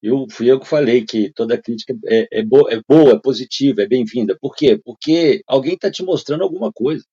Eu 0.00 0.26
fui 0.30 0.50
eu 0.50 0.60
que 0.60 0.66
falei 0.66 1.04
que 1.04 1.32
toda 1.32 1.60
crítica 1.60 1.92
é, 2.06 2.20
é, 2.32 2.40
é 2.40 2.42
boa, 2.88 3.12
é 3.12 3.18
positiva, 3.18 3.82
é 3.82 3.86
bem-vinda. 3.86 4.36
Por 4.40 4.54
quê? 4.54 4.80
Porque 4.84 5.42
alguém 5.46 5.74
está 5.74 5.90
te 5.90 6.04
mostrando 6.04 6.44
alguma 6.44 6.72
coisa. 6.72 7.04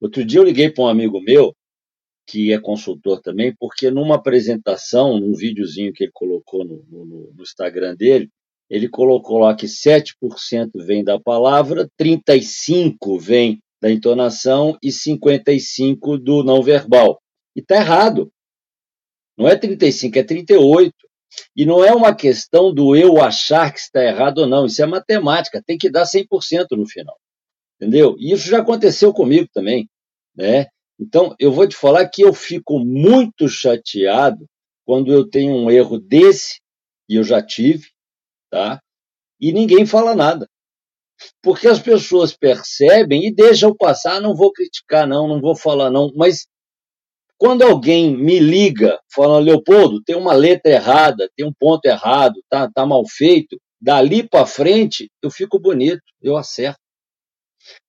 Outro 0.00 0.24
dia 0.24 0.40
eu 0.40 0.44
liguei 0.44 0.70
para 0.70 0.84
um 0.84 0.88
amigo 0.88 1.20
meu, 1.20 1.54
que 2.26 2.52
é 2.52 2.58
consultor 2.58 3.20
também, 3.20 3.54
porque 3.58 3.90
numa 3.90 4.16
apresentação, 4.16 5.18
num 5.18 5.32
videozinho 5.32 5.92
que 5.92 6.04
ele 6.04 6.12
colocou 6.12 6.64
no, 6.64 6.84
no, 6.88 7.32
no 7.32 7.42
Instagram 7.42 7.94
dele, 7.94 8.28
ele 8.68 8.88
colocou 8.88 9.38
lá 9.38 9.54
que 9.54 9.66
7% 9.66 10.70
vem 10.74 11.04
da 11.04 11.20
palavra, 11.20 11.88
35% 12.00 13.18
vem 13.20 13.60
da 13.80 13.90
entonação 13.90 14.76
e 14.82 14.88
55% 14.88 16.18
do 16.18 16.42
não 16.42 16.62
verbal. 16.62 17.20
E 17.54 17.60
está 17.60 17.76
errado. 17.76 18.30
Não 19.38 19.46
é 19.46 19.56
35, 19.56 20.18
é 20.18 20.22
38. 20.22 20.92
E 21.54 21.64
não 21.64 21.84
é 21.84 21.92
uma 21.92 22.14
questão 22.14 22.72
do 22.72 22.96
eu 22.96 23.20
achar 23.20 23.72
que 23.72 23.78
está 23.78 24.02
errado 24.02 24.38
ou 24.38 24.46
não. 24.46 24.66
Isso 24.66 24.82
é 24.82 24.86
matemática. 24.86 25.62
Tem 25.64 25.78
que 25.78 25.90
dar 25.90 26.04
100% 26.04 26.66
no 26.72 26.86
final. 26.86 27.16
Entendeu? 27.76 28.16
E 28.18 28.32
isso 28.32 28.48
já 28.48 28.60
aconteceu 28.60 29.12
comigo 29.12 29.48
também. 29.52 29.88
Né? 30.34 30.66
Então, 30.98 31.34
eu 31.38 31.52
vou 31.52 31.68
te 31.68 31.76
falar 31.76 32.08
que 32.08 32.22
eu 32.22 32.32
fico 32.32 32.78
muito 32.78 33.48
chateado 33.48 34.46
quando 34.84 35.12
eu 35.12 35.28
tenho 35.28 35.52
um 35.54 35.70
erro 35.70 35.98
desse, 35.98 36.60
e 37.08 37.16
eu 37.16 37.24
já 37.24 37.42
tive, 37.42 37.88
tá? 38.50 38.80
E 39.40 39.52
ninguém 39.52 39.84
fala 39.86 40.14
nada. 40.14 40.48
Porque 41.42 41.68
as 41.68 41.80
pessoas 41.80 42.36
percebem 42.36 43.26
e 43.26 43.34
deixam 43.34 43.74
passar, 43.74 44.20
não 44.20 44.34
vou 44.34 44.52
criticar 44.52 45.06
não, 45.06 45.28
não 45.28 45.40
vou 45.40 45.56
falar 45.56 45.90
não, 45.90 46.12
mas 46.14 46.46
quando 47.38 47.62
alguém 47.62 48.16
me 48.16 48.38
liga 48.38 48.98
falando, 49.14 49.44
Leopoldo, 49.44 50.02
tem 50.02 50.16
uma 50.16 50.32
letra 50.34 50.72
errada, 50.72 51.30
tem 51.36 51.46
um 51.46 51.52
ponto 51.52 51.84
errado, 51.86 52.42
tá, 52.48 52.70
tá 52.70 52.86
mal 52.86 53.04
feito, 53.06 53.60
dali 53.80 54.26
para 54.26 54.46
frente 54.46 55.10
eu 55.22 55.30
fico 55.30 55.58
bonito, 55.58 56.02
eu 56.22 56.36
acerto. 56.36 56.80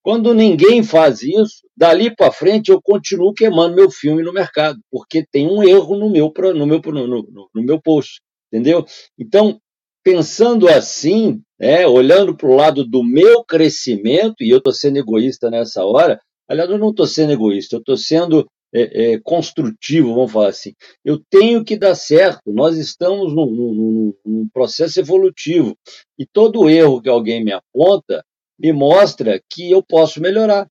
Quando 0.03 0.33
ninguém 0.33 0.83
faz 0.83 1.21
isso, 1.21 1.67
dali 1.75 2.15
para 2.15 2.31
frente 2.31 2.71
eu 2.71 2.81
continuo 2.81 3.33
queimando 3.33 3.75
meu 3.75 3.91
filme 3.91 4.23
no 4.23 4.33
mercado, 4.33 4.79
porque 4.91 5.25
tem 5.31 5.47
um 5.47 5.63
erro 5.63 5.97
no 5.97 6.09
meu, 6.09 6.31
no 6.55 6.65
meu, 6.65 6.79
no, 6.79 7.07
no, 7.07 7.49
no 7.53 7.63
meu 7.63 7.81
post, 7.81 8.21
entendeu? 8.51 8.85
Então, 9.19 9.59
pensando 10.03 10.69
assim, 10.69 11.41
né, 11.59 11.85
olhando 11.85 12.35
para 12.35 12.47
o 12.47 12.55
lado 12.55 12.85
do 12.85 13.03
meu 13.03 13.43
crescimento, 13.43 14.35
e 14.41 14.49
eu 14.49 14.59
estou 14.59 14.71
sendo 14.71 14.97
egoísta 14.97 15.49
nessa 15.51 15.83
hora, 15.83 16.19
aliás, 16.49 16.69
eu 16.69 16.77
não 16.77 16.91
estou 16.91 17.05
sendo 17.05 17.33
egoísta, 17.33 17.75
eu 17.75 17.79
estou 17.79 17.97
sendo 17.97 18.47
é, 18.73 19.13
é, 19.13 19.19
construtivo, 19.19 20.13
vamos 20.13 20.31
falar 20.31 20.49
assim. 20.49 20.73
Eu 21.03 21.21
tenho 21.29 21.63
que 21.63 21.77
dar 21.77 21.95
certo, 21.95 22.53
nós 22.53 22.77
estamos 22.77 23.33
num, 23.33 23.51
num, 23.51 24.13
num 24.25 24.49
processo 24.53 24.99
evolutivo, 24.99 25.75
e 26.17 26.25
todo 26.25 26.69
erro 26.69 27.01
que 27.01 27.09
alguém 27.09 27.43
me 27.43 27.51
aponta 27.51 28.23
me 28.59 28.71
mostra 28.73 29.41
que 29.49 29.71
eu 29.71 29.83
posso 29.83 30.21
melhorar. 30.21 30.67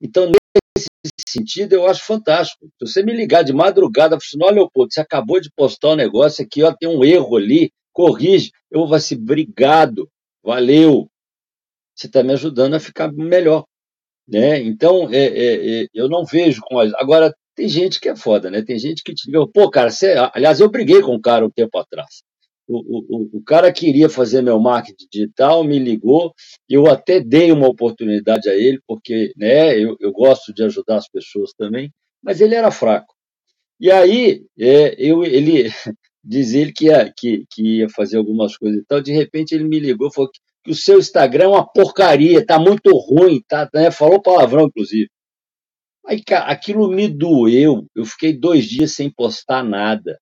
Então, 0.00 0.26
nesse 0.26 0.88
sentido, 1.28 1.74
eu 1.74 1.86
acho 1.86 2.04
fantástico. 2.04 2.66
Se 2.78 2.86
você 2.86 3.02
me 3.02 3.14
ligar 3.14 3.42
de 3.42 3.52
madrugada, 3.52 4.18
você 4.18 4.36
olha, 4.40 4.56
Leopoldo, 4.56 4.92
você 4.92 5.00
acabou 5.00 5.40
de 5.40 5.50
postar 5.54 5.90
um 5.90 5.96
negócio 5.96 6.44
aqui, 6.44 6.62
ó, 6.62 6.72
tem 6.72 6.88
um 6.88 7.04
erro 7.04 7.36
ali, 7.36 7.72
corrige. 7.92 8.50
Eu 8.70 8.86
vou 8.86 8.94
assim, 8.94 9.16
obrigado, 9.16 10.08
valeu. 10.42 11.08
Você 11.94 12.06
está 12.06 12.22
me 12.22 12.32
ajudando 12.32 12.74
a 12.74 12.80
ficar 12.80 13.12
melhor. 13.12 13.64
Né? 14.26 14.60
Então, 14.60 15.08
é, 15.12 15.26
é, 15.26 15.82
é, 15.82 15.86
eu 15.94 16.08
não 16.08 16.24
vejo 16.24 16.60
com 16.62 16.78
as... 16.78 16.92
Agora, 16.94 17.34
tem 17.54 17.68
gente 17.68 18.00
que 18.00 18.08
é 18.08 18.16
foda, 18.16 18.50
né? 18.50 18.62
Tem 18.62 18.78
gente 18.78 19.02
que 19.02 19.14
te 19.14 19.30
liga, 19.30 19.46
pô, 19.46 19.70
cara, 19.70 19.90
você... 19.90 20.14
aliás, 20.32 20.60
eu 20.60 20.70
briguei 20.70 21.00
com 21.02 21.14
um 21.14 21.20
cara 21.20 21.46
um 21.46 21.50
tempo 21.50 21.78
atrás. 21.78 22.22
O, 22.66 22.78
o, 22.78 23.38
o 23.38 23.44
cara 23.44 23.72
queria 23.72 24.08
fazer 24.08 24.40
meu 24.42 24.58
marketing 24.58 25.06
digital, 25.12 25.62
me 25.62 25.78
ligou, 25.78 26.32
eu 26.68 26.86
até 26.86 27.20
dei 27.20 27.52
uma 27.52 27.68
oportunidade 27.68 28.48
a 28.48 28.54
ele, 28.54 28.80
porque 28.86 29.32
né, 29.36 29.78
eu, 29.78 29.96
eu 30.00 30.12
gosto 30.12 30.52
de 30.54 30.62
ajudar 30.64 30.96
as 30.96 31.08
pessoas 31.08 31.52
também, 31.52 31.92
mas 32.22 32.40
ele 32.40 32.54
era 32.54 32.70
fraco. 32.70 33.14
E 33.78 33.90
aí, 33.90 34.46
é, 34.58 34.94
eu, 34.98 35.24
ele, 35.24 35.64
diz 36.24 36.54
ele 36.54 36.72
que 36.72 36.86
ia, 36.86 37.12
que, 37.14 37.44
que 37.50 37.78
ia 37.78 37.88
fazer 37.88 38.16
algumas 38.16 38.56
coisas 38.56 38.80
e 38.80 38.84
tal. 38.86 39.00
De 39.00 39.12
repente 39.12 39.54
ele 39.54 39.64
me 39.64 39.78
ligou 39.78 40.12
falou 40.12 40.30
que, 40.30 40.40
que 40.64 40.70
o 40.70 40.74
seu 40.74 40.98
Instagram 40.98 41.44
é 41.44 41.48
uma 41.48 41.66
porcaria, 41.66 42.44
tá 42.44 42.58
muito 42.58 42.90
ruim, 42.96 43.42
tá, 43.46 43.68
né? 43.74 43.90
falou 43.90 44.22
palavrão, 44.22 44.66
inclusive. 44.66 45.08
Aí, 46.06 46.22
cara, 46.22 46.46
aquilo 46.46 46.88
me 46.88 47.08
doeu. 47.08 47.86
Eu 47.94 48.04
fiquei 48.04 48.32
dois 48.32 48.66
dias 48.66 48.92
sem 48.92 49.10
postar 49.10 49.62
nada. 49.62 50.18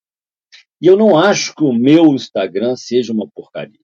E 0.83 0.87
eu 0.89 0.97
não 0.97 1.17
acho 1.17 1.55
que 1.55 1.63
o 1.63 1.73
meu 1.73 2.07
Instagram 2.07 2.75
seja 2.75 3.13
uma 3.13 3.29
porcaria. 3.33 3.79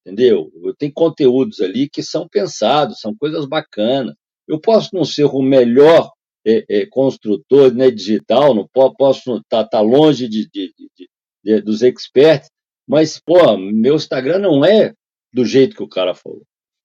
Entendeu? 0.00 0.50
Eu 0.64 0.74
tenho 0.74 0.90
conteúdos 0.90 1.60
ali 1.60 1.86
que 1.86 2.02
são 2.02 2.26
pensados, 2.26 2.98
são 2.98 3.14
coisas 3.14 3.44
bacanas. 3.44 4.14
Eu 4.48 4.58
posso 4.58 4.94
não 4.94 5.04
ser 5.04 5.24
o 5.24 5.42
melhor 5.42 6.10
é, 6.46 6.64
é, 6.68 6.86
construtor 6.86 7.74
né, 7.74 7.90
digital, 7.90 8.54
não 8.54 8.66
posso 8.66 9.36
estar 9.36 9.64
tá, 9.64 9.68
tá 9.68 9.80
longe 9.82 10.26
de, 10.26 10.48
de, 10.48 10.72
de, 10.74 11.08
de, 11.44 11.60
dos 11.60 11.82
experts, 11.82 12.48
mas, 12.88 13.20
pô, 13.20 13.58
meu 13.58 13.96
Instagram 13.96 14.38
não 14.38 14.64
é 14.64 14.94
do 15.30 15.44
jeito 15.44 15.76
que 15.76 15.82
o 15.82 15.88
cara 15.88 16.14
falou. 16.14 16.42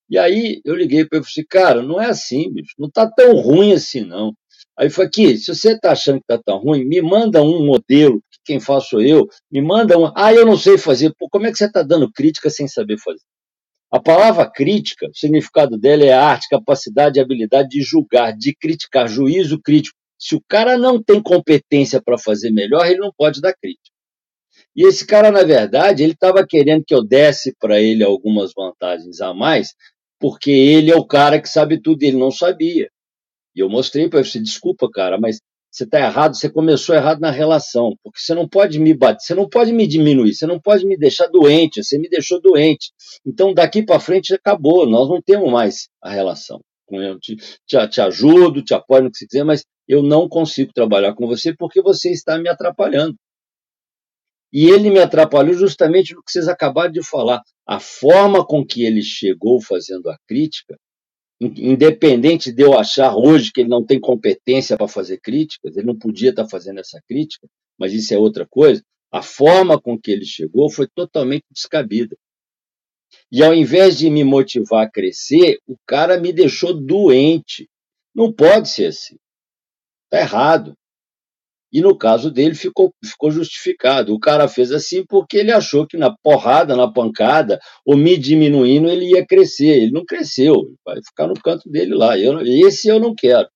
E 0.09 0.17
aí 0.17 0.61
eu 0.65 0.75
liguei 0.75 1.05
para 1.05 1.19
ele 1.19 1.25
e 1.25 1.29
falei 1.29 1.31
assim, 1.31 1.45
cara, 1.49 1.81
não 1.81 2.01
é 2.01 2.07
assim, 2.07 2.51
bicho, 2.51 2.73
não 2.77 2.89
tá 2.89 3.09
tão 3.09 3.37
ruim 3.37 3.71
assim, 3.71 4.01
não. 4.01 4.33
Aí 4.77 4.89
foi 4.89 5.05
aqui, 5.05 5.37
se 5.37 5.53
você 5.55 5.79
tá 5.79 5.93
achando 5.93 6.19
que 6.19 6.27
tá 6.27 6.37
tão 6.37 6.57
ruim, 6.57 6.83
me 6.83 7.01
manda 7.01 7.41
um 7.41 7.65
modelo, 7.65 8.21
quem 8.43 8.59
faço 8.59 8.89
sou 8.89 9.01
eu, 9.01 9.27
me 9.51 9.61
manda 9.61 9.97
um. 9.97 10.11
Ah, 10.15 10.33
eu 10.33 10.45
não 10.45 10.57
sei 10.57 10.77
fazer. 10.77 11.13
Pô, 11.17 11.27
como 11.29 11.47
é 11.47 11.51
que 11.51 11.57
você 11.57 11.71
tá 11.71 11.81
dando 11.83 12.11
crítica 12.11 12.49
sem 12.49 12.67
saber 12.67 12.97
fazer? 12.97 13.21
A 13.91 13.99
palavra 13.99 14.49
crítica, 14.49 15.07
o 15.07 15.15
significado 15.15 15.77
dela 15.77 16.03
é 16.03 16.11
arte, 16.11 16.49
capacidade 16.49 17.19
habilidade 17.19 17.69
de 17.69 17.81
julgar, 17.81 18.35
de 18.35 18.55
criticar, 18.55 19.07
juízo 19.07 19.61
crítico. 19.61 19.95
Se 20.17 20.35
o 20.35 20.41
cara 20.47 20.77
não 20.77 21.01
tem 21.01 21.21
competência 21.21 22.01
para 22.01 22.17
fazer 22.17 22.49
melhor, 22.49 22.85
ele 22.87 22.99
não 22.99 23.11
pode 23.15 23.39
dar 23.39 23.53
crítica. 23.53 23.93
E 24.75 24.87
esse 24.87 25.05
cara, 25.05 25.31
na 25.31 25.43
verdade, 25.43 26.03
ele 26.03 26.13
estava 26.13 26.45
querendo 26.45 26.83
que 26.83 26.93
eu 26.93 27.03
desse 27.03 27.55
para 27.59 27.79
ele 27.79 28.03
algumas 28.03 28.51
vantagens 28.55 29.21
a 29.21 29.33
mais, 29.33 29.75
porque 30.19 30.49
ele 30.49 30.89
é 30.91 30.95
o 30.95 31.05
cara 31.05 31.39
que 31.39 31.47
sabe 31.47 31.79
tudo, 31.79 32.03
e 32.03 32.07
ele 32.07 32.17
não 32.17 32.31
sabia. 32.31 32.89
E 33.55 33.59
eu 33.59 33.69
mostrei 33.69 34.09
para 34.09 34.21
ele, 34.21 34.39
desculpa, 34.39 34.89
cara, 34.91 35.19
mas 35.19 35.39
você 35.73 35.85
está 35.85 35.99
errado, 35.99 36.35
você 36.35 36.47
começou 36.51 36.93
errado 36.93 37.19
na 37.19 37.31
relação, 37.31 37.97
porque 38.03 38.19
você 38.19 38.35
não 38.35 38.47
pode 38.47 38.79
me 38.79 38.93
bater, 38.93 39.23
você 39.23 39.33
não 39.33 39.49
pode 39.49 39.73
me 39.73 39.87
diminuir, 39.87 40.31
você 40.31 40.45
não 40.45 40.59
pode 40.59 40.85
me 40.85 40.95
deixar 40.95 41.25
doente, 41.25 41.83
você 41.83 41.97
me 41.97 42.07
deixou 42.07 42.39
doente. 42.39 42.91
Então, 43.25 43.51
daqui 43.55 43.81
para 43.81 43.99
frente, 43.99 44.35
acabou, 44.35 44.87
nós 44.87 45.09
não 45.09 45.19
temos 45.19 45.51
mais 45.51 45.89
a 45.99 46.11
relação. 46.11 46.61
Eu 46.91 47.19
te, 47.19 47.35
te, 47.65 47.87
te 47.87 48.01
ajudo, 48.01 48.61
te 48.63 48.75
apoio 48.75 49.05
no 49.05 49.11
que 49.11 49.17
você 49.17 49.25
quiser, 49.25 49.43
mas 49.43 49.65
eu 49.87 50.03
não 50.03 50.29
consigo 50.29 50.71
trabalhar 50.71 51.15
com 51.15 51.25
você 51.25 51.55
porque 51.55 51.81
você 51.81 52.11
está 52.11 52.37
me 52.37 52.49
atrapalhando. 52.49 53.15
E 54.53 54.69
ele 54.69 54.91
me 54.91 54.99
atrapalhou 54.99 55.55
justamente 55.55 56.13
no 56.13 56.21
que 56.21 56.31
vocês 56.31 56.47
acabaram 56.47 56.91
de 56.91 57.03
falar. 57.03 57.41
A 57.67 57.79
forma 57.79 58.45
com 58.45 58.63
que 58.63 58.85
ele 58.85 59.01
chegou 59.01 59.59
fazendo 59.59 60.07
a 60.07 60.17
crítica, 60.27 60.77
independente 61.41 62.51
de 62.51 62.63
eu 62.63 62.77
achar 62.77 63.15
hoje 63.15 63.51
que 63.51 63.61
ele 63.61 63.69
não 63.69 63.85
tem 63.85 63.99
competência 63.99 64.77
para 64.77 64.87
fazer 64.87 65.19
críticas, 65.19 65.75
ele 65.75 65.87
não 65.87 65.97
podia 65.97 66.29
estar 66.29 66.47
fazendo 66.47 66.79
essa 66.79 67.01
crítica, 67.07 67.47
mas 67.77 67.93
isso 67.93 68.13
é 68.13 68.17
outra 68.17 68.45
coisa. 68.45 68.83
A 69.11 69.21
forma 69.21 69.79
com 69.79 69.99
que 69.99 70.11
ele 70.11 70.25
chegou 70.25 70.69
foi 70.69 70.87
totalmente 70.87 71.45
descabida. 71.51 72.15
E 73.31 73.43
ao 73.43 73.53
invés 73.53 73.97
de 73.97 74.09
me 74.09 74.23
motivar 74.23 74.85
a 74.85 74.89
crescer, 74.89 75.59
o 75.67 75.75
cara 75.85 76.19
me 76.19 76.33
deixou 76.33 76.73
doente. 76.73 77.69
Não 78.13 78.31
pode 78.31 78.69
ser 78.69 78.87
assim. 78.87 79.17
Está 80.05 80.19
errado. 80.19 80.75
E 81.73 81.81
no 81.81 81.97
caso 81.97 82.29
dele 82.29 82.53
ficou, 82.53 82.93
ficou 83.03 83.31
justificado. 83.31 84.13
O 84.13 84.19
cara 84.19 84.47
fez 84.47 84.71
assim 84.71 85.03
porque 85.03 85.37
ele 85.37 85.51
achou 85.51 85.87
que 85.87 85.97
na 85.97 86.15
porrada, 86.15 86.75
na 86.75 86.91
pancada, 86.91 87.59
ou 87.83 87.97
me 87.97 88.15
diminuindo, 88.15 88.87
ele 88.87 89.09
ia 89.09 89.25
crescer. 89.25 89.81
Ele 89.81 89.91
não 89.91 90.05
cresceu, 90.05 90.53
vai 90.85 90.97
ficar 91.03 91.27
no 91.27 91.33
canto 91.33 91.67
dele 91.67 91.95
lá. 91.95 92.15
Eu, 92.17 92.41
esse 92.41 92.87
eu 92.87 92.99
não 92.99 93.15
quero. 93.15 93.49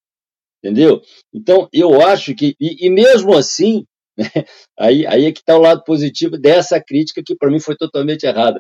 Entendeu? 0.64 1.00
Então, 1.32 1.70
eu 1.72 2.02
acho 2.02 2.34
que, 2.34 2.56
e, 2.60 2.88
e 2.88 2.90
mesmo 2.90 3.38
assim, 3.38 3.86
né, 4.18 4.26
aí, 4.78 5.06
aí 5.06 5.26
é 5.26 5.32
que 5.32 5.40
está 5.40 5.56
o 5.56 5.62
lado 5.62 5.84
positivo 5.84 6.40
dessa 6.40 6.82
crítica, 6.84 7.22
que 7.24 7.36
para 7.36 7.52
mim 7.52 7.60
foi 7.60 7.76
totalmente 7.78 8.26
errada. 8.26 8.60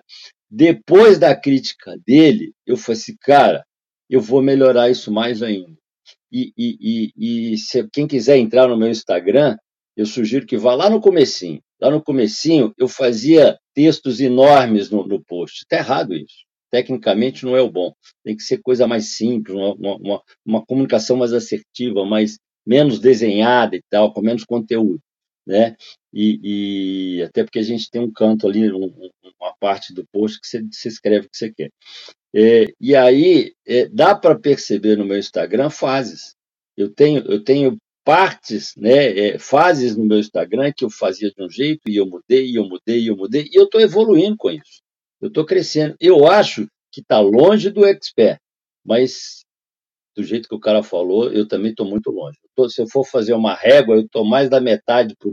Depois 0.49 1.17
da 1.17 1.35
crítica 1.35 1.97
dele, 2.05 2.53
eu 2.65 2.77
falei 2.77 3.01
assim, 3.01 3.15
cara, 3.21 3.65
eu 4.07 4.21
vou 4.21 4.41
melhorar 4.41 4.89
isso 4.89 5.11
mais 5.11 5.41
ainda. 5.41 5.75
E, 6.31 6.51
e, 6.57 7.11
e, 7.17 7.53
e 7.53 7.57
se 7.57 7.87
quem 7.91 8.07
quiser 8.07 8.37
entrar 8.37 8.67
no 8.67 8.77
meu 8.77 8.89
Instagram, 8.89 9.55
eu 9.95 10.05
sugiro 10.05 10.45
que 10.45 10.57
vá 10.57 10.75
lá 10.75 10.89
no 10.89 11.01
comecinho. 11.01 11.61
Lá 11.81 11.89
no 11.89 12.03
comecinho, 12.03 12.73
eu 12.77 12.87
fazia 12.87 13.57
textos 13.73 14.19
enormes 14.19 14.89
no, 14.89 15.07
no 15.07 15.23
post. 15.23 15.63
Está 15.63 15.77
errado 15.77 16.13
isso. 16.13 16.45
Tecnicamente 16.71 17.45
não 17.45 17.55
é 17.55 17.61
o 17.61 17.71
bom. 17.71 17.93
Tem 18.23 18.35
que 18.35 18.43
ser 18.43 18.59
coisa 18.61 18.87
mais 18.87 19.15
simples, 19.15 19.55
uma, 19.55 19.95
uma, 19.95 20.21
uma 20.45 20.65
comunicação 20.65 21.15
mais 21.15 21.33
assertiva, 21.33 22.05
mais 22.05 22.37
menos 22.65 22.99
desenhada 22.99 23.75
e 23.75 23.81
tal, 23.89 24.13
com 24.13 24.21
menos 24.21 24.43
conteúdo, 24.43 24.99
né? 25.45 25.75
E, 26.19 27.19
e 27.19 27.23
até 27.23 27.43
porque 27.43 27.59
a 27.59 27.63
gente 27.63 27.91
tem 27.91 28.01
um 28.01 28.11
canto 28.11 28.47
ali, 28.47 28.71
um, 28.73 28.91
uma 29.39 29.53
parte 29.59 29.93
do 29.93 30.03
post 30.11 30.41
que 30.41 30.47
você, 30.47 30.63
você 30.63 30.87
escreve 30.87 31.27
o 31.27 31.29
que 31.29 31.37
você 31.37 31.53
quer. 31.53 31.69
É, 32.35 32.65
e 32.81 32.95
aí, 32.95 33.53
é, 33.67 33.87
dá 33.87 34.15
para 34.15 34.37
perceber 34.39 34.97
no 34.97 35.05
meu 35.05 35.19
Instagram 35.19 35.69
fases. 35.69 36.35
Eu 36.75 36.91
tenho, 36.91 37.19
eu 37.31 37.43
tenho 37.43 37.77
partes, 38.03 38.73
né, 38.77 39.19
é, 39.19 39.39
fases 39.39 39.95
no 39.95 40.05
meu 40.05 40.17
Instagram 40.17 40.73
que 40.75 40.83
eu 40.83 40.89
fazia 40.89 41.29
de 41.29 41.43
um 41.43 41.49
jeito 41.49 41.81
e 41.87 41.97
eu 41.97 42.05
mudei, 42.07 42.47
e 42.49 42.55
eu 42.55 42.65
mudei, 42.65 42.99
e 43.01 43.07
eu 43.07 43.15
mudei, 43.15 43.43
e 43.51 43.55
eu 43.55 43.65
estou 43.65 43.79
evoluindo 43.79 44.35
com 44.37 44.49
isso. 44.49 44.81
Eu 45.21 45.27
estou 45.27 45.45
crescendo. 45.45 45.95
Eu 45.99 46.27
acho 46.27 46.67
que 46.91 47.01
está 47.01 47.19
longe 47.19 47.69
do 47.69 47.85
expert, 47.85 48.39
mas 48.83 49.43
do 50.17 50.23
jeito 50.23 50.49
que 50.49 50.55
o 50.55 50.59
cara 50.59 50.81
falou, 50.81 51.31
eu 51.31 51.47
também 51.47 51.69
estou 51.69 51.85
muito 51.85 52.09
longe. 52.09 52.39
Tô, 52.55 52.67
se 52.67 52.81
eu 52.81 52.87
for 52.87 53.05
fazer 53.05 53.33
uma 53.33 53.53
régua, 53.53 53.95
eu 53.95 54.01
estou 54.01 54.25
mais 54.25 54.49
da 54.49 54.59
metade 54.59 55.15
para 55.15 55.29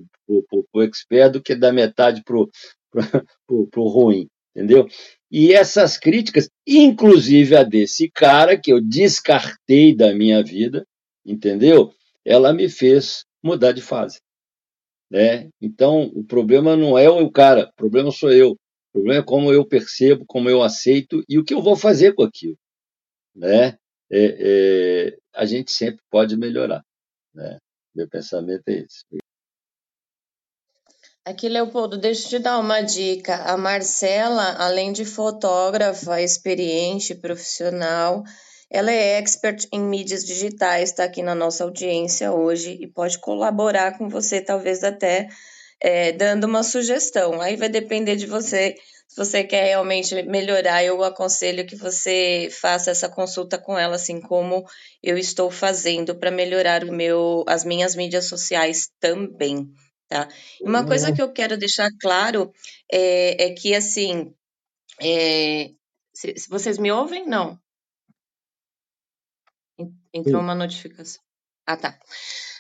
o 0.75 0.83
expert 0.83 1.33
do 1.33 1.43
que 1.43 1.55
da 1.55 1.73
metade 1.73 2.23
para 2.23 2.37
o 2.37 2.49
ruim, 3.89 4.29
entendeu? 4.55 4.87
E 5.33 5.55
essas 5.55 5.97
críticas, 5.97 6.51
inclusive 6.67 7.57
a 7.57 7.63
desse 7.63 8.11
cara 8.11 8.61
que 8.61 8.71
eu 8.71 8.79
descartei 8.79 9.97
da 9.97 10.15
minha 10.15 10.45
vida, 10.45 10.87
entendeu? 11.25 11.91
Ela 12.23 12.53
me 12.53 12.69
fez 12.69 13.25
mudar 13.43 13.73
de 13.73 13.81
fase. 13.81 14.21
Né? 15.11 15.49
Então, 15.63 16.11
o 16.15 16.23
problema 16.25 16.77
não 16.77 16.99
é 16.99 17.09
o 17.09 17.31
cara, 17.31 17.71
o 17.71 17.75
problema 17.75 18.11
sou 18.11 18.31
eu. 18.31 18.51
O 18.51 18.59
problema 18.93 19.21
é 19.21 19.25
como 19.25 19.51
eu 19.51 19.67
percebo, 19.67 20.27
como 20.27 20.51
eu 20.51 20.63
aceito 20.63 21.25
e 21.27 21.39
o 21.39 21.45
que 21.45 21.55
eu 21.55 21.63
vou 21.63 21.75
fazer 21.75 22.15
com 22.15 22.23
aquilo. 22.23 22.57
Né? 23.35 23.79
É, 24.11 25.09
é, 25.09 25.17
a 25.35 25.45
gente 25.45 25.73
sempre 25.73 26.03
pode 26.11 26.37
melhorar. 26.37 26.85
Né? 27.35 27.59
Meu 27.95 28.09
pensamento 28.09 28.63
é 28.69 28.73
esse. 28.73 29.05
Aqui, 31.27 31.49
Leopoldo, 31.49 31.97
deixa 31.97 32.27
eu 32.27 32.29
te 32.31 32.39
dar 32.39 32.59
uma 32.59 32.83
dica. 32.83 33.37
A 33.37 33.57
Marcela, 33.57 34.57
além 34.59 34.93
de 34.93 35.07
fotógrafa, 35.07 36.21
experiente, 36.21 37.15
profissional, 37.15 38.23
ela 38.71 38.91
é 38.91 39.19
expert 39.19 39.67
em 39.73 39.81
mídias 39.81 40.23
digitais, 40.25 40.91
está 40.91 41.05
aqui 41.05 41.23
na 41.23 41.35
nossa 41.35 41.65
audiência 41.65 42.31
hoje 42.31 42.77
e 42.79 42.87
pode 42.87 43.19
colaborar 43.19 43.97
com 43.97 44.09
você, 44.09 44.41
talvez 44.41 44.85
até 44.85 45.29
é, 45.81 46.13
dando 46.13 46.45
uma 46.45 46.63
sugestão. 46.63 47.41
Aí 47.41 47.57
vai 47.57 47.69
depender 47.69 48.17
de 48.17 48.27
você. 48.27 48.75
Se 49.15 49.25
você 49.25 49.45
quer 49.45 49.67
realmente 49.67 50.13
melhorar, 50.25 50.83
eu 50.83 51.05
aconselho 51.05 51.65
que 51.65 51.77
você 51.77 52.49
faça 52.51 52.91
essa 52.91 53.09
consulta 53.09 53.57
com 53.57 53.79
ela, 53.79 53.95
assim 53.95 54.21
como 54.21 54.69
eu 55.01 55.17
estou 55.17 55.53
fazendo 55.53 56.17
para 56.17 56.33
melhorar 56.33 56.83
o 56.83 56.93
meu, 56.93 57.45
as 57.47 57.65
minhas 57.65 57.95
mídias 57.95 58.27
sociais 58.27 58.91
também. 58.99 59.73
Tá? 60.09 60.27
Uma 60.61 60.85
coisa 60.85 61.13
que 61.13 61.23
eu 61.23 61.33
quero 61.33 61.57
deixar 61.57 61.89
claro 62.01 62.53
é, 62.91 63.45
é 63.45 63.55
que 63.55 63.73
assim, 63.73 64.35
é, 65.01 65.71
se, 66.13 66.37
se 66.37 66.49
vocês 66.49 66.77
me 66.77 66.91
ouvem, 66.91 67.25
não? 67.25 67.57
Entrou 70.13 70.41
uma 70.41 70.57
notificação. 70.57 71.23
Ah, 71.65 71.77
tá. 71.77 71.97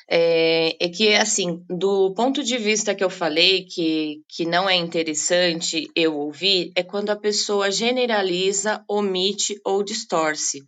É, 0.08 0.76
é, 0.84 0.88
que, 0.88 1.14
assim, 1.14 1.64
do 1.68 2.12
ponto 2.14 2.44
de 2.44 2.58
vista 2.58 2.94
que 2.94 3.02
eu 3.02 3.08
falei 3.08 3.64
que, 3.64 4.20
que 4.28 4.44
não 4.44 4.68
é 4.68 4.74
interessante 4.74 5.90
eu 5.96 6.14
ouvir, 6.16 6.72
é 6.76 6.82
quando 6.82 7.10
a 7.10 7.16
pessoa 7.16 7.70
generaliza, 7.70 8.84
omite 8.86 9.58
ou 9.64 9.82
distorce, 9.82 10.62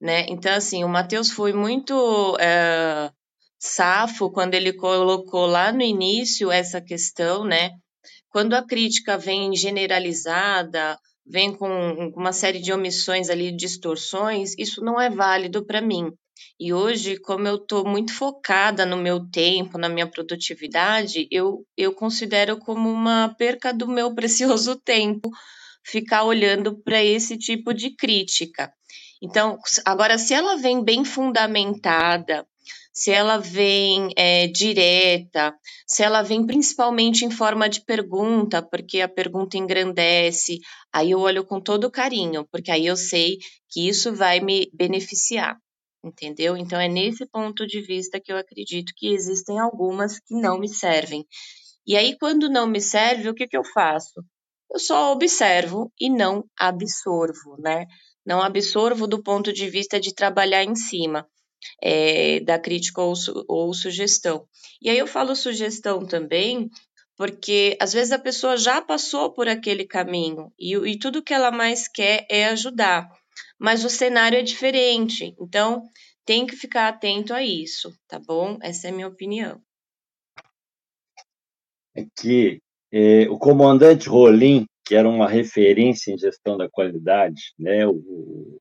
né? 0.00 0.26
Então, 0.28 0.52
assim, 0.52 0.84
o 0.84 0.88
Matheus 0.88 1.30
foi 1.30 1.54
muito 1.54 2.36
é, 2.38 3.10
safo 3.58 4.30
quando 4.30 4.54
ele 4.54 4.74
colocou 4.74 5.46
lá 5.46 5.72
no 5.72 5.82
início 5.82 6.52
essa 6.52 6.80
questão, 6.80 7.44
né? 7.44 7.70
Quando 8.28 8.52
a 8.54 8.62
crítica 8.62 9.16
vem 9.16 9.56
generalizada, 9.56 10.98
vem 11.24 11.54
com 11.54 12.12
uma 12.14 12.32
série 12.32 12.60
de 12.60 12.72
omissões 12.72 13.30
ali, 13.30 13.50
distorções, 13.50 14.54
isso 14.58 14.82
não 14.82 15.00
é 15.00 15.08
válido 15.08 15.64
para 15.64 15.80
mim. 15.80 16.12
E 16.58 16.72
hoje, 16.72 17.18
como 17.18 17.46
eu 17.46 17.56
estou 17.56 17.86
muito 17.86 18.12
focada 18.12 18.86
no 18.86 18.96
meu 18.96 19.28
tempo, 19.30 19.78
na 19.78 19.88
minha 19.88 20.06
produtividade, 20.06 21.28
eu, 21.30 21.66
eu 21.76 21.92
considero 21.92 22.58
como 22.58 22.90
uma 22.90 23.34
perca 23.38 23.72
do 23.72 23.86
meu 23.86 24.12
precioso 24.16 24.76
tempo 24.76 25.30
ficar 25.84 26.24
olhando 26.24 26.76
para 26.82 27.02
esse 27.02 27.36
tipo 27.38 27.72
de 27.72 27.90
crítica. 27.90 28.72
Então, 29.22 29.58
agora, 29.84 30.18
se 30.18 30.34
ela 30.34 30.56
vem 30.56 30.82
bem 30.82 31.04
fundamentada, 31.04 32.46
se 32.96 33.10
ela 33.10 33.36
vem 33.36 34.08
é, 34.16 34.46
direta, 34.46 35.54
se 35.86 36.02
ela 36.02 36.22
vem 36.22 36.46
principalmente 36.46 37.26
em 37.26 37.30
forma 37.30 37.68
de 37.68 37.84
pergunta, 37.84 38.62
porque 38.62 39.02
a 39.02 39.08
pergunta 39.08 39.58
engrandece, 39.58 40.60
aí 40.90 41.10
eu 41.10 41.20
olho 41.20 41.44
com 41.44 41.60
todo 41.60 41.90
carinho, 41.90 42.46
porque 42.50 42.70
aí 42.70 42.86
eu 42.86 42.96
sei 42.96 43.36
que 43.68 43.86
isso 43.86 44.14
vai 44.14 44.40
me 44.40 44.70
beneficiar, 44.72 45.58
entendeu? 46.06 46.56
Então 46.56 46.80
é 46.80 46.88
nesse 46.88 47.26
ponto 47.26 47.66
de 47.66 47.80
vista 47.80 48.20
que 48.20 48.32
eu 48.32 48.36
acredito 48.36 48.92
que 48.96 49.08
existem 49.08 49.58
algumas 49.58 50.18
que 50.20 50.34
não 50.34 50.58
me 50.58 50.68
servem. 50.68 51.26
E 51.86 51.96
aí, 51.96 52.16
quando 52.18 52.48
não 52.48 52.66
me 52.66 52.80
serve, 52.80 53.28
o 53.28 53.34
que, 53.34 53.46
que 53.46 53.56
eu 53.56 53.64
faço? 53.64 54.24
Eu 54.72 54.78
só 54.78 55.12
observo 55.12 55.92
e 56.00 56.10
não 56.10 56.44
absorvo, 56.58 57.56
né? 57.58 57.86
Não 58.24 58.42
absorvo 58.42 59.06
do 59.06 59.22
ponto 59.22 59.52
de 59.52 59.70
vista 59.70 60.00
de 60.00 60.12
trabalhar 60.12 60.64
em 60.64 60.74
cima 60.74 61.26
é, 61.82 62.40
da 62.40 62.58
crítica 62.58 63.00
ou, 63.00 63.14
ou 63.48 63.72
sugestão. 63.72 64.46
E 64.82 64.90
aí 64.90 64.98
eu 64.98 65.06
falo 65.06 65.36
sugestão 65.36 66.04
também 66.04 66.68
porque 67.16 67.76
às 67.80 67.92
vezes 67.92 68.12
a 68.12 68.18
pessoa 68.18 68.56
já 68.56 68.82
passou 68.82 69.32
por 69.32 69.48
aquele 69.48 69.86
caminho 69.86 70.52
e, 70.58 70.74
e, 70.74 70.98
tudo 70.98 71.22
que 71.22 71.32
ela 71.32 71.50
mais 71.50 71.88
quer 71.88 72.26
é 72.30 72.46
ajudar, 72.48 73.08
mas 73.58 73.84
o 73.84 73.90
cenário 73.90 74.38
é 74.38 74.42
diferente, 74.42 75.34
então 75.40 75.82
tem 76.24 76.46
que 76.46 76.56
ficar 76.56 76.88
atento 76.88 77.32
a 77.32 77.42
isso, 77.42 77.96
tá 78.08 78.18
bom? 78.18 78.58
Essa 78.62 78.88
é 78.88 78.90
a 78.90 78.94
minha 78.94 79.08
opinião. 79.08 79.60
É 81.94 82.04
que 82.18 82.60
é, 82.92 83.28
o 83.28 83.38
comandante 83.38 84.08
Rolim, 84.08 84.66
que 84.84 84.94
era 84.94 85.08
uma 85.08 85.28
referência 85.28 86.12
em 86.12 86.18
gestão 86.18 86.56
da 86.56 86.68
qualidade, 86.68 87.52
né, 87.58 87.86
o, 87.86 88.58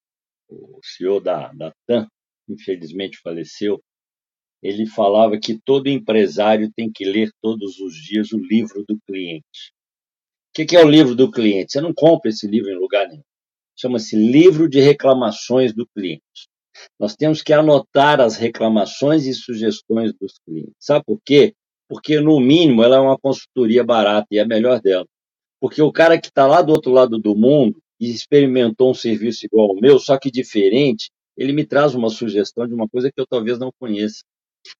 o 0.49 0.79
CEO 0.83 1.19
da, 1.19 1.51
da 1.53 1.73
TAM, 1.87 2.07
infelizmente 2.47 3.19
faleceu, 3.21 3.81
ele 4.61 4.85
falava 4.87 5.39
que 5.39 5.59
todo 5.59 5.89
empresário 5.89 6.71
tem 6.75 6.91
que 6.91 7.05
ler 7.05 7.29
todos 7.41 7.79
os 7.79 7.93
dias 7.95 8.31
o 8.31 8.37
livro 8.37 8.83
do 8.87 8.99
cliente. 9.05 9.73
O 10.57 10.65
que 10.65 10.75
é 10.75 10.83
o 10.83 10.89
livro 10.89 11.13
do 11.13 11.29
cliente? 11.29 11.73
Você 11.73 11.81
não 11.81 11.93
compra 11.93 12.29
esse 12.29 12.47
livro 12.47 12.71
em 12.71 12.79
lugar 12.79 13.07
nenhum. 13.07 13.23
Chama-se 13.75 14.15
Livro 14.15 14.69
de 14.69 14.79
Reclamações 14.79 15.73
do 15.73 15.85
Cliente. 15.87 16.21
Nós 16.99 17.15
temos 17.15 17.41
que 17.41 17.53
anotar 17.53 18.21
as 18.21 18.37
reclamações 18.37 19.25
e 19.25 19.33
sugestões 19.33 20.13
dos 20.13 20.39
clientes. 20.45 20.73
Sabe 20.79 21.03
por 21.05 21.19
quê? 21.23 21.53
Porque, 21.87 22.19
no 22.19 22.39
mínimo, 22.39 22.83
ela 22.83 22.97
é 22.97 22.99
uma 22.99 23.17
consultoria 23.17 23.83
barata 23.83 24.27
e 24.31 24.37
é 24.37 24.41
a 24.41 24.47
melhor 24.47 24.81
dela. 24.81 25.05
Porque 25.59 25.81
o 25.81 25.91
cara 25.91 26.19
que 26.19 26.27
está 26.27 26.47
lá 26.47 26.61
do 26.61 26.71
outro 26.71 26.91
lado 26.91 27.17
do 27.17 27.35
mundo 27.35 27.79
e 27.99 28.11
experimentou 28.11 28.91
um 28.91 28.93
serviço 28.93 29.45
igual 29.45 29.69
ao 29.71 29.75
meu, 29.75 29.99
só 29.99 30.17
que 30.17 30.29
diferente, 30.31 31.09
ele 31.37 31.53
me 31.53 31.65
traz 31.65 31.95
uma 31.95 32.09
sugestão 32.09 32.67
de 32.67 32.73
uma 32.73 32.87
coisa 32.87 33.11
que 33.11 33.19
eu 33.19 33.27
talvez 33.27 33.59
não 33.59 33.71
conheça. 33.79 34.23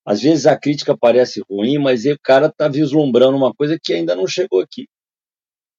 Às 0.06 0.22
vezes 0.22 0.46
a 0.46 0.58
crítica 0.58 0.98
parece 0.98 1.42
ruim, 1.50 1.78
mas 1.78 2.06
o 2.06 2.18
cara 2.22 2.48
está 2.48 2.68
vislumbrando 2.68 3.38
uma 3.38 3.54
coisa 3.54 3.78
que 3.82 3.94
ainda 3.94 4.16
não 4.16 4.28
chegou 4.28 4.62
aqui. 4.62 4.88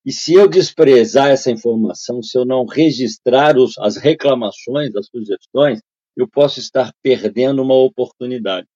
E 0.07 0.12
se 0.12 0.34
eu 0.34 0.46
desprezar 0.46 1.30
essa 1.30 1.50
informação, 1.50 2.22
se 2.22 2.38
eu 2.38 2.44
não 2.44 2.64
registrar 2.64 3.59
os, 3.59 3.76
as 3.76 3.96
reclamações, 3.96 4.94
as 4.94 5.09
sugestões, 5.09 5.80
eu 6.16 6.28
posso 6.28 6.61
estar 6.61 6.92
perdendo 7.02 7.61
uma 7.61 7.74
oportunidade. 7.74 8.68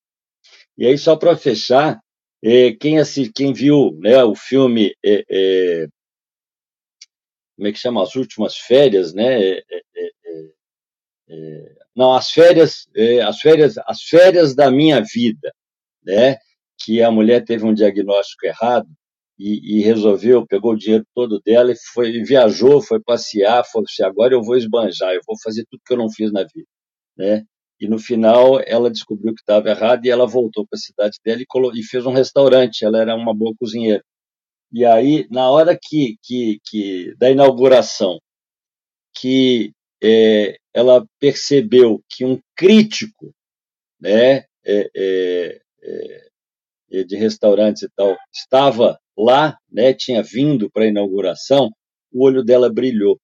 E 0.77 0.85
aí, 0.85 0.99
só 0.99 1.15
para 1.15 1.37
fechar, 1.37 2.01
é, 2.43 2.73
quem, 2.73 2.99
assist, 2.99 3.33
quem 3.33 3.53
viu 3.53 3.97
né, 4.01 4.25
o 4.25 4.35
filme, 4.35 4.93
é, 5.05 5.25
é, 5.31 5.87
como 7.57 7.69
é 7.69 7.73
que 7.73 7.79
chama? 7.79 8.03
As 8.03 8.17
Últimas 8.17 8.57
Férias, 8.57 9.15
né? 9.15 9.61
Não, 11.95 12.13
as 12.13 12.31
férias, 12.31 12.89
as 13.25 13.41
férias, 13.41 13.79
as 13.87 14.03
férias 14.03 14.55
da 14.55 14.69
minha 14.69 15.01
vida, 15.01 15.55
né? 16.03 16.39
Que 16.77 17.03
a 17.03 17.11
mulher 17.11 17.45
teve 17.45 17.65
um 17.65 17.75
diagnóstico 17.75 18.47
errado 18.47 18.89
e, 19.41 19.79
e 19.79 19.83
resolveu, 19.83 20.47
pegou 20.47 20.73
o 20.73 20.77
dinheiro 20.77 21.05
todo 21.15 21.41
dela 21.41 21.73
e 21.73 21.77
foi 21.95 22.13
viajou, 22.23 22.83
foi 22.83 23.01
passear, 23.01 23.65
foi 23.65 23.83
assim, 23.85 24.05
agora 24.05 24.35
eu 24.35 24.43
vou 24.43 24.57
esbanjar, 24.57 25.15
eu 25.15 25.23
vou 25.27 25.37
fazer 25.43 25.65
tudo 25.71 25.81
que 25.87 25.95
eu 25.95 25.99
não 25.99 26.11
fiz 26.11 26.31
na 26.31 26.43
vida, 26.43 26.69
né? 27.17 27.45
E 27.81 27.89
no 27.89 27.99
final 27.99 28.61
ela 28.67 28.91
descobriu 28.91 29.35
que 29.35 29.41
estava 29.41 29.71
errado 29.71 30.05
e 30.05 30.11
ela 30.11 30.27
voltou 30.27 30.67
para 30.67 30.77
a 30.77 30.81
cidade 30.81 31.19
dela 31.25 31.41
e, 31.41 31.47
colocou, 31.47 31.79
e 31.79 31.83
fez 31.83 32.05
um 32.05 32.13
restaurante. 32.13 32.85
Ela 32.85 33.01
era 33.01 33.17
uma 33.17 33.35
boa 33.35 33.55
cozinheira. 33.59 34.05
E 34.73 34.85
aí, 34.85 35.27
na 35.31 35.51
hora 35.51 35.79
que, 35.81 36.17
que, 36.23 36.59
que 36.67 37.15
da 37.17 37.31
inauguração, 37.31 38.19
que 39.15 39.73
é, 40.03 40.59
ela 40.75 41.07
percebeu 41.19 42.03
que 42.09 42.25
um 42.25 42.39
crítico 42.55 43.35
né, 44.01 44.45
é, 44.65 44.91
é, 44.95 45.61
é, 45.83 46.30
de 46.91 47.17
restaurantes 47.17 47.83
e 47.83 47.89
tal 47.95 48.17
estava 48.33 48.99
lá, 49.17 49.57
né, 49.71 49.93
tinha 49.95 50.23
vindo 50.23 50.71
para 50.71 50.85
a 50.85 50.89
inauguração, 50.89 51.71
o 52.13 52.25
olho 52.25 52.43
dela 52.43 52.73
brilhou, 52.73 53.19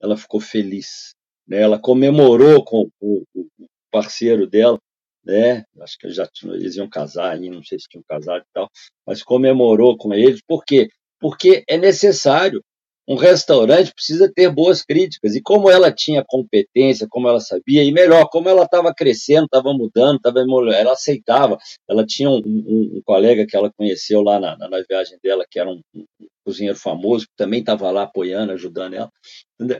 ela 0.00 0.16
ficou 0.16 0.40
feliz, 0.40 1.14
né, 1.46 1.60
ela 1.60 1.78
comemorou 1.78 2.64
com 2.64 2.88
o, 3.00 3.22
o 3.34 3.46
parceiro 3.90 4.46
dela 4.46 4.78
né? 5.26 5.64
Acho 5.80 5.98
que 5.98 6.08
já 6.10 6.26
tinham, 6.32 6.54
eles 6.54 6.76
iam 6.76 6.88
casar 6.88 7.34
aí, 7.34 7.50
não 7.50 7.62
sei 7.62 7.78
se 7.78 7.88
tinham 7.88 8.04
casado 8.08 8.42
e 8.42 8.52
tal, 8.54 8.70
mas 9.04 9.22
comemorou 9.22 9.96
com 9.98 10.14
eles. 10.14 10.40
Por 10.46 10.64
quê? 10.64 10.88
Porque 11.18 11.64
é 11.68 11.76
necessário. 11.76 12.62
Um 13.08 13.14
restaurante 13.14 13.94
precisa 13.94 14.30
ter 14.32 14.50
boas 14.50 14.82
críticas. 14.82 15.36
E 15.36 15.40
como 15.40 15.70
ela 15.70 15.92
tinha 15.92 16.24
competência, 16.26 17.06
como 17.08 17.28
ela 17.28 17.38
sabia, 17.38 17.84
e 17.84 17.92
melhor, 17.92 18.28
como 18.28 18.48
ela 18.48 18.64
estava 18.64 18.92
crescendo, 18.92 19.44
estava 19.44 19.72
mudando, 19.72 20.16
estava 20.16 20.40
ela 20.40 20.92
aceitava. 20.92 21.56
Ela 21.88 22.04
tinha 22.04 22.28
um, 22.28 22.42
um, 22.44 22.96
um, 22.96 23.02
colega 23.04 23.46
que 23.46 23.56
ela 23.56 23.72
conheceu 23.72 24.22
lá 24.22 24.40
na, 24.40 24.56
na 24.56 24.82
viagem 24.88 25.18
dela, 25.22 25.46
que 25.48 25.60
era 25.60 25.70
um, 25.70 25.80
um 25.94 26.04
cozinheiro 26.44 26.76
famoso, 26.76 27.26
que 27.26 27.36
também 27.36 27.60
estava 27.60 27.90
lá 27.92 28.02
apoiando, 28.02 28.52
ajudando 28.52 28.94
ela. 28.94 29.12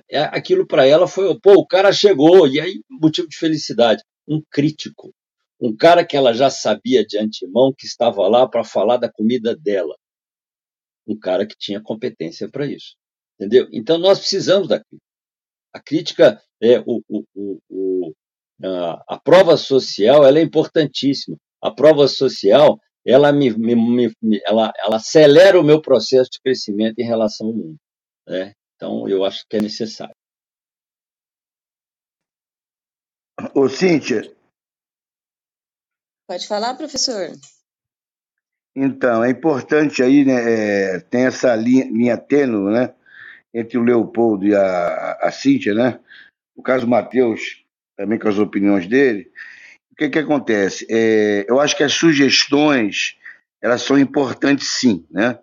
É, 0.08 0.20
aquilo 0.20 0.66
para 0.66 0.86
ela 0.86 1.08
foi, 1.08 1.36
pô, 1.40 1.54
o 1.54 1.66
cara 1.66 1.92
chegou, 1.92 2.46
e 2.46 2.60
aí, 2.60 2.80
motivo 2.88 3.28
de 3.28 3.36
felicidade. 3.36 4.02
Um 4.28 4.40
crítico, 4.50 5.12
um 5.60 5.74
cara 5.76 6.04
que 6.04 6.16
ela 6.16 6.32
já 6.32 6.50
sabia 6.50 7.04
de 7.04 7.18
antemão 7.18 7.72
que 7.76 7.86
estava 7.86 8.26
lá 8.28 8.48
para 8.48 8.62
falar 8.62 8.98
da 8.98 9.10
comida 9.10 9.56
dela. 9.56 9.96
Um 11.06 11.18
cara 11.18 11.46
que 11.46 11.56
tinha 11.58 11.80
competência 11.80 12.48
para 12.48 12.66
isso. 12.66 12.94
Entendeu? 13.38 13.68
Então 13.72 13.98
nós 13.98 14.18
precisamos 14.18 14.68
da 14.68 14.78
crítica. 14.80 15.06
A 15.72 15.80
crítica, 15.80 16.42
é, 16.62 16.80
o, 16.80 17.02
o, 17.08 17.58
o, 17.68 18.12
a, 18.64 19.14
a, 19.14 19.20
prova 19.20 19.56
social 19.56 20.24
ela 20.24 20.38
é 20.38 20.42
importantíssima. 20.42 21.36
A 21.60 21.70
prova 21.70 22.08
social 22.08 22.78
ela, 23.04 23.30
me, 23.32 23.50
me, 23.50 23.74
me, 24.20 24.40
ela, 24.44 24.72
ela 24.78 24.96
acelera 24.96 25.60
o 25.60 25.64
meu 25.64 25.80
processo 25.80 26.30
de 26.30 26.40
crescimento 26.40 26.98
em 26.98 27.04
relação 27.04 27.48
ao 27.48 27.52
mundo. 27.52 27.76
Né? 28.26 28.54
Então 28.74 29.08
eu 29.08 29.24
acho 29.24 29.44
que 29.48 29.56
é 29.56 29.60
necessário. 29.60 30.14
Ô, 33.54 33.68
Cíntia, 33.68 34.22
Pode 36.26 36.48
falar, 36.48 36.74
professor. 36.74 37.30
Então, 38.74 39.22
é 39.22 39.30
importante 39.30 40.02
aí, 40.02 40.24
né? 40.24 40.96
É, 40.96 41.00
tem 41.00 41.24
essa 41.26 41.54
linha, 41.54 41.84
linha 41.84 42.18
tênue, 42.18 42.72
né? 42.72 42.94
Entre 43.58 43.78
o 43.78 43.82
Leopoldo 43.82 44.46
e 44.46 44.54
a, 44.54 45.18
a 45.22 45.30
Cíntia, 45.30 45.72
né? 45.72 45.98
O 46.54 46.62
caso 46.62 46.86
Matheus, 46.86 47.64
também 47.96 48.18
com 48.18 48.28
as 48.28 48.38
opiniões 48.38 48.86
dele. 48.86 49.30
O 49.90 49.96
que 49.96 50.10
que 50.10 50.18
acontece? 50.18 50.86
É, 50.90 51.46
eu 51.48 51.58
acho 51.58 51.74
que 51.74 51.82
as 51.82 51.94
sugestões, 51.94 53.16
elas 53.62 53.80
são 53.80 53.98
importantes 53.98 54.68
sim, 54.68 55.06
né? 55.10 55.38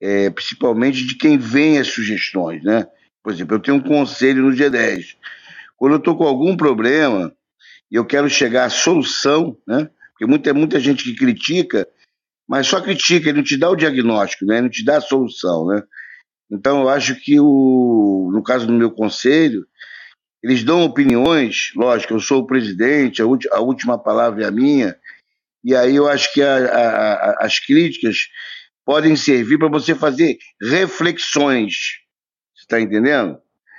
É, 0.00 0.28
principalmente 0.30 1.06
de 1.06 1.14
quem 1.14 1.38
vem 1.38 1.78
as 1.78 1.86
sugestões, 1.86 2.64
né? 2.64 2.88
Por 3.22 3.32
exemplo, 3.32 3.54
eu 3.54 3.60
tenho 3.60 3.76
um 3.76 3.82
conselho 3.82 4.42
no 4.42 4.50
G10. 4.50 5.16
Quando 5.76 5.92
eu 5.92 5.98
estou 5.98 6.16
com 6.16 6.24
algum 6.24 6.56
problema 6.56 7.32
e 7.88 7.94
eu 7.94 8.04
quero 8.04 8.28
chegar 8.28 8.64
à 8.64 8.70
solução, 8.70 9.56
né? 9.66 9.88
Porque 10.10 10.26
muita, 10.26 10.52
muita 10.52 10.80
gente 10.80 11.04
que 11.04 11.14
critica, 11.14 11.86
mas 12.48 12.66
só 12.66 12.80
critica, 12.80 13.28
ele 13.28 13.38
não 13.38 13.44
te 13.44 13.56
dá 13.56 13.70
o 13.70 13.76
diagnóstico, 13.76 14.44
né? 14.44 14.54
Ele 14.54 14.62
não 14.62 14.70
te 14.70 14.84
dá 14.84 14.96
a 14.96 15.00
solução, 15.00 15.68
né? 15.68 15.82
Então 16.52 16.82
eu 16.82 16.88
acho 16.90 17.14
que 17.18 17.40
o, 17.40 18.30
no 18.30 18.42
caso 18.42 18.66
do 18.66 18.74
meu 18.74 18.90
conselho, 18.90 19.66
eles 20.42 20.62
dão 20.62 20.84
opiniões, 20.84 21.72
lógico, 21.74 22.12
eu 22.12 22.20
sou 22.20 22.42
o 22.42 22.46
presidente, 22.46 23.22
a, 23.22 23.24
a 23.24 23.60
última 23.60 23.98
palavra 23.98 24.44
é 24.44 24.46
a 24.46 24.50
minha, 24.50 24.94
e 25.64 25.74
aí 25.74 25.96
eu 25.96 26.06
acho 26.06 26.30
que 26.34 26.42
a, 26.42 26.56
a, 26.56 27.46
as 27.46 27.58
críticas 27.58 28.28
podem 28.84 29.16
servir 29.16 29.58
para 29.58 29.68
você 29.68 29.94
fazer 29.94 30.36
reflexões. 30.60 32.00
Você 32.54 32.64
está 32.64 32.80
entendendo? 32.80 33.38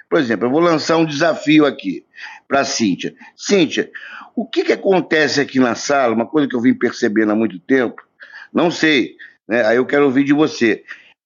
Por 0.09 0.19
exemplo, 0.19 0.47
eu 0.47 0.51
vou 0.51 0.61
lançar 0.61 0.97
um 0.97 1.05
desafio 1.05 1.65
aqui 1.65 2.05
para 2.47 2.61
a 2.61 2.65
Cíntia. 2.65 3.13
Cíntia, 3.36 3.91
o 4.36 4.47
que, 4.47 4.63
que 4.63 4.74
acontece 4.74 5.39
aqui 5.41 5.59
na 5.59 5.76
sala, 5.76 6.15
uma 6.15 6.26
coisa 6.26 6.47
que 6.47 6.55
eu 6.55 6.61
vim 6.61 6.74
percebendo 6.74 7.34
há 7.34 7.36
muito 7.36 7.59
tempo, 7.59 8.01
não 8.51 8.71
sei, 8.71 9.15
né? 9.47 9.63
aí 9.65 9.78
eu 9.78 9.86
quero 9.86 10.05
ouvir 10.05 10.24
de 10.24 10.34
você. 10.34 10.84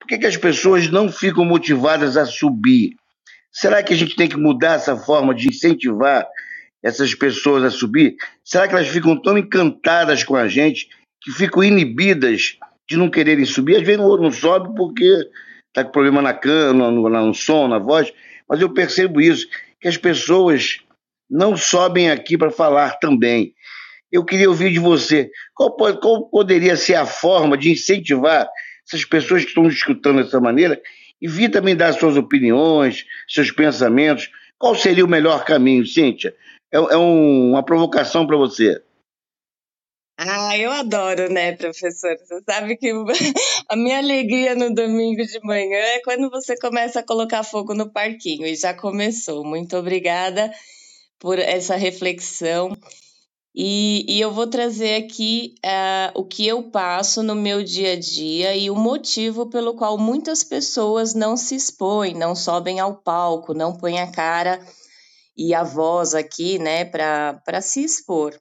Por 0.08 0.12
que, 0.12 0.20
que 0.20 0.26
as 0.28 0.38
pessoas 0.38 0.90
não 0.90 1.12
ficam 1.12 1.44
motivadas 1.44 2.16
a 2.16 2.26
subir? 2.26 2.96
Será 3.52 3.84
que 3.84 3.92
a 3.92 3.96
gente 3.98 4.16
tem 4.16 4.30
que 4.30 4.38
mudar 4.38 4.76
essa 4.76 4.96
forma 4.96 5.36
de 5.36 5.50
incentivar 5.50 6.26
essas 6.82 7.14
pessoas 7.14 7.62
a 7.66 7.70
subir? 7.70 8.16
Será 8.42 8.70
que 8.70 8.74
elas 8.74 8.88
ficam 8.88 9.22
tão 9.22 9.38
encantadas 9.38 10.24
com 10.24 10.38
a 10.38 10.48
gente 10.48 10.88
que 11.22 11.30
ficam 11.34 11.62
inibidas 11.62 12.58
de 12.90 12.96
não 12.96 13.10
quererem 13.10 13.44
subir? 13.44 13.76
Às 13.76 13.82
vezes 13.82 13.98
não, 13.98 14.16
não 14.16 14.32
sobe 14.32 14.74
porque 14.78 15.04
está 15.68 15.84
com 15.84 15.92
problema 15.92 16.22
na 16.22 16.34
cana, 16.34 16.90
no, 16.90 17.10
no 17.10 17.34
som, 17.34 17.68
na 17.68 17.78
voz, 17.78 18.10
mas 18.48 18.62
eu 18.62 18.74
percebo 18.74 19.20
isso, 19.20 19.46
que 19.82 19.90
as 19.90 19.98
pessoas 19.98 20.80
não 21.30 21.58
sobem 21.58 22.10
aqui 22.10 22.38
para 22.38 22.50
falar 22.50 22.92
também. 22.92 23.54
Eu 24.10 24.24
queria 24.24 24.48
ouvir 24.48 24.72
de 24.72 24.80
você 24.80 25.30
qual, 25.54 25.76
qual, 25.76 26.30
poderia 26.30 26.78
ser 26.78 26.96
a 26.96 27.06
forma 27.06 27.58
de 27.58 27.72
incentivar 27.72 28.48
essas 28.88 29.06
pessoas 29.06 29.44
que 29.44 29.50
estão 29.50 29.68
escutando 29.68 30.24
dessa 30.24 30.40
maneira 30.40 30.82
e 31.22 31.28
vir 31.28 31.50
também 31.50 31.76
dar 31.76 31.94
suas 31.94 32.16
opiniões, 32.16 33.06
seus 33.28 33.52
pensamentos. 33.52 34.30
Qual 34.58 34.76
seria 34.76 35.06
o 35.06 35.10
melhor 35.10 35.44
caminho, 35.44 35.86
Cíntia? 35.86 36.36
É, 36.72 36.78
é 36.78 36.98
um, 36.98 37.52
uma 37.52 37.64
provocação 37.64 38.26
para 38.26 38.38
você. 38.38 38.82
Ah, 40.20 40.58
eu 40.58 40.72
adoro, 40.72 41.32
né, 41.32 41.56
professor? 41.56 42.18
Você 42.18 42.42
sabe 42.44 42.76
que 42.76 42.92
a 43.70 43.76
minha 43.76 44.00
alegria 44.00 44.56
no 44.56 44.74
domingo 44.74 45.24
de 45.24 45.40
manhã 45.44 45.78
é 45.78 46.00
quando 46.00 46.30
você 46.32 46.58
começa 46.58 47.02
a 47.02 47.06
colocar 47.06 47.44
fogo 47.44 47.76
no 47.76 47.92
parquinho, 47.92 48.48
e 48.48 48.56
já 48.56 48.74
começou. 48.74 49.46
Muito 49.46 49.78
obrigada 49.78 50.52
por 51.20 51.38
essa 51.38 51.76
reflexão. 51.76 52.76
E, 53.60 54.06
e 54.08 54.22
eu 54.22 54.32
vou 54.32 54.46
trazer 54.46 55.04
aqui 55.04 55.56
uh, 55.66 56.12
o 56.14 56.24
que 56.24 56.46
eu 56.46 56.70
passo 56.70 57.24
no 57.24 57.34
meu 57.34 57.64
dia 57.64 57.94
a 57.94 58.00
dia 58.00 58.56
e 58.56 58.70
o 58.70 58.76
motivo 58.76 59.50
pelo 59.50 59.74
qual 59.74 59.98
muitas 59.98 60.44
pessoas 60.44 61.16
não 61.16 61.36
se 61.36 61.56
expõem, 61.56 62.14
não 62.14 62.36
sobem 62.36 62.80
ao 62.80 62.96
palco, 62.96 63.56
não 63.56 63.76
põem 63.76 64.00
a 64.00 64.12
cara 64.12 64.64
e 65.36 65.56
a 65.56 65.64
voz 65.64 66.14
aqui, 66.14 66.60
né, 66.60 66.86
para 66.86 67.60
se 67.60 67.84
expor. 67.84 68.40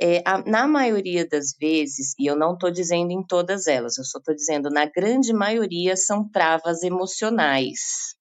É, 0.00 0.22
a, 0.24 0.38
na 0.48 0.68
maioria 0.68 1.26
das 1.28 1.52
vezes, 1.60 2.14
e 2.16 2.24
eu 2.24 2.36
não 2.36 2.54
estou 2.54 2.70
dizendo 2.70 3.10
em 3.10 3.26
todas 3.26 3.66
elas, 3.66 3.98
eu 3.98 4.04
só 4.04 4.18
estou 4.18 4.36
dizendo 4.36 4.70
na 4.70 4.86
grande 4.86 5.32
maioria, 5.32 5.96
são 5.96 6.28
travas 6.30 6.84
emocionais. 6.84 8.13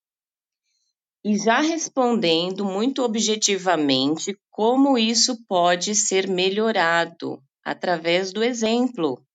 E 1.26 1.38
já 1.38 1.62
respondendo 1.62 2.66
muito 2.66 3.02
objetivamente, 3.02 4.38
como 4.52 4.98
isso 4.98 5.38
pode 5.48 5.96
ser 5.96 6.28
melhorado 6.28 7.42
através 7.64 8.34
do 8.34 8.44
exemplo. 8.44 9.26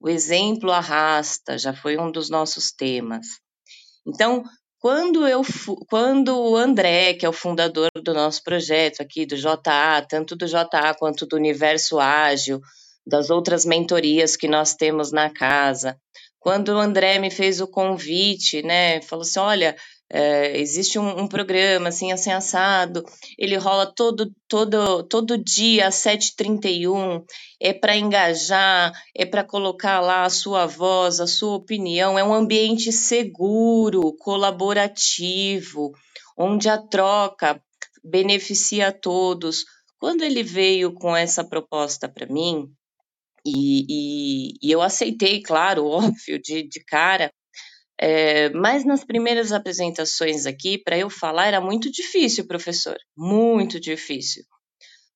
O 0.00 0.08
exemplo 0.08 0.72
arrasta, 0.72 1.56
já 1.56 1.72
foi 1.72 1.96
um 1.96 2.10
dos 2.10 2.28
nossos 2.28 2.72
temas. 2.72 3.26
Então, 4.04 4.42
quando 4.80 5.28
eu 5.28 5.42
quando 5.88 6.36
o 6.36 6.56
André, 6.56 7.14
que 7.14 7.26
é 7.26 7.28
o 7.28 7.34
fundador 7.34 7.90
do 8.02 8.14
nosso 8.14 8.42
projeto 8.42 9.00
aqui 9.00 9.24
do 9.24 9.36
JA, 9.36 10.04
tanto 10.08 10.34
do 10.34 10.46
JA 10.46 10.94
quanto 10.98 11.26
do 11.26 11.36
Universo 11.36 12.00
Ágil, 12.00 12.60
das 13.06 13.30
outras 13.30 13.64
mentorias 13.64 14.36
que 14.36 14.48
nós 14.48 14.74
temos 14.74 15.12
na 15.12 15.30
casa, 15.30 15.96
quando 16.40 16.70
o 16.70 16.78
André 16.78 17.18
me 17.18 17.30
fez 17.30 17.60
o 17.60 17.68
convite, 17.68 18.62
né, 18.62 19.02
falou 19.02 19.22
assim, 19.22 19.38
olha, 19.38 19.76
é, 20.12 20.58
existe 20.58 20.98
um, 20.98 21.20
um, 21.20 21.28
programa 21.28 21.88
assim, 21.88 22.10
assim 22.10 22.32
assado, 22.32 23.04
ele 23.38 23.56
rola 23.56 23.86
todo, 23.86 24.32
todo, 24.48 25.04
todo 25.04 25.38
dia 25.38 25.86
às 25.86 25.94
7h31, 25.94 27.24
é 27.60 27.72
para 27.72 27.96
engajar, 27.96 28.92
é 29.14 29.24
para 29.24 29.44
colocar 29.44 30.00
lá 30.00 30.24
a 30.24 30.30
sua 30.30 30.66
voz, 30.66 31.20
a 31.20 31.28
sua 31.28 31.54
opinião, 31.54 32.18
é 32.18 32.24
um 32.24 32.34
ambiente 32.34 32.90
seguro, 32.90 34.16
colaborativo, 34.18 35.92
onde 36.36 36.68
a 36.68 36.76
troca 36.76 37.62
beneficia 38.02 38.88
a 38.88 38.92
todos. 38.92 39.64
Quando 40.00 40.22
ele 40.22 40.42
veio 40.42 40.92
com 40.92 41.16
essa 41.16 41.44
proposta 41.44 42.08
para 42.08 42.26
mim, 42.26 42.68
e, 43.46 43.86
e, 43.88 44.52
e, 44.62 44.70
eu 44.72 44.82
aceitei, 44.82 45.40
claro, 45.40 45.86
óbvio, 45.88 46.40
de, 46.42 46.62
de 46.64 46.84
cara, 46.84 47.32
é, 48.00 48.48
mas 48.50 48.84
nas 48.84 49.04
primeiras 49.04 49.52
apresentações 49.52 50.46
aqui, 50.46 50.78
para 50.78 50.96
eu 50.96 51.10
falar, 51.10 51.48
era 51.48 51.60
muito 51.60 51.90
difícil, 51.92 52.46
professor, 52.46 52.96
muito 53.14 53.78
difícil. 53.78 54.42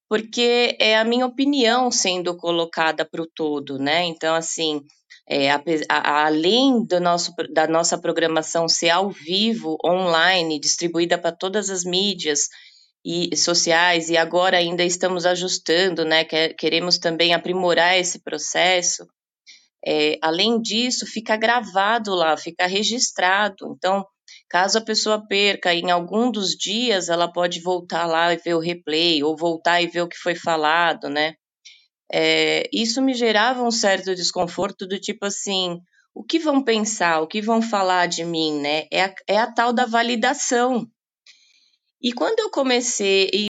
Porque 0.07 0.77
é 0.79 0.99
a 0.99 1.05
minha 1.05 1.25
opinião 1.25 1.91
sendo 1.91 2.37
colocada 2.37 3.03
para 3.03 3.23
o 3.23 3.27
todo, 3.27 3.79
né? 3.79 4.05
Então, 4.05 4.35
assim, 4.35 4.83
é, 5.27 5.51
a, 5.51 5.63
a, 5.89 6.27
além 6.27 6.85
do 6.85 7.01
nosso, 7.01 7.33
da 7.51 7.67
nossa 7.67 7.97
programação 7.97 8.69
ser 8.69 8.91
ao 8.91 9.11
vivo, 9.11 9.79
online, 9.83 10.61
distribuída 10.61 11.17
para 11.17 11.33
todas 11.33 11.71
as 11.71 11.85
mídias 11.85 12.49
e 13.03 13.35
sociais, 13.35 14.11
e 14.11 14.17
agora 14.19 14.59
ainda 14.59 14.85
estamos 14.85 15.25
ajustando, 15.25 16.05
né? 16.05 16.25
Queremos 16.25 16.99
também 16.99 17.33
aprimorar 17.33 17.99
esse 17.99 18.19
processo. 18.19 19.07
É, 19.87 20.19
além 20.23 20.61
disso, 20.61 21.07
fica 21.07 21.37
gravado 21.37 22.15
lá, 22.15 22.37
fica 22.37 22.67
registrado. 22.67 23.75
Então, 23.77 24.05
caso 24.49 24.79
a 24.79 24.85
pessoa 24.85 25.27
perca 25.27 25.75
em 25.75 25.91
algum 25.91 26.31
dos 26.31 26.51
dias, 26.51 27.09
ela 27.09 27.31
pode 27.33 27.61
voltar 27.61 28.07
lá 28.07 28.33
e 28.33 28.39
ver 28.39 28.55
o 28.55 28.61
replay, 28.61 29.23
ou 29.23 29.37
voltar 29.37 29.83
e 29.83 29.87
ver 29.87 30.03
o 30.03 30.09
que 30.09 30.17
foi 30.17 30.35
falado, 30.35 31.09
né? 31.09 31.35
é, 32.13 32.69
isso 32.73 33.03
me 33.03 33.15
gerava 33.15 33.63
um 33.63 33.71
certo 33.71 34.15
desconforto 34.15 34.87
do 34.87 35.01
tipo 35.01 35.27
assim, 35.27 35.81
o 36.15 36.23
que 36.23 36.39
vão 36.39 36.63
pensar, 36.63 37.21
o 37.21 37.27
que 37.27 37.43
vão 37.43 37.61
falar 37.61 38.07
de 38.07 38.25
mim, 38.25 38.61
né? 38.61 38.87
É 38.91 39.05
a, 39.05 39.15
é 39.29 39.37
a 39.37 39.51
tal 39.51 39.73
da 39.73 39.87
validação. 39.87 40.87
E 42.01 42.13
quando 42.13 42.39
eu 42.39 42.51
comecei, 42.51 43.29
e, 43.33 43.47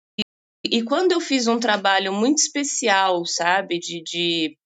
e 0.65 0.83
quando 0.83 1.13
eu 1.13 1.21
fiz 1.21 1.47
um 1.47 1.59
trabalho 1.59 2.13
muito 2.13 2.39
especial, 2.39 3.27
sabe, 3.27 3.79
de, 3.79 4.03
de, 4.03 4.57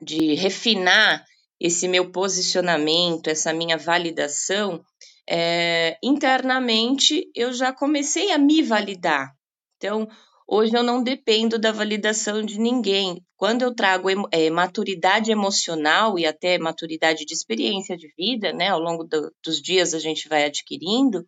de 0.00 0.34
refinar 0.34 1.24
esse 1.60 1.86
meu 1.86 2.10
posicionamento, 2.10 3.28
essa 3.28 3.52
minha 3.52 3.76
validação, 3.76 4.82
é, 5.28 5.98
internamente 6.02 7.30
eu 7.34 7.52
já 7.52 7.72
comecei 7.72 8.32
a 8.32 8.38
me 8.38 8.62
validar. 8.62 9.32
Então, 9.76 10.08
hoje 10.48 10.76
eu 10.76 10.82
não 10.82 11.02
dependo 11.02 11.58
da 11.58 11.70
validação 11.70 12.42
de 12.42 12.58
ninguém. 12.58 13.22
Quando 13.36 13.62
eu 13.62 13.74
trago 13.74 14.08
é, 14.32 14.50
maturidade 14.50 15.30
emocional 15.30 16.18
e 16.18 16.26
até 16.26 16.58
maturidade 16.58 17.24
de 17.24 17.34
experiência 17.34 17.96
de 17.96 18.12
vida, 18.18 18.52
né, 18.52 18.68
ao 18.68 18.80
longo 18.80 19.04
do, 19.04 19.32
dos 19.44 19.60
dias 19.60 19.94
a 19.94 19.98
gente 19.98 20.28
vai 20.28 20.44
adquirindo, 20.44 21.24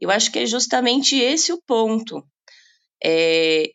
eu 0.00 0.10
acho 0.10 0.30
que 0.30 0.40
é 0.40 0.46
justamente 0.46 1.16
esse 1.16 1.52
o 1.52 1.62
ponto. 1.66 2.22
É, 3.02 3.70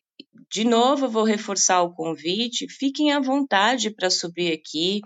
de 0.51 0.63
novo, 0.63 1.09
vou 1.09 1.23
reforçar 1.23 1.81
o 1.81 1.93
convite, 1.93 2.67
fiquem 2.69 3.11
à 3.11 3.19
vontade 3.19 3.89
para 3.89 4.09
subir 4.09 4.53
aqui. 4.53 5.01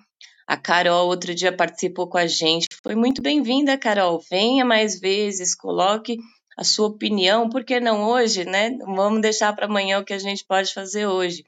A 0.47 0.57
Carol 0.57 1.07
outro 1.07 1.33
dia 1.33 1.55
participou 1.55 2.09
com 2.09 2.17
a 2.17 2.27
gente. 2.27 2.67
Foi 2.83 2.95
muito 2.95 3.21
bem-vinda, 3.21 3.77
Carol. 3.77 4.21
Venha 4.29 4.65
mais 4.65 4.99
vezes, 4.99 5.55
coloque 5.55 6.17
a 6.57 6.63
sua 6.63 6.87
opinião, 6.87 7.49
por 7.49 7.63
que 7.63 7.79
não 7.79 8.03
hoje, 8.03 8.43
né? 8.45 8.77
Vamos 8.85 9.21
deixar 9.21 9.53
para 9.53 9.65
amanhã 9.65 9.99
o 9.99 10.05
que 10.05 10.13
a 10.13 10.19
gente 10.19 10.45
pode 10.45 10.73
fazer 10.73 11.05
hoje. 11.05 11.43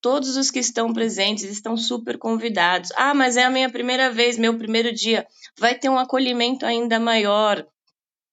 Todos 0.00 0.36
os 0.36 0.50
que 0.50 0.58
estão 0.58 0.92
presentes 0.92 1.44
estão 1.44 1.76
super 1.76 2.18
convidados. 2.18 2.90
Ah, 2.96 3.14
mas 3.14 3.36
é 3.36 3.44
a 3.44 3.50
minha 3.50 3.70
primeira 3.70 4.10
vez, 4.10 4.36
meu 4.36 4.58
primeiro 4.58 4.92
dia. 4.92 5.26
Vai 5.56 5.76
ter 5.76 5.88
um 5.88 5.98
acolhimento 5.98 6.66
ainda 6.66 6.98
maior, 6.98 7.64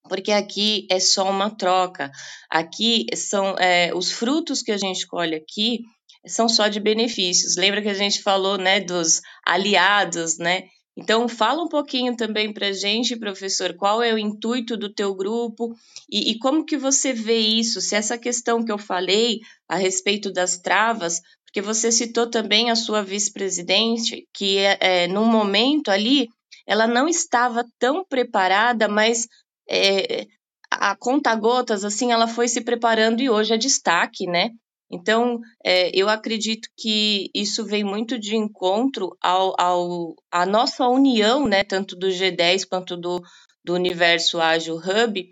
porque 0.08 0.32
aqui 0.32 0.88
é 0.90 1.00
só 1.00 1.30
uma 1.30 1.50
troca. 1.50 2.12
Aqui 2.50 3.06
são 3.16 3.56
é, 3.58 3.94
os 3.94 4.12
frutos 4.12 4.62
que 4.62 4.72
a 4.72 4.78
gente 4.78 5.06
colhe 5.08 5.36
aqui 5.36 5.80
são 6.28 6.50
só 6.50 6.68
de 6.68 6.80
benefícios. 6.80 7.56
Lembra 7.56 7.82
que 7.82 7.90
a 7.90 7.94
gente 7.94 8.22
falou, 8.22 8.58
né, 8.58 8.80
dos 8.80 9.22
aliados, 9.46 10.38
né? 10.38 10.64
Então, 10.98 11.30
fala 11.30 11.64
um 11.64 11.70
pouquinho 11.70 12.16
também 12.18 12.52
para 12.52 12.74
gente, 12.74 13.16
professor, 13.16 13.74
qual 13.76 14.04
é 14.04 14.14
o 14.14 14.18
intuito 14.18 14.76
do 14.76 14.94
teu 14.94 15.16
grupo 15.16 15.74
e, 16.12 16.32
e, 16.32 16.40
como 16.40 16.66
que 16.66 16.78
você 16.78 17.14
vê 17.14 17.38
isso, 17.38 17.80
se 17.80 17.96
essa 17.96 18.18
questão 18.18 18.66
que 18.66 18.72
eu 18.72 18.78
falei 18.78 19.40
a 19.66 19.78
respeito 19.78 20.30
das 20.30 20.58
travas, 20.58 21.22
porque 21.46 21.62
você 21.62 21.90
citou 21.90 22.30
também 22.30 22.70
a 22.70 22.76
sua 22.76 23.02
vice-presidente, 23.02 24.28
que 24.34 24.58
é, 24.58 24.78
é, 24.82 25.08
momento 25.08 25.90
ali, 25.90 26.28
ela 26.68 26.86
não 26.86 27.08
estava 27.08 27.66
tão 27.80 28.06
preparada, 28.06 28.88
mas 28.88 29.26
é, 29.70 30.28
a 30.72 30.96
conta-gotas, 30.96 31.84
assim, 31.86 32.12
ela 32.12 32.28
foi 32.28 32.48
se 32.48 32.62
preparando 32.62 33.22
e 33.22 33.30
hoje 33.30 33.54
é 33.54 33.58
destaque, 33.58 34.28
né? 34.28 34.52
Então, 34.92 35.40
é, 35.64 35.92
eu 35.94 36.10
acredito 36.10 36.68
que 36.78 37.30
isso 37.34 37.66
vem 37.66 37.84
muito 37.84 38.18
de 38.20 38.36
encontro 38.36 39.16
ao, 39.22 39.56
ao 39.60 40.16
à 40.32 40.46
nossa 40.46 40.88
união, 40.88 41.48
né, 41.48 41.64
tanto 41.64 41.96
do 41.96 42.08
G10 42.08 42.66
quanto 42.68 42.98
do, 42.98 43.22
do 43.64 43.76
Universo 43.76 44.40
Ágil 44.42 44.78
Hub, 44.78 45.30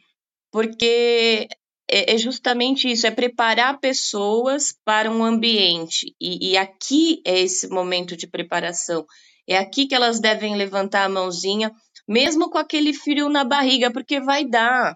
porque 0.52 1.48
é, 1.90 2.14
é 2.16 2.18
justamente 2.18 2.92
isso, 2.92 3.08
é 3.08 3.12
preparar 3.12 3.80
pessoas 3.80 4.76
para 4.86 5.10
um 5.12 5.24
ambiente. 5.24 6.16
E, 6.22 6.52
e 6.52 6.58
aqui 6.58 7.22
é 7.26 7.40
esse 7.40 7.68
momento 7.70 8.18
de 8.18 8.28
preparação. 8.28 9.06
É 9.48 9.58
aqui 9.58 9.88
que 9.88 9.96
elas 9.96 10.20
devem 10.20 10.56
levantar 10.56 11.06
a 11.06 11.10
mãozinha, 11.10 11.72
mesmo 12.08 12.50
com 12.50 12.58
aquele 12.58 12.94
frio 12.94 13.30
na 13.30 13.44
barriga, 13.44 13.92
porque 13.92 14.20
vai 14.20 14.46
dar. 14.46 14.96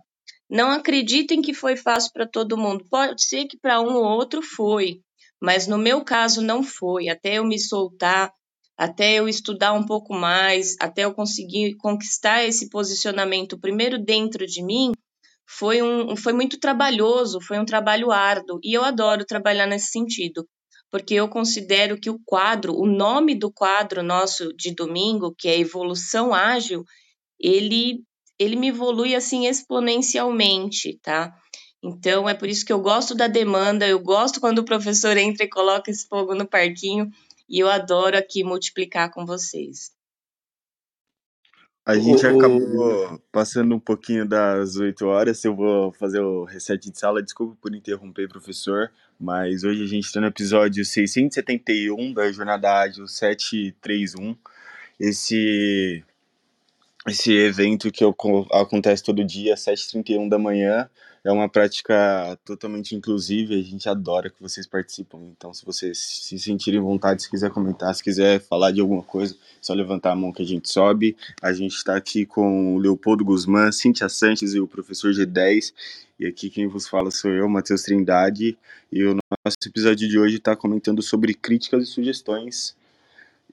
Não 0.50 0.72
acreditem 0.72 1.42
que 1.42 1.54
foi 1.54 1.76
fácil 1.76 2.12
para 2.14 2.28
todo 2.28 2.58
mundo. 2.58 2.86
Pode 2.90 3.24
ser 3.24 3.46
que 3.46 3.58
para 3.58 3.82
um 3.82 3.96
ou 3.96 4.04
outro 4.04 4.42
foi, 4.42 5.02
mas 5.42 5.68
no 5.68 5.78
meu 5.78 6.04
caso 6.04 6.42
não 6.42 6.62
foi. 6.62 7.10
Até 7.10 7.36
eu 7.36 7.46
me 7.46 7.60
soltar, 7.60 8.32
até 8.78 9.14
eu 9.14 9.30
estudar 9.30 9.74
um 9.74 9.86
pouco 9.86 10.14
mais, 10.14 10.76
até 10.80 11.06
eu 11.06 11.14
conseguir 11.14 11.76
conquistar 11.78 12.44
esse 12.44 12.70
posicionamento 12.70 13.60
primeiro 13.60 13.98
dentro 13.98 14.46
de 14.46 14.64
mim, 14.64 14.92
foi, 15.48 15.82
um, 15.82 16.16
foi 16.16 16.34
muito 16.34 16.60
trabalhoso, 16.60 17.42
foi 17.42 17.60
um 17.60 17.66
trabalho 17.66 18.12
árduo. 18.12 18.60
E 18.64 18.74
eu 18.76 18.84
adoro 18.84 19.26
trabalhar 19.26 19.68
nesse 19.68 19.92
sentido, 19.92 20.48
porque 20.90 21.14
eu 21.14 21.28
considero 21.28 22.00
que 22.00 22.10
o 22.10 22.20
quadro, 22.26 22.74
o 22.74 22.86
nome 22.86 23.36
do 23.36 23.52
quadro 23.52 24.02
nosso 24.02 24.54
de 24.56 24.74
domingo, 24.74 25.36
que 25.38 25.48
é 25.48 25.60
Evolução 25.60 26.34
Ágil, 26.34 26.84
ele 27.42 28.04
ele 28.40 28.56
me 28.56 28.70
evolui 28.70 29.16
assim 29.16 29.46
exponencialmente, 29.46 31.00
tá? 31.04 31.32
Então 31.84 32.28
é 32.28 32.34
por 32.34 32.50
isso 32.50 32.66
que 32.66 32.74
eu 32.74 32.80
gosto 32.80 33.14
da 33.14 33.28
demanda, 33.28 33.88
eu 33.88 34.00
gosto 34.00 34.40
quando 34.40 34.60
o 34.60 34.66
professor 34.66 35.16
entra 35.16 35.46
e 35.46 35.50
coloca 35.50 35.92
esse 35.92 36.08
fogo 36.08 36.34
no 36.34 36.48
parquinho 36.48 37.12
e 37.48 37.60
eu 37.60 37.70
adoro 37.70 38.18
aqui 38.18 38.44
multiplicar 38.44 39.12
com 39.12 39.26
vocês. 39.26 39.92
A 41.84 41.98
gente 41.98 42.26
acabou 42.26 43.20
passando 43.32 43.74
um 43.76 43.80
pouquinho 43.80 44.26
das 44.28 44.76
8 44.76 45.04
horas. 45.08 45.44
Eu 45.44 45.56
vou 45.56 45.92
fazer 45.92 46.22
o 46.22 46.44
reset 46.44 46.92
de 46.92 46.98
sala. 46.98 47.24
Desculpa 47.24 47.58
por 47.60 47.74
interromper, 47.76 48.30
professor. 48.30 48.92
Mas 49.20 49.64
hoje 49.64 49.84
a 49.84 49.88
gente 49.88 50.06
está 50.06 50.22
no 50.22 50.28
episódio 50.28 50.86
671 50.86 52.14
da 52.14 52.32
Jornada 52.32 52.72
Ágil 52.72 53.08
731. 53.08 54.36
Esse 55.00 56.04
esse 57.08 57.32
evento 57.34 57.92
que 57.92 58.04
eu, 58.04 58.16
acontece 58.52 59.04
todo 59.04 59.26
dia, 59.26 59.54
às 59.54 59.62
7h31 59.62 60.30
da 60.30 60.38
manhã. 60.38 60.90
É 61.24 61.32
uma 61.32 61.48
prática 61.48 62.38
totalmente 62.44 62.96
inclusiva 62.96 63.54
e 63.54 63.60
a 63.60 63.64
gente 63.64 63.88
adora 63.88 64.30
que 64.30 64.42
vocês 64.42 64.66
participam. 64.66 65.20
Então, 65.38 65.54
se 65.54 65.64
vocês 65.64 66.00
se 66.00 66.40
sentirem 66.40 66.80
vontade, 66.80 67.22
se 67.22 67.30
quiser 67.30 67.52
comentar, 67.52 67.94
se 67.94 68.04
quiser 68.04 68.40
falar 68.40 68.72
de 68.72 68.82
alguma 68.82 69.04
coisa, 69.04 69.36
é 69.36 69.38
só 69.62 69.74
levantar 69.74 70.14
a 70.14 70.16
mão 70.16 70.32
que 70.32 70.42
a 70.42 70.46
gente 70.46 70.72
sobe. 70.72 71.16
A 71.40 71.54
gente 71.54 71.76
está 71.76 71.96
aqui 71.96 72.26
com 72.26 72.76
o 72.76 72.80
Leopoldo 72.80 73.24
Guzmán, 73.24 73.72
Cintia 73.72 74.10
Sanches 74.10 74.56
e 74.56 74.60
o 74.60 74.68
professor 74.68 75.12
G10. 75.12 75.74
E 76.20 76.26
aqui 76.26 76.50
quem 76.50 76.68
vos 76.68 76.88
fala 76.88 77.12
sou 77.12 77.30
eu, 77.30 77.48
Matheus 77.48 77.84
Trindade. 77.84 78.58
E 78.92 79.04
o 79.04 79.14
nosso 79.14 79.58
episódio 79.68 80.10
de 80.10 80.18
hoje 80.18 80.38
está 80.38 80.56
comentando 80.56 81.04
sobre 81.04 81.36
críticas 81.36 81.84
e 81.84 81.92
sugestões 81.92 82.76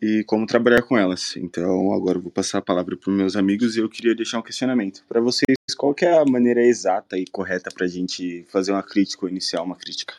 e 0.00 0.24
como 0.24 0.46
trabalhar 0.46 0.82
com 0.82 0.96
elas. 0.96 1.36
Então, 1.36 1.92
agora 1.92 2.18
eu 2.18 2.22
vou 2.22 2.30
passar 2.30 2.58
a 2.58 2.62
palavra 2.62 2.96
para 2.96 3.10
os 3.10 3.16
meus 3.16 3.36
amigos 3.36 3.76
e 3.76 3.80
eu 3.80 3.88
queria 3.88 4.14
deixar 4.14 4.38
um 4.38 4.42
questionamento 4.42 5.04
para 5.08 5.20
vocês. 5.20 5.56
Qual 5.76 5.94
é 6.00 6.18
a 6.18 6.24
maneira 6.24 6.62
exata 6.64 7.18
e 7.18 7.26
correta 7.26 7.70
para 7.72 7.84
a 7.84 7.88
gente 7.88 8.44
fazer 8.44 8.72
uma 8.72 8.82
crítica 8.82 9.26
ou 9.26 9.30
iniciar 9.30 9.62
uma 9.62 9.76
crítica? 9.76 10.14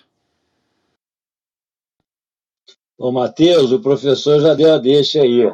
Ô, 2.97 3.11
Matheus, 3.11 3.71
o 3.71 3.81
professor 3.81 4.41
já 4.41 4.53
deu 4.53 4.73
a 4.73 4.77
deixa 4.77 5.21
aí, 5.21 5.45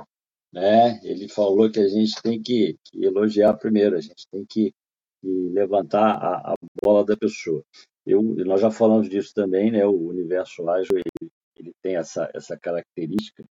né? 0.51 0.99
Ele 1.03 1.29
falou 1.29 1.69
que 1.69 1.79
a 1.79 1.87
gente 1.87 2.19
tem 2.21 2.41
que, 2.41 2.75
que 2.83 3.05
elogiar 3.05 3.53
primeiro, 3.53 3.95
a 3.95 4.01
gente 4.01 4.27
tem 4.31 4.43
que, 4.49 4.73
que 5.21 5.49
levantar 5.53 6.15
a, 6.15 6.53
a, 6.53 6.55
bola 6.83 7.05
da 7.05 7.15
pessoa. 7.15 7.63
Eu, 8.05 8.21
nós 8.21 8.61
já 8.61 8.71
falamos 8.71 9.07
disso 9.07 9.31
também, 9.33 9.71
né? 9.71 9.85
O 9.85 10.07
universo 10.07 10.67
ágil 10.67 10.97
ele, 10.97 11.31
ele 11.55 11.71
tem 11.83 11.95
essa, 11.97 12.29
essa 12.33 12.57
característica 12.57 13.45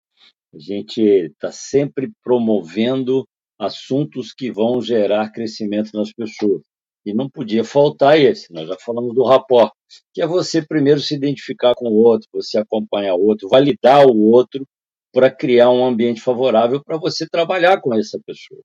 a 0.53 0.59
gente 0.59 1.01
está 1.01 1.51
sempre 1.51 2.11
promovendo 2.23 3.25
assuntos 3.57 4.33
que 4.33 4.51
vão 4.51 4.81
gerar 4.81 5.31
crescimento 5.31 5.91
nas 5.93 6.11
pessoas. 6.11 6.61
E 7.05 7.13
não 7.13 7.29
podia 7.29 7.63
faltar 7.63 8.19
esse, 8.19 8.51
nós 8.53 8.67
já 8.67 8.77
falamos 8.77 9.15
do 9.15 9.23
rapport, 9.23 9.71
que 10.13 10.21
é 10.21 10.27
você 10.27 10.61
primeiro 10.61 10.99
se 10.99 11.15
identificar 11.15 11.73
com 11.73 11.87
o 11.87 11.95
outro, 11.95 12.27
você 12.31 12.59
acompanhar 12.59 13.15
o 13.15 13.23
outro, 13.23 13.49
validar 13.49 14.05
o 14.05 14.17
outro 14.31 14.67
para 15.11 15.31
criar 15.31 15.71
um 15.71 15.83
ambiente 15.83 16.21
favorável 16.21 16.83
para 16.83 16.97
você 16.97 17.27
trabalhar 17.27 17.81
com 17.81 17.93
essa 17.95 18.19
pessoa. 18.25 18.61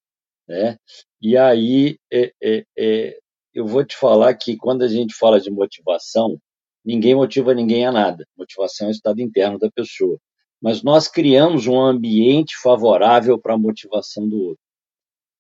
Né? 0.47 0.77
E 1.21 1.37
aí, 1.37 1.99
é, 2.13 2.33
é, 2.43 2.65
é, 2.79 3.19
eu 3.55 3.67
vou 3.67 3.85
te 3.85 3.97
falar 3.97 4.35
que 4.35 4.57
quando 4.57 4.83
a 4.83 4.89
gente 4.89 5.15
fala 5.15 5.41
de 5.41 5.51
motivação, 5.51 6.39
ninguém 6.85 7.15
motiva 7.15 7.55
ninguém 7.55 7.87
a 7.87 7.93
nada. 7.93 8.27
Motivação 8.37 8.89
é 8.89 8.91
o 8.91 8.93
estado 8.93 9.21
interno 9.21 9.59
da 9.59 9.71
pessoa 9.71 10.19
mas 10.61 10.83
nós 10.83 11.09
criamos 11.09 11.67
um 11.67 11.81
ambiente 11.81 12.57
favorável 12.57 13.39
para 13.39 13.55
a 13.55 13.59
motivação 13.59 14.29
do 14.29 14.41
outro. 14.41 14.63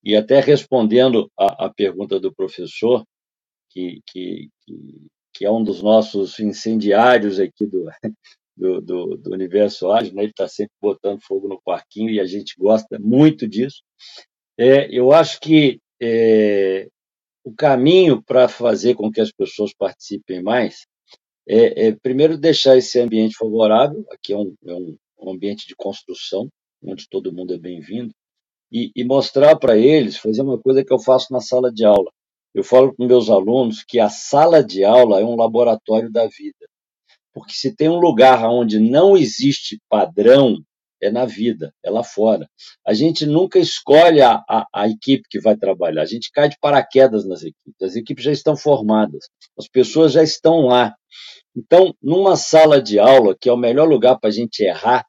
E 0.04 0.14
até 0.14 0.40
respondendo 0.40 1.30
à, 1.36 1.68
pergunta 1.68 2.20
do 2.20 2.32
professor, 2.32 3.04
que, 3.70 4.00
que, 4.06 4.48
que, 5.34 5.44
é 5.44 5.50
um 5.50 5.64
dos 5.64 5.82
nossos 5.82 6.38
incendiários 6.38 7.40
aqui 7.40 7.66
do, 7.66 7.86
do, 8.56 8.80
do, 8.80 9.16
do 9.16 9.32
universo 9.32 9.90
ágil, 9.90 10.14
né? 10.14 10.22
ele 10.22 10.30
está 10.30 10.46
sempre 10.46 10.74
botando 10.80 11.20
fogo 11.22 11.48
no 11.48 11.60
parquinho 11.60 12.10
e 12.10 12.20
a 12.20 12.24
gente 12.24 12.54
gosta 12.56 12.98
muito 12.98 13.48
disso. 13.48 13.82
É, 14.56 14.88
eu 14.90 15.12
acho 15.12 15.40
que 15.40 15.80
é, 16.00 16.88
o 17.42 17.52
caminho 17.52 18.22
para 18.22 18.48
fazer 18.48 18.94
com 18.94 19.10
que 19.10 19.20
as 19.20 19.32
pessoas 19.32 19.74
participem 19.74 20.42
mais 20.42 20.86
é, 21.48 21.88
é, 21.88 21.92
primeiro 21.92 22.36
deixar 22.36 22.76
esse 22.76 22.98
ambiente 22.98 23.36
favorável, 23.36 24.04
aqui 24.10 24.32
é 24.32 24.36
um, 24.36 24.54
é 24.66 24.74
um 24.74 24.96
um 25.18 25.32
ambiente 25.32 25.66
de 25.66 25.74
construção, 25.76 26.48
onde 26.82 27.08
todo 27.08 27.32
mundo 27.32 27.54
é 27.54 27.58
bem-vindo, 27.58 28.12
e, 28.70 28.90
e 28.94 29.04
mostrar 29.04 29.56
para 29.56 29.76
eles, 29.76 30.16
fazer 30.16 30.42
uma 30.42 30.58
coisa 30.58 30.84
que 30.84 30.92
eu 30.92 30.98
faço 30.98 31.32
na 31.32 31.40
sala 31.40 31.72
de 31.72 31.84
aula. 31.84 32.10
Eu 32.54 32.64
falo 32.64 32.94
com 32.94 33.06
meus 33.06 33.28
alunos 33.28 33.84
que 33.86 34.00
a 34.00 34.08
sala 34.08 34.64
de 34.64 34.84
aula 34.84 35.20
é 35.20 35.24
um 35.24 35.36
laboratório 35.36 36.10
da 36.10 36.26
vida. 36.26 36.66
Porque 37.32 37.52
se 37.52 37.74
tem 37.74 37.88
um 37.88 38.00
lugar 38.00 38.42
onde 38.48 38.78
não 38.78 39.16
existe 39.16 39.78
padrão, 39.88 40.58
é 41.02 41.10
na 41.10 41.26
vida, 41.26 41.72
é 41.84 41.90
lá 41.90 42.02
fora. 42.02 42.48
A 42.86 42.94
gente 42.94 43.26
nunca 43.26 43.58
escolhe 43.58 44.22
a, 44.22 44.42
a, 44.48 44.66
a, 44.72 44.88
equipe 44.88 45.24
que 45.28 45.40
vai 45.40 45.56
trabalhar, 45.56 46.02
a 46.02 46.06
gente 46.06 46.30
cai 46.32 46.48
de 46.48 46.56
paraquedas 46.58 47.26
nas 47.26 47.42
equipes, 47.42 47.82
as 47.82 47.96
equipes 47.96 48.24
já 48.24 48.32
estão 48.32 48.56
formadas, 48.56 49.26
as 49.58 49.68
pessoas 49.68 50.12
já 50.12 50.22
estão 50.22 50.62
lá. 50.62 50.94
Então, 51.56 51.94
numa 52.02 52.36
sala 52.36 52.82
de 52.82 52.98
aula, 52.98 53.34
que 53.40 53.48
é 53.48 53.52
o 53.52 53.56
melhor 53.56 53.88
lugar 53.88 54.18
para 54.20 54.28
a 54.28 54.32
gente 54.32 54.62
errar, 54.62 55.06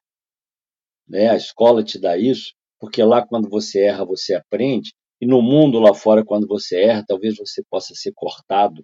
né, 1.07 1.29
a 1.29 1.35
escola 1.35 1.83
te 1.83 1.99
dá 1.99 2.17
isso, 2.17 2.53
porque 2.79 3.03
lá 3.03 3.25
quando 3.25 3.49
você 3.49 3.81
erra, 3.81 4.05
você 4.05 4.33
aprende, 4.33 4.93
e 5.19 5.25
no 5.25 5.41
mundo 5.41 5.79
lá 5.79 5.93
fora, 5.93 6.23
quando 6.23 6.47
você 6.47 6.79
erra, 6.79 7.03
talvez 7.05 7.35
você 7.35 7.61
possa 7.69 7.93
ser 7.95 8.13
cortado, 8.15 8.81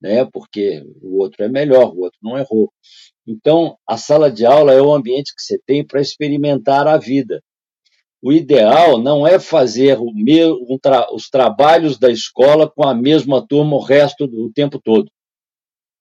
né, 0.00 0.24
porque 0.24 0.82
o 1.02 1.18
outro 1.20 1.44
é 1.44 1.48
melhor, 1.48 1.94
o 1.94 2.00
outro 2.00 2.18
não 2.20 2.36
errou. 2.36 2.72
Então, 3.26 3.78
a 3.88 3.96
sala 3.96 4.30
de 4.30 4.44
aula 4.44 4.72
é 4.72 4.82
o 4.82 4.92
ambiente 4.92 5.34
que 5.34 5.42
você 5.42 5.58
tem 5.64 5.86
para 5.86 6.00
experimentar 6.00 6.88
a 6.88 6.98
vida. 6.98 7.40
O 8.20 8.32
ideal 8.32 8.98
não 8.98 9.26
é 9.26 9.38
fazer 9.38 9.98
um 10.00 10.78
tra 10.80 11.14
os 11.14 11.28
trabalhos 11.28 11.98
da 11.98 12.10
escola 12.10 12.68
com 12.68 12.82
a 12.82 12.94
mesma 12.94 13.46
turma 13.46 13.76
o 13.76 13.82
resto 13.82 14.26
do 14.26 14.50
tempo 14.52 14.80
todo. 14.82 15.10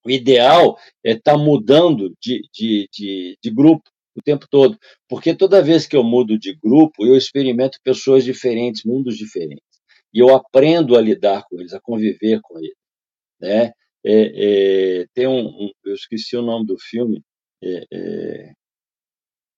O 0.06 0.12
ideal 0.12 0.78
é 1.04 1.12
estar 1.14 1.34
tá 1.34 1.38
mudando 1.38 2.14
de, 2.22 2.42
de, 2.54 2.90
de, 2.92 3.38
de 3.42 3.52
grupo 3.52 3.84
o 4.16 4.22
tempo 4.22 4.46
todo, 4.50 4.78
porque 5.10 5.36
toda 5.36 5.62
vez 5.62 5.88
que 5.88 5.96
eu 5.96 6.04
mudo 6.04 6.38
de 6.38 6.56
grupo, 6.56 7.06
eu 7.06 7.18
experimento 7.18 7.80
pessoas 7.84 8.24
diferentes, 8.24 8.84
mundos 8.84 9.18
diferentes, 9.18 9.64
e 10.14 10.20
eu 10.20 10.36
aprendo 10.36 10.96
a 10.96 11.02
lidar 11.02 11.44
com 11.50 11.60
eles, 11.60 11.74
a 11.74 11.82
conviver 11.82 12.40
com 12.44 12.60
eles, 12.60 12.76
né? 13.42 13.72
É, 14.06 15.02
é, 15.02 15.06
tem 15.14 15.28
um, 15.28 15.48
um, 15.48 15.72
eu 15.86 15.94
esqueci 15.94 16.36
o 16.36 16.42
nome 16.42 16.66
do 16.66 16.78
filme, 16.78 17.24
é, 17.64 17.86
é 17.92 18.54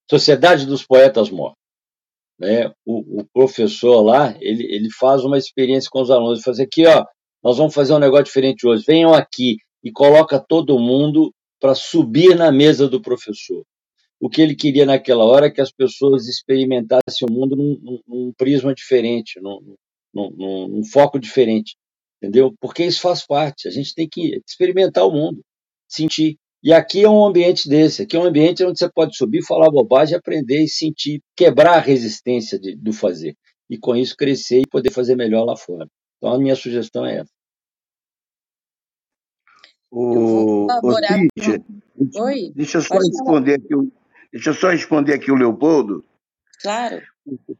Sociedade 0.09 0.67
dos 0.67 0.85
Poetas 0.85 1.31
Mortos. 1.31 1.59
Né? 2.39 2.69
O, 2.85 3.21
o, 3.21 3.25
professor 3.33 4.01
lá, 4.01 4.37
ele, 4.39 4.63
ele 4.65 4.89
faz 4.91 5.23
uma 5.23 5.37
experiência 5.37 5.89
com 5.89 6.01
os 6.01 6.11
alunos, 6.11 6.39
ele 6.39 6.43
faz 6.43 6.59
aqui, 6.59 6.85
ó, 6.85 7.03
nós 7.43 7.57
vamos 7.57 7.73
fazer 7.73 7.93
um 7.93 7.99
negócio 7.99 8.25
diferente 8.25 8.67
hoje, 8.67 8.83
venham 8.85 9.13
aqui 9.13 9.57
e 9.85 9.91
coloca 9.91 10.37
todo 10.39 10.79
mundo 10.79 11.33
para 11.61 11.75
subir 11.75 12.35
na 12.35 12.51
mesa 12.51 12.89
do 12.89 13.01
professor. 13.01 13.63
O 14.19 14.29
que 14.29 14.41
ele 14.41 14.55
queria 14.55 14.85
naquela 14.85 15.23
hora 15.23 15.45
é 15.45 15.51
que 15.51 15.61
as 15.61 15.71
pessoas 15.71 16.27
experimentassem 16.27 17.27
o 17.29 17.31
mundo 17.31 17.55
num, 17.55 17.79
num, 17.81 17.99
num 18.07 18.33
prisma 18.35 18.73
diferente, 18.73 19.39
num, 19.41 19.77
num 20.13 20.83
foco 20.91 21.19
diferente 21.19 21.75
entendeu? 22.25 22.53
Porque 22.59 22.83
isso 22.83 23.01
faz 23.01 23.25
parte. 23.25 23.67
A 23.67 23.71
gente 23.71 23.93
tem 23.93 24.07
que 24.09 24.41
experimentar 24.47 25.05
o 25.05 25.11
mundo, 25.11 25.41
sentir. 25.87 26.37
E 26.63 26.73
aqui 26.73 27.03
é 27.03 27.09
um 27.09 27.25
ambiente 27.25 27.69
desse. 27.69 28.01
Aqui 28.01 28.15
é 28.15 28.19
um 28.19 28.25
ambiente 28.25 28.63
onde 28.63 28.79
você 28.79 28.89
pode 28.91 29.15
subir, 29.15 29.43
falar 29.43 29.69
bobagem, 29.69 30.17
aprender 30.17 30.63
e 30.63 30.67
sentir, 30.67 31.21
quebrar 31.35 31.75
a 31.75 31.79
resistência 31.79 32.59
de, 32.59 32.75
do 32.75 32.91
fazer. 32.91 33.35
E 33.69 33.77
com 33.77 33.95
isso 33.95 34.15
crescer 34.17 34.61
e 34.61 34.69
poder 34.69 34.91
fazer 34.91 35.15
melhor 35.15 35.45
lá 35.45 35.55
fora. 35.55 35.87
Então 36.17 36.33
a 36.33 36.39
minha 36.39 36.55
sugestão 36.55 37.05
é 37.05 37.19
essa. 37.19 37.31
O, 39.97 40.67
o 40.67 40.93
Cíntia, 41.07 41.63
Oi, 42.17 42.51
deixa 42.53 42.79
eu 42.79 42.81
só 42.81 42.95
responder 42.95 43.53
aqui, 43.53 43.91
deixa 44.29 44.49
eu 44.49 44.53
só 44.53 44.69
responder 44.69 45.13
aqui 45.13 45.31
o 45.31 45.35
Leopoldo. 45.35 46.03
Claro. 46.61 47.01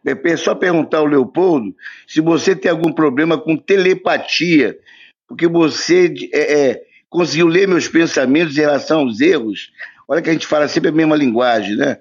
É 0.06 0.38
só 0.38 0.54
perguntar 0.54 0.98
ao 0.98 1.06
Leopoldo 1.06 1.74
se 2.06 2.20
você 2.20 2.54
tem 2.54 2.70
algum 2.70 2.92
problema 2.92 3.38
com 3.38 3.56
telepatia, 3.56 4.78
porque 5.26 5.48
você 5.48 6.14
é, 6.34 6.72
é, 6.72 6.84
conseguiu 7.10 7.48
ler 7.48 7.70
meus 7.70 7.88
pensamentos 7.88 8.58
em 8.58 8.62
relação 8.62 9.00
aos 9.00 9.22
erros. 9.22 9.72
Olha 10.06 10.22
que 10.22 10.30
a 10.30 10.34
gente 10.34 10.46
fala 10.46 10.68
sempre 10.68 10.90
a 10.90 10.94
mesma 10.94 11.16
linguagem, 11.16 11.78
né? 11.78 12.00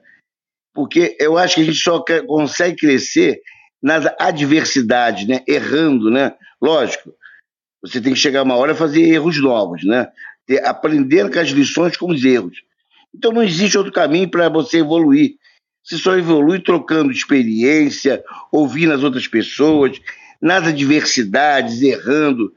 Porque 0.74 1.16
eu 1.20 1.38
acho 1.38 1.54
que 1.54 1.60
a 1.60 1.64
gente 1.64 1.78
só 1.78 2.04
consegue 2.26 2.76
crescer 2.76 3.40
nas 3.80 4.04
adversidades, 4.18 5.28
né? 5.28 5.44
Errando, 5.46 6.10
né? 6.10 6.34
Lógico, 6.60 7.14
você 7.84 8.00
tem 8.00 8.14
que 8.14 8.18
chegar 8.18 8.42
uma 8.42 8.56
hora 8.56 8.72
e 8.72 8.76
fazer 8.76 9.02
erros 9.02 9.38
novos, 9.40 9.84
né? 9.84 10.08
Aprendendo 10.64 11.30
com 11.30 11.38
as 11.38 11.48
lições 11.48 11.96
com 11.98 12.10
os 12.10 12.24
erros. 12.24 12.62
Então 13.14 13.30
não 13.30 13.42
existe 13.42 13.76
outro 13.76 13.92
caminho 13.92 14.28
para 14.28 14.48
você 14.48 14.78
evoluir. 14.78 15.34
Você 15.84 15.98
só 15.98 16.16
evolui 16.16 16.60
trocando 16.60 17.12
experiência, 17.12 18.24
ouvindo 18.50 18.94
as 18.94 19.02
outras 19.02 19.28
pessoas, 19.28 20.00
nas 20.40 20.66
adversidades, 20.66 21.82
errando. 21.82 22.50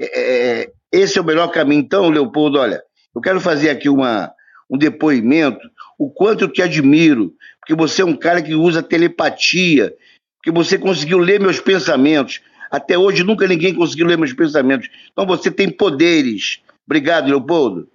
É, 0.00 0.62
é, 0.62 0.72
esse 0.90 1.18
é 1.18 1.20
o 1.20 1.24
melhor 1.24 1.48
caminho. 1.48 1.82
Então, 1.82 2.08
Leopoldo, 2.08 2.58
olha, 2.58 2.82
eu 3.14 3.20
quero 3.20 3.40
fazer 3.42 3.68
aqui 3.68 3.90
uma, 3.90 4.32
um 4.70 4.78
depoimento, 4.78 5.60
o 5.98 6.10
quanto 6.10 6.44
eu 6.44 6.48
te 6.48 6.62
admiro, 6.62 7.34
porque 7.60 7.74
você 7.74 8.00
é 8.00 8.06
um 8.06 8.16
cara 8.16 8.40
que 8.40 8.54
usa 8.54 8.82
telepatia, 8.82 9.94
que 10.42 10.50
você 10.50 10.78
conseguiu 10.78 11.18
ler 11.18 11.38
meus 11.38 11.60
pensamentos. 11.60 12.40
Até 12.72 12.96
hoje 12.96 13.22
nunca 13.22 13.46
ninguém 13.46 13.74
conseguiu 13.74 14.06
ler 14.06 14.16
meus 14.16 14.32
pensamentos. 14.32 14.88
Então 15.12 15.26
você 15.26 15.50
tem 15.50 15.70
poderes. 15.70 16.62
Obrigado, 16.86 17.28
Leopoldo. 17.28 17.86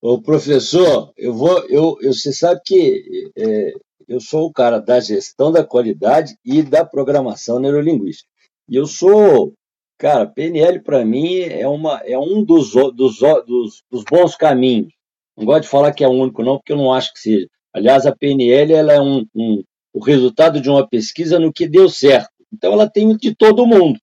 Ô, 0.00 0.18
professor, 0.20 1.12
eu 1.14 1.34
vou. 1.34 1.58
Eu, 1.68 1.98
eu, 2.00 2.10
você 2.10 2.32
sabe 2.32 2.62
que 2.64 3.30
é, 3.36 3.72
eu 4.08 4.18
sou 4.20 4.46
o 4.46 4.52
cara 4.52 4.78
da 4.78 4.98
gestão 4.98 5.52
da 5.52 5.62
qualidade 5.62 6.36
e 6.42 6.62
da 6.62 6.86
programação 6.86 7.58
neurolinguística. 7.58 8.26
E 8.66 8.76
eu 8.76 8.86
sou, 8.86 9.52
cara, 9.98 10.26
PNL 10.26 10.80
para 10.80 11.04
mim 11.04 11.40
é, 11.40 11.68
uma, 11.68 12.00
é 12.04 12.18
um 12.18 12.42
dos, 12.42 12.72
dos, 12.72 13.18
dos, 13.46 13.82
dos, 13.90 14.04
bons 14.10 14.34
caminhos. 14.36 14.92
Não 15.36 15.44
gosto 15.44 15.64
de 15.64 15.68
falar 15.68 15.92
que 15.92 16.02
é 16.02 16.08
o 16.08 16.12
único, 16.12 16.42
não, 16.42 16.56
porque 16.56 16.72
eu 16.72 16.78
não 16.78 16.94
acho 16.94 17.12
que 17.12 17.20
seja. 17.20 17.46
Aliás, 17.74 18.06
a 18.06 18.16
PNL 18.16 18.72
ela 18.72 18.92
é 18.94 19.00
um, 19.00 19.26
um, 19.34 19.62
o 19.92 20.02
resultado 20.02 20.62
de 20.62 20.70
uma 20.70 20.88
pesquisa 20.88 21.38
no 21.38 21.52
que 21.52 21.68
deu 21.68 21.90
certo. 21.90 22.30
Então, 22.50 22.72
ela 22.72 22.88
tem 22.88 23.14
de 23.16 23.34
todo 23.34 23.66
mundo. 23.66 23.98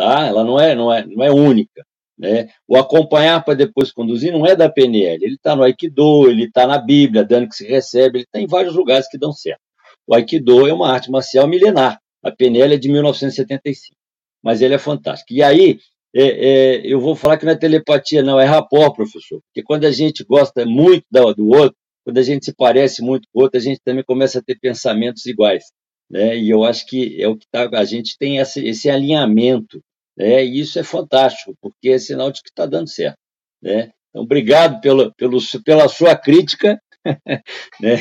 Tá? 0.00 0.28
Ela 0.28 0.42
não 0.42 0.58
é, 0.58 0.74
não 0.74 0.90
é, 0.90 1.04
não 1.06 1.22
é 1.22 1.30
única. 1.30 1.84
Né? 2.18 2.48
O 2.66 2.78
acompanhar 2.78 3.44
para 3.44 3.52
depois 3.52 3.92
conduzir 3.92 4.32
não 4.32 4.46
é 4.46 4.56
da 4.56 4.66
PNL, 4.66 5.22
ele 5.22 5.34
está 5.34 5.54
no 5.54 5.62
Aikido, 5.62 6.26
ele 6.30 6.44
está 6.44 6.66
na 6.66 6.78
Bíblia, 6.78 7.22
dando 7.22 7.46
que 7.46 7.54
se 7.54 7.66
recebe, 7.66 8.16
ele 8.16 8.24
está 8.24 8.40
em 8.40 8.46
vários 8.46 8.74
lugares 8.74 9.06
que 9.10 9.18
dão 9.18 9.30
certo. 9.30 9.60
O 10.06 10.14
Aikido 10.14 10.66
é 10.66 10.72
uma 10.72 10.90
arte 10.90 11.10
marcial 11.10 11.46
milenar, 11.46 12.00
a 12.24 12.30
PNL 12.30 12.72
é 12.72 12.78
de 12.78 12.88
1975, 12.90 13.94
mas 14.42 14.62
ele 14.62 14.72
é 14.72 14.78
fantástico. 14.78 15.34
E 15.34 15.42
aí, 15.42 15.78
é, 16.16 16.22
é, 16.22 16.80
eu 16.86 16.98
vou 16.98 17.14
falar 17.14 17.36
que 17.36 17.44
não 17.44 17.52
é 17.52 17.56
telepatia, 17.56 18.22
não, 18.22 18.40
é 18.40 18.46
rapó, 18.46 18.88
professor, 18.88 19.42
porque 19.42 19.62
quando 19.62 19.84
a 19.84 19.92
gente 19.92 20.24
gosta 20.24 20.64
muito 20.64 21.04
do 21.10 21.48
outro, 21.48 21.76
quando 22.06 22.16
a 22.16 22.22
gente 22.22 22.46
se 22.46 22.54
parece 22.54 23.02
muito 23.02 23.28
com 23.30 23.40
o 23.40 23.42
outro, 23.42 23.58
a 23.58 23.62
gente 23.62 23.82
também 23.84 24.02
começa 24.02 24.38
a 24.38 24.42
ter 24.42 24.58
pensamentos 24.58 25.26
iguais. 25.26 25.64
Né? 26.10 26.38
E 26.38 26.48
eu 26.48 26.64
acho 26.64 26.86
que 26.86 27.22
é 27.22 27.28
o 27.28 27.36
que 27.36 27.46
tá, 27.50 27.68
a 27.74 27.84
gente 27.84 28.16
tem 28.18 28.38
esse, 28.38 28.66
esse 28.66 28.88
alinhamento 28.88 29.82
né? 30.16 30.44
E 30.44 30.60
isso 30.60 30.78
é 30.78 30.82
fantástico, 30.82 31.54
porque 31.60 31.90
é 31.90 31.98
sinal 31.98 32.30
de 32.30 32.42
que 32.42 32.50
está 32.50 32.66
dando 32.66 32.88
certo. 32.88 33.18
Né? 33.62 33.90
Então, 34.08 34.22
obrigado 34.22 34.80
pelo, 34.80 35.12
pelo, 35.14 35.38
pela 35.64 35.88
sua 35.88 36.16
crítica. 36.16 36.80
né? 37.80 37.94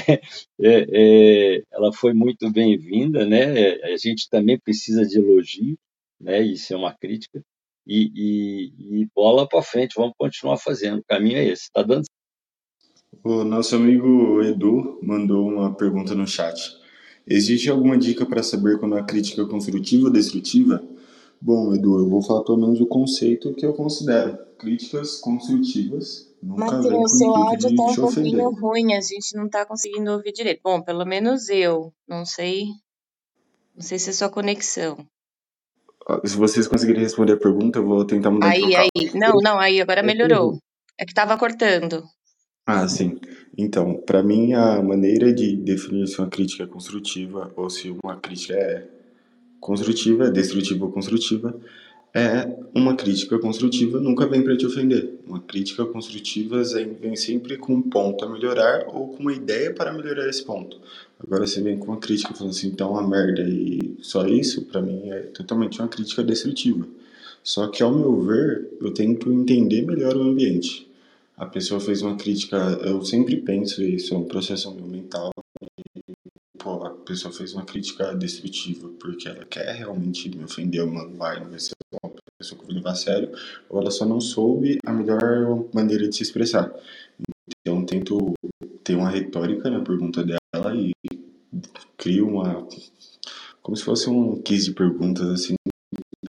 É, 0.61 0.85
é, 0.91 1.63
ela 1.71 1.93
foi 1.93 2.13
muito 2.13 2.51
bem-vinda. 2.51 3.25
Né? 3.25 3.75
A 3.83 3.97
gente 3.97 4.27
também 4.29 4.59
precisa 4.59 5.05
de 5.05 5.17
elogio, 5.17 5.77
né? 6.19 6.41
isso 6.41 6.73
é 6.73 6.77
uma 6.77 6.93
crítica. 6.93 7.41
E, 7.87 8.11
e, 8.13 9.01
e 9.01 9.09
bola 9.15 9.47
para 9.47 9.63
frente, 9.63 9.95
vamos 9.95 10.13
continuar 10.17 10.57
fazendo. 10.57 10.99
O 10.99 11.05
caminho 11.05 11.37
é 11.37 11.45
esse, 11.45 11.63
está 11.63 11.81
dando 11.81 12.05
O 13.23 13.43
nosso 13.43 13.75
amigo 13.75 14.43
Edu 14.43 14.99
mandou 15.01 15.47
uma 15.47 15.73
pergunta 15.73 16.13
no 16.13 16.27
chat. 16.27 16.77
Existe 17.25 17.69
alguma 17.69 17.97
dica 17.97 18.25
para 18.25 18.43
saber 18.43 18.79
quando 18.79 18.95
a 18.95 19.03
crítica 19.03 19.41
é 19.41 19.45
construtiva 19.45 20.07
ou 20.07 20.13
destrutiva? 20.13 20.83
Bom, 21.41 21.73
Edu, 21.73 21.99
eu 21.99 22.09
vou 22.09 22.21
falar 22.21 22.43
pelo 22.43 22.57
menos 22.57 22.81
o 22.81 22.85
conceito 22.85 23.53
que 23.53 23.65
eu 23.65 23.73
considero. 23.73 24.37
Críticas 24.57 25.17
construtivas 25.19 26.29
nunca 26.41 26.77
Matheus, 26.77 27.13
o 27.13 27.17
seu 27.17 27.35
áudio 27.35 27.75
tá 27.75 27.83
um 27.83 27.95
pouquinho 27.95 28.49
ruim, 28.51 28.93
a 28.93 29.01
gente 29.01 29.35
não 29.35 29.49
tá 29.49 29.65
conseguindo 29.65 30.11
ouvir 30.11 30.31
direito. 30.31 30.61
Bom, 30.63 30.81
pelo 30.81 31.05
menos 31.05 31.49
eu, 31.49 31.93
não 32.07 32.25
sei, 32.25 32.65
não 33.75 33.81
sei 33.81 33.99
se 33.99 34.09
é 34.09 34.13
sua 34.13 34.29
conexão. 34.29 34.97
Ah, 36.07 36.19
se 36.25 36.35
vocês 36.35 36.67
conseguirem 36.67 37.03
responder 37.03 37.33
a 37.33 37.37
pergunta, 37.37 37.79
eu 37.79 37.85
vou 37.85 38.05
tentar 38.05 38.31
mudar 38.31 38.49
Aí, 38.49 38.75
aí, 38.75 38.89
não, 39.13 39.37
não, 39.41 39.59
aí 39.59 39.79
agora 39.79 40.01
melhorou. 40.01 40.57
É 40.99 41.05
que 41.05 41.13
tava 41.13 41.37
cortando. 41.37 42.03
Ah, 42.65 42.87
sim. 42.87 43.19
Então, 43.57 43.95
para 43.95 44.21
mim, 44.21 44.53
a 44.53 44.81
maneira 44.81 45.33
de 45.33 45.55
definir 45.55 46.07
se 46.07 46.19
uma 46.19 46.29
crítica 46.29 46.63
é 46.63 46.67
construtiva 46.67 47.51
ou 47.55 47.69
se 47.69 47.89
uma 48.03 48.17
crítica 48.17 48.53
é 48.53 48.98
construtiva, 49.59 50.29
destrutiva 50.29 50.85
ou 50.85 50.91
construtiva, 50.91 51.55
é 52.13 52.49
uma 52.73 52.95
crítica 52.95 53.37
construtiva 53.37 53.99
nunca 53.99 54.25
vem 54.25 54.41
para 54.41 54.57
te 54.57 54.65
ofender. 54.65 55.19
Uma 55.27 55.39
crítica 55.39 55.85
construtiva 55.85 56.63
vem 56.99 57.15
sempre 57.15 57.57
com 57.57 57.75
um 57.75 57.81
ponto 57.81 58.25
a 58.25 58.29
melhorar 58.29 58.85
ou 58.87 59.09
com 59.09 59.21
uma 59.21 59.33
ideia 59.33 59.73
para 59.73 59.93
melhorar 59.93 60.27
esse 60.27 60.43
ponto. 60.43 60.79
Agora 61.19 61.45
você 61.45 61.61
vem 61.61 61.77
com 61.77 61.91
uma 61.91 61.97
crítica 61.97 62.33
falando 62.33 62.53
assim, 62.53 62.67
então 62.67 62.91
uma 62.91 63.07
merda 63.07 63.41
e 63.41 63.97
só 64.01 64.25
isso, 64.25 64.65
para 64.65 64.81
mim 64.81 65.09
é 65.09 65.19
totalmente 65.19 65.79
uma 65.79 65.87
crítica 65.87 66.23
destrutiva. 66.23 66.87
Só 67.43 67.67
que 67.67 67.83
ao 67.83 67.93
meu 67.93 68.19
ver, 68.21 68.69
eu 68.81 68.91
tento 68.91 69.31
entender 69.31 69.83
melhor 69.85 70.15
o 70.15 70.23
ambiente. 70.23 70.89
A 71.37 71.45
pessoa 71.45 71.79
fez 71.79 72.01
uma 72.01 72.15
crítica, 72.15 72.57
eu 72.83 73.03
sempre 73.03 73.37
penso 73.37 73.81
isso, 73.83 74.13
é 74.13 74.17
um 74.17 74.25
processo 74.25 74.73
mental 74.73 75.31
pô, 76.59 76.85
a 76.85 76.89
pessoa 76.89 77.33
fez 77.33 77.53
uma 77.53 77.65
crítica 77.65 78.13
destrutiva 78.15 78.89
porque 78.99 79.27
ela 79.27 79.45
quer 79.45 79.73
realmente 79.73 80.29
me 80.29 80.43
ofender, 80.43 80.85
magoar, 80.85 81.41
não 81.41 81.49
vai 81.49 81.59
ser 81.59 81.73
uma 82.03 82.11
pessoa 82.37 82.57
que 82.57 82.63
eu 82.63 82.67
vou 82.67 82.75
levar 82.75 82.91
a 82.91 82.95
sério, 82.95 83.31
ou 83.69 83.81
ela 83.81 83.89
só 83.89 84.05
não 84.05 84.21
soube 84.21 84.77
a 84.85 84.91
melhor 84.91 85.65
maneira 85.73 86.07
de 86.07 86.15
se 86.15 86.23
expressar. 86.23 86.71
Então, 87.61 87.85
tento 87.85 88.33
ter 88.83 88.95
uma 88.95 89.09
retórica 89.09 89.69
na 89.69 89.81
pergunta 89.81 90.23
dela 90.23 90.75
e 90.75 90.91
crio 91.97 92.27
uma. 92.27 92.67
como 93.61 93.75
se 93.75 93.83
fosse 93.83 94.09
um 94.09 94.41
quiz 94.41 94.65
de 94.65 94.73
perguntas, 94.73 95.27
assim, 95.27 95.55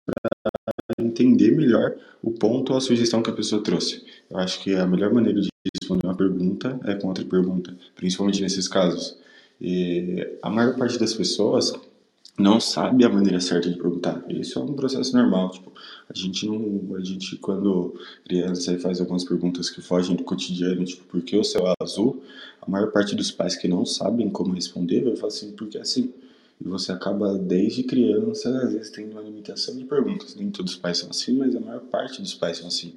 para 0.04 1.04
entender 1.04 1.52
melhor 1.52 1.96
o 2.22 2.30
ponto 2.30 2.72
ou 2.72 2.78
a 2.78 2.80
sugestão 2.80 3.22
que 3.22 3.30
a 3.30 3.34
pessoa 3.34 3.62
trouxe. 3.62 4.04
Eu 4.30 4.38
acho 4.38 4.62
que 4.62 4.74
a 4.74 4.86
melhor 4.86 5.12
maneira 5.12 5.40
de 5.40 5.48
responder 5.80 6.06
uma 6.06 6.16
pergunta 6.16 6.78
é 6.84 6.94
com 6.94 7.08
outra 7.08 7.24
pergunta, 7.24 7.76
principalmente 7.94 8.42
nesses 8.42 8.68
casos. 8.68 9.16
E 9.60 10.38
a 10.42 10.50
maior 10.50 10.76
parte 10.76 10.98
das 10.98 11.14
pessoas 11.14 11.72
não 12.38 12.60
sabe 12.60 13.04
a 13.04 13.08
maneira 13.08 13.40
certa 13.40 13.68
de 13.68 13.76
perguntar. 13.76 14.24
Isso 14.28 14.58
é 14.58 14.62
um 14.62 14.72
processo 14.72 15.16
normal. 15.16 15.50
Tipo, 15.50 15.72
a 16.08 16.16
gente 16.16 16.46
não, 16.46 16.94
a 16.96 17.00
gente 17.02 17.36
quando 17.36 17.94
criança 18.24 18.78
faz 18.78 19.00
algumas 19.00 19.24
perguntas 19.24 19.68
que 19.68 19.82
fogem 19.82 20.14
do 20.14 20.22
cotidiano, 20.22 20.84
tipo, 20.84 21.04
por 21.04 21.20
que 21.20 21.36
o 21.36 21.42
céu 21.42 21.66
é 21.66 21.74
azul? 21.82 22.22
A 22.62 22.70
maior 22.70 22.92
parte 22.92 23.16
dos 23.16 23.32
pais 23.32 23.56
que 23.56 23.66
não 23.66 23.84
sabem 23.84 24.30
como 24.30 24.54
responder 24.54 25.02
vai 25.02 25.16
falar 25.16 25.28
assim, 25.28 25.50
porque 25.52 25.78
assim. 25.78 26.12
E 26.60 26.68
você 26.68 26.92
acaba 26.92 27.36
desde 27.36 27.82
criança 27.82 28.48
às 28.62 28.72
vezes 28.72 28.90
tendo 28.90 29.12
uma 29.12 29.22
limitação 29.22 29.76
de 29.76 29.84
perguntas. 29.84 30.36
Nem 30.36 30.50
todos 30.50 30.74
os 30.74 30.78
pais 30.78 30.98
são 30.98 31.10
assim, 31.10 31.36
mas 31.36 31.56
a 31.56 31.60
maior 31.60 31.80
parte 31.80 32.22
dos 32.22 32.34
pais 32.34 32.58
são 32.58 32.68
assim. 32.68 32.94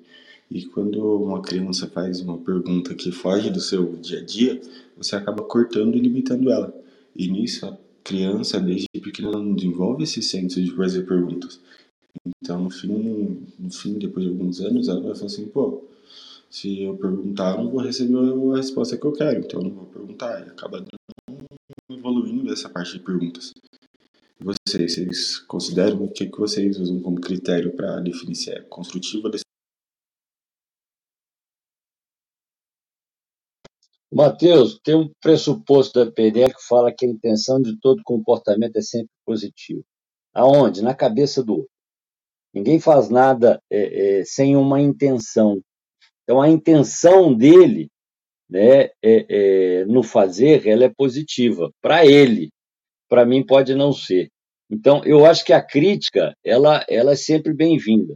E 0.52 0.66
quando 0.66 1.00
uma 1.18 1.42
criança 1.42 1.88
faz 1.88 2.20
uma 2.20 2.38
pergunta 2.38 2.94
que 2.94 3.10
foge 3.12 3.50
do 3.50 3.62
seu 3.62 3.96
dia 3.96 4.20
a 4.20 4.22
dia, 4.24 4.62
você 5.02 5.16
acaba 5.16 5.44
cortando 5.44 5.96
e 5.96 6.00
limitando 6.00 6.52
ela. 6.52 6.74
E 7.16 7.28
nisso, 7.28 7.66
a 7.66 7.78
criança, 8.04 8.60
desde 8.60 8.88
pequena, 9.02 9.32
não 9.32 9.54
desenvolve 9.54 10.04
esse 10.04 10.22
senso 10.22 10.62
de 10.62 10.72
fazer 10.76 11.04
perguntas. 11.04 11.60
Então, 12.42 12.64
no 12.64 12.70
fim, 12.70 13.48
no 13.58 13.72
fim, 13.72 13.98
depois 13.98 14.26
de 14.26 14.32
alguns 14.32 14.62
anos, 14.62 14.88
ela 14.88 15.02
vai 15.02 15.16
falar 15.16 15.28
assim, 15.28 15.48
pô, 15.48 15.84
se 16.50 16.82
eu 16.82 16.96
perguntar, 16.98 17.56
eu 17.56 17.64
não 17.64 17.72
vou 17.72 17.82
receber 17.82 18.18
a 18.18 18.58
resposta 18.58 18.98
que 18.98 19.06
eu 19.06 19.14
quero, 19.14 19.40
então 19.40 19.62
eu 19.62 19.70
não 19.70 19.76
vou 19.76 19.86
perguntar. 19.86 20.46
E 20.46 20.50
acaba 20.50 20.86
evoluindo 21.90 22.52
essa 22.52 22.70
parte 22.70 22.94
de 22.94 23.00
perguntas. 23.00 23.54
Vocês, 24.40 24.94
vocês 24.94 25.38
consideram 25.40 26.04
o 26.04 26.12
que, 26.12 26.26
que 26.26 26.40
vocês 26.40 26.80
usam 26.80 27.00
como 27.00 27.22
critério 27.22 27.72
para 27.72 28.00
definir 28.00 28.36
se 28.36 28.50
é 28.50 28.60
construtiva 28.62 29.30
Mateus, 34.14 34.78
tem 34.84 34.94
um 34.94 35.10
pressuposto 35.22 36.04
da 36.04 36.12
PNL 36.12 36.54
que 36.54 36.68
fala 36.68 36.94
que 36.94 37.06
a 37.06 37.10
intenção 37.10 37.62
de 37.62 37.80
todo 37.80 38.04
comportamento 38.04 38.76
é 38.76 38.82
sempre 38.82 39.10
positiva. 39.26 39.82
Aonde? 40.34 40.82
Na 40.82 40.94
cabeça 40.94 41.42
do 41.42 41.54
outro. 41.54 41.70
Ninguém 42.54 42.78
faz 42.78 43.10
nada 43.10 43.62
é, 43.72 44.20
é, 44.20 44.26
sem 44.26 44.58
uma 44.58 44.82
intenção. 44.82 45.62
Então, 46.24 46.42
a 46.42 46.50
intenção 46.50 47.34
dele 47.34 47.90
né, 48.50 48.90
é, 49.02 49.26
é 49.30 49.86
no 49.86 50.04
fazer, 50.04 50.68
ela 50.68 50.84
é 50.84 50.90
positiva. 50.90 51.72
Para 51.82 52.06
ele. 52.06 52.50
Para 53.10 53.26
mim, 53.26 53.46
pode 53.46 53.74
não 53.74 53.94
ser. 53.94 54.30
Então, 54.70 55.02
eu 55.06 55.26
acho 55.26 55.46
que 55.46 55.54
a 55.54 55.62
crítica, 55.62 56.34
ela, 56.44 56.86
ela 56.90 57.14
é 57.14 57.16
sempre 57.16 57.54
bem-vinda. 57.54 58.16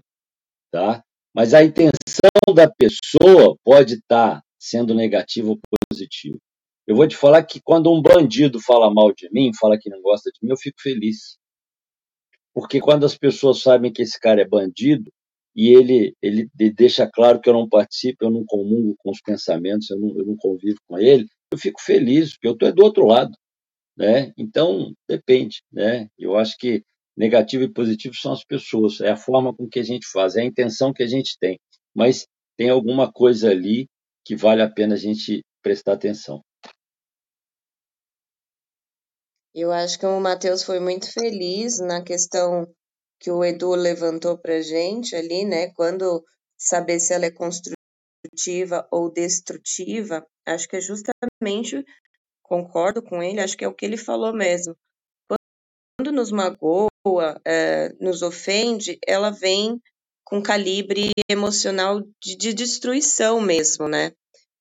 Tá? 0.71 1.01
Mas 1.33 1.53
a 1.53 1.63
intenção 1.63 2.53
da 2.53 2.69
pessoa 2.69 3.57
pode 3.63 3.95
estar 3.95 4.35
tá 4.35 4.43
sendo 4.59 4.93
negativa 4.93 5.49
ou 5.49 5.59
positivo. 6.05 6.39
Eu 6.87 6.95
vou 6.95 7.07
te 7.07 7.17
falar 7.17 7.43
que 7.43 7.59
quando 7.61 7.91
um 7.91 8.01
bandido 8.01 8.59
fala 8.61 8.93
mal 8.93 9.11
de 9.13 9.27
mim, 9.31 9.51
fala 9.59 9.77
que 9.77 9.89
não 9.89 10.01
gosta 10.01 10.29
de 10.31 10.39
mim, 10.41 10.51
eu 10.51 10.57
fico 10.57 10.79
feliz. 10.81 11.37
Porque 12.53 12.79
quando 12.79 13.05
as 13.05 13.17
pessoas 13.17 13.61
sabem 13.61 13.91
que 13.91 14.01
esse 14.01 14.19
cara 14.19 14.41
é 14.41 14.47
bandido 14.47 15.11
e 15.55 15.69
ele, 15.69 16.15
ele 16.21 16.49
deixa 16.73 17.09
claro 17.11 17.41
que 17.41 17.49
eu 17.49 17.53
não 17.53 17.67
participo, 17.67 18.23
eu 18.23 18.29
não 18.29 18.45
comungo 18.45 18.95
com 18.99 19.09
os 19.09 19.21
pensamentos, 19.21 19.89
eu 19.89 19.99
não, 19.99 20.09
eu 20.17 20.25
não 20.25 20.35
convivo 20.37 20.77
com 20.87 20.97
ele, 20.97 21.25
eu 21.51 21.57
fico 21.57 21.81
feliz, 21.81 22.33
porque 22.33 22.47
eu 22.47 22.53
estou 22.53 22.73
do 22.73 22.83
outro 22.83 23.05
lado. 23.05 23.31
Né? 23.97 24.31
Então, 24.37 24.93
depende. 25.09 25.63
Né? 25.71 26.07
Eu 26.19 26.35
acho 26.37 26.55
que 26.57 26.83
negativo 27.17 27.63
e 27.63 27.73
positivo 27.73 28.13
são 28.15 28.33
as 28.33 28.43
pessoas, 28.43 28.99
é 29.01 29.09
a 29.09 29.17
forma 29.17 29.55
com 29.55 29.67
que 29.67 29.79
a 29.79 29.83
gente 29.83 30.05
faz, 30.11 30.35
é 30.35 30.41
a 30.41 30.45
intenção 30.45 30.93
que 30.93 31.01
a 31.01 31.07
gente 31.07 31.37
tem. 31.39 31.57
Mas 31.95 32.27
tem 32.57 32.69
alguma 32.69 33.11
coisa 33.11 33.49
ali 33.49 33.87
que 34.25 34.35
vale 34.35 34.61
a 34.61 34.69
pena 34.69 34.95
a 34.95 34.97
gente 34.97 35.41
prestar 35.65 35.93
atenção. 35.93 36.43
Eu 39.51 39.71
acho 39.71 39.97
que 39.97 40.05
o 40.05 40.19
Matheus 40.19 40.61
foi 40.61 40.79
muito 40.79 41.11
feliz 41.11 41.79
na 41.79 42.03
questão 42.03 42.71
que 43.19 43.31
o 43.31 43.43
Edu 43.43 43.73
levantou 43.73 44.37
para 44.37 44.61
gente 44.61 45.15
ali, 45.15 45.43
né? 45.43 45.73
Quando 45.73 46.23
saber 46.55 46.99
se 46.99 47.15
ela 47.15 47.25
é 47.25 47.31
construtiva 47.31 48.87
ou 48.91 49.11
destrutiva, 49.11 50.23
acho 50.45 50.67
que 50.67 50.75
é 50.75 50.81
justamente, 50.81 51.83
concordo 52.43 53.01
com 53.01 53.23
ele, 53.23 53.41
acho 53.41 53.57
que 53.57 53.65
é 53.65 53.67
o 53.67 53.73
que 53.73 53.85
ele 53.87 53.97
falou 53.97 54.33
mesmo. 54.35 54.75
Quando 55.97 56.11
nos 56.11 56.31
magoa, 56.31 57.41
é, 57.43 57.89
nos 57.99 58.21
ofende, 58.21 58.99
ela 59.07 59.31
vem 59.31 59.81
com 60.23 60.43
calibre 60.43 61.09
emocional 61.27 62.01
de, 62.21 62.35
de 62.37 62.53
destruição 62.53 63.41
mesmo, 63.41 63.87
né? 63.87 64.11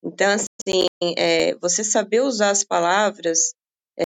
Então, 0.05 0.31
assim, 0.31 0.87
é, 1.17 1.55
você 1.57 1.83
saber 1.83 2.21
usar 2.21 2.51
as 2.51 2.63
palavras 2.63 3.55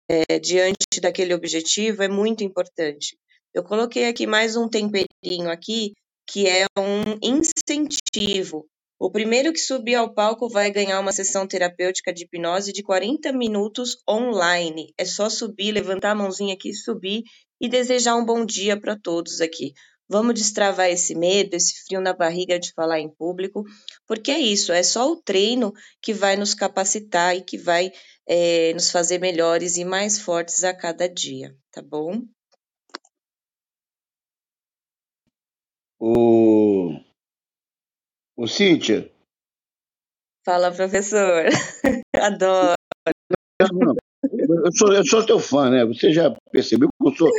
é, 0.09 0.39
diante 0.39 1.01
daquele 1.01 1.35
objetivo 1.35 2.03
é 2.03 2.09
muito 2.09 2.45
importante. 2.45 3.19
Eu 3.53 3.65
coloquei 3.65 4.07
aqui 4.07 4.27
mais 4.27 4.57
um 4.57 4.69
temperinho 4.69 5.51
aqui, 5.51 5.93
que 6.29 6.47
é 6.47 6.67
um 6.79 7.19
incentivo. 7.23 8.67
O 9.01 9.11
primeiro 9.11 9.53
que 9.53 9.61
subir 9.61 9.95
ao 9.95 10.13
palco 10.13 10.49
vai 10.49 10.71
ganhar 10.71 11.01
uma 11.01 11.13
sessão 11.13 11.47
terapêutica 11.47 12.13
de 12.13 12.25
hipnose 12.25 12.73
de 12.73 12.83
40 12.83 13.33
minutos 13.33 13.97
online. 14.09 14.93
É 14.99 15.05
só 15.05 15.31
subir, 15.31 15.73
levantar 15.73 16.11
a 16.11 16.15
mãozinha 16.15 16.55
aqui, 16.55 16.75
subir 16.75 17.23
e 17.61 17.69
desejar 17.69 18.17
um 18.17 18.25
bom 18.25 18.45
dia 18.45 18.79
para 18.79 18.99
todos 18.99 19.41
aqui. 19.41 19.73
Vamos 20.09 20.35
destravar 20.35 20.89
esse 20.89 21.15
medo, 21.15 21.55
esse 21.55 21.85
frio 21.85 22.01
na 22.01 22.15
barriga 22.15 22.59
de 22.59 22.73
falar 22.73 22.99
em 22.99 23.11
público, 23.11 23.65
porque 24.07 24.31
é 24.31 24.39
isso, 24.39 24.73
é 24.73 24.83
só 24.83 25.11
o 25.13 25.17
treino 25.17 25.73
que 26.01 26.15
vai 26.15 26.35
nos 26.35 26.55
capacitar 26.55 27.37
e 27.37 27.43
que 27.43 27.59
vai 27.59 27.93
é, 28.27 28.73
nos 28.73 28.91
fazer 28.91 29.19
melhores 29.19 29.77
e 29.77 29.85
mais 29.85 30.19
fortes 30.19 30.65
a 30.65 30.75
cada 30.75 31.07
dia, 31.09 31.55
tá 31.71 31.83
bom? 31.83 32.23
O, 36.01 36.93
o 38.37 38.47
Cíntia. 38.47 39.13
Fala, 40.45 40.73
professor. 40.73 41.45
Adoro. 42.17 42.75
Eu 44.33 44.73
sou, 44.73 44.93
eu 44.95 45.05
sou 45.05 45.27
teu 45.27 45.39
fã, 45.39 45.69
né? 45.69 45.85
Você 45.85 46.13
já 46.13 46.35
percebeu 46.51 46.89
que 46.89 47.09
eu 47.09 47.15
sou, 47.15 47.31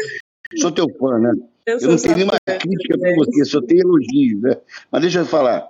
sou 0.60 0.72
teu 0.72 0.86
fã, 1.00 1.18
né? 1.18 1.32
Eu, 1.70 1.80
eu 1.80 1.90
não 1.90 1.98
tenho 1.98 2.16
nenhuma 2.16 2.38
crítica 2.46 2.98
para 2.98 3.16
você, 3.16 3.46
só 3.46 3.62
tenho 3.62 3.82
elogios, 3.82 4.42
né? 4.42 4.58
Mas 4.92 5.02
deixa 5.02 5.20
eu 5.20 5.26
falar. 5.26 5.70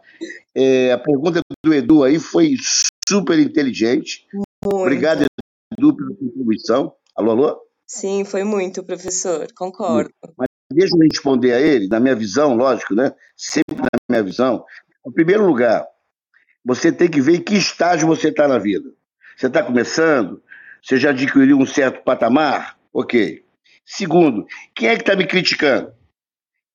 É, 0.55 0.91
a 0.91 0.97
pergunta 0.97 1.41
do 1.63 1.73
Edu 1.73 2.03
aí 2.03 2.19
foi 2.19 2.55
super 3.07 3.37
inteligente. 3.39 4.27
Muito. 4.33 4.81
Obrigado, 4.81 5.25
Edu, 5.77 5.95
pela 5.95 6.09
contribuição. 6.15 6.93
Alô, 7.15 7.31
alô? 7.31 7.61
Sim, 7.85 8.23
foi 8.23 8.43
muito, 8.43 8.83
professor. 8.83 9.47
Concordo. 9.53 10.11
Mas 10.37 10.47
deixa 10.71 10.95
eu 10.95 10.99
responder 11.01 11.53
a 11.53 11.59
ele, 11.59 11.87
na 11.87 11.99
minha 11.99 12.15
visão, 12.15 12.55
lógico, 12.55 12.93
né? 12.93 13.13
Sempre 13.35 13.77
na 13.77 13.89
minha 14.09 14.23
visão. 14.23 14.63
Em 15.05 15.11
primeiro 15.11 15.45
lugar, 15.45 15.85
você 16.63 16.91
tem 16.91 17.09
que 17.09 17.19
ver 17.19 17.37
em 17.37 17.41
que 17.41 17.55
estágio 17.55 18.07
você 18.07 18.29
está 18.29 18.47
na 18.47 18.57
vida. 18.57 18.89
Você 19.35 19.47
está 19.47 19.63
começando? 19.63 20.41
Você 20.81 20.97
já 20.97 21.09
adquiriu 21.09 21.57
um 21.57 21.65
certo 21.65 22.03
patamar? 22.03 22.77
Ok. 22.93 23.43
Segundo, 23.91 24.45
quem 24.75 24.89
é 24.89 24.95
que 24.95 25.01
está 25.01 25.15
me 25.15 25.25
criticando? 25.25 25.91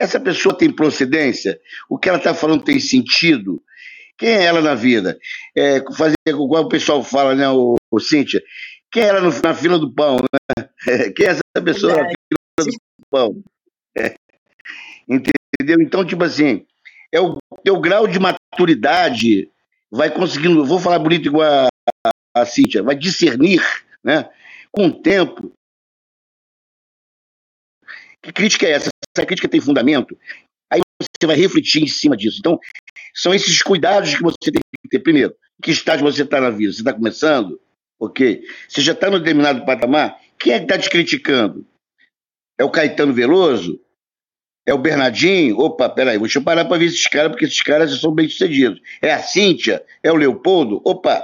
Essa 0.01 0.19
pessoa 0.19 0.59
tem 0.59 0.69
procedência? 0.69 1.61
O 1.89 1.97
que 1.97 2.09
ela 2.09 2.19
está 2.19 2.35
falando 2.35 2.65
tem 2.65 2.81
sentido? 2.81 3.63
Quem 4.19 4.31
é 4.31 4.43
ela 4.43 4.61
na 4.61 4.75
vida? 4.75 5.17
É, 5.57 5.81
fazer 5.97 6.17
igual 6.27 6.65
o 6.65 6.69
pessoal 6.69 7.05
fala, 7.05 7.37
né, 7.37 7.49
o, 7.49 7.77
o 7.89 8.01
Cíntia? 8.01 8.43
Quem 8.91 9.05
é 9.05 9.07
ela 9.07 9.21
no, 9.21 9.31
na 9.31 9.55
fila 9.55 9.79
do 9.79 9.95
pão, 9.95 10.17
né? 10.17 10.69
Quem 11.17 11.27
é 11.27 11.31
essa 11.31 11.65
pessoa 11.65 11.93
na 11.93 12.03
fila 12.03 12.69
do 12.69 13.07
pão? 13.09 13.43
É. 13.97 14.13
Entendeu? 15.09 15.35
Entendeu? 15.55 15.87
Então, 15.87 16.05
tipo 16.05 16.25
assim, 16.25 16.67
é 17.13 17.21
o 17.21 17.39
teu 17.63 17.81
grau 17.81 18.09
de 18.09 18.19
maturidade 18.19 19.49
vai 19.89 20.11
conseguindo, 20.11 20.65
vou 20.65 20.81
falar 20.81 20.99
bonito 20.99 21.29
igual 21.29 21.49
a, 21.49 21.69
a, 22.05 22.43
a 22.43 22.45
Cíntia, 22.45 22.83
vai 22.83 22.97
discernir, 22.97 23.63
né? 24.03 24.29
Com 24.73 24.89
o 24.89 25.01
tempo. 25.01 25.53
Que 28.25 28.33
crítica 28.33 28.67
é 28.67 28.71
essa? 28.71 28.89
Essa 29.15 29.27
crítica 29.27 29.49
tem 29.49 29.61
fundamento? 29.61 30.19
Aí 30.73 30.81
você 30.99 31.27
vai 31.27 31.37
refletir 31.37 31.83
em 31.83 31.87
cima 31.87 32.17
disso. 32.17 32.39
Então, 32.41 32.59
são 33.15 33.35
esses 33.35 33.61
cuidados 33.63 34.15
que 34.15 34.23
você 34.23 34.51
tem 34.51 34.63
que 34.83 34.89
ter. 34.89 34.99
Primeiro, 35.01 35.35
que 35.63 35.71
estágio 35.71 36.05
você 36.05 36.23
está 36.23 36.41
na 36.41 36.49
vida? 36.49 36.73
Você 36.73 36.81
está 36.81 36.95
começando? 36.95 37.61
Ok. 38.01 38.43
Você 38.67 38.81
já 38.81 38.93
está 38.93 39.11
no 39.11 39.19
determinado 39.19 39.65
patamar? 39.67 40.19
Quem 40.39 40.55
é 40.55 40.59
que 40.59 40.65
está 40.65 40.79
te 40.79 40.89
criticando? 40.89 41.67
É 42.59 42.65
o 42.65 42.71
Caetano 42.71 43.13
Veloso? 43.13 43.79
É 44.67 44.73
o 44.73 44.79
Bernardinho? 44.79 45.59
Opa, 45.59 45.91
peraí, 45.91 46.19
eu 46.19 46.43
parar 46.43 46.65
para 46.65 46.79
ver 46.79 46.87
esses 46.87 47.07
caras, 47.07 47.31
porque 47.31 47.45
esses 47.45 47.61
caras 47.61 48.01
são 48.01 48.11
bem-sucedidos. 48.11 48.81
É 49.03 49.13
a 49.13 49.19
Cíntia? 49.23 49.85
É 50.03 50.11
o 50.11 50.17
Leopoldo? 50.17 50.81
Opa! 50.83 51.23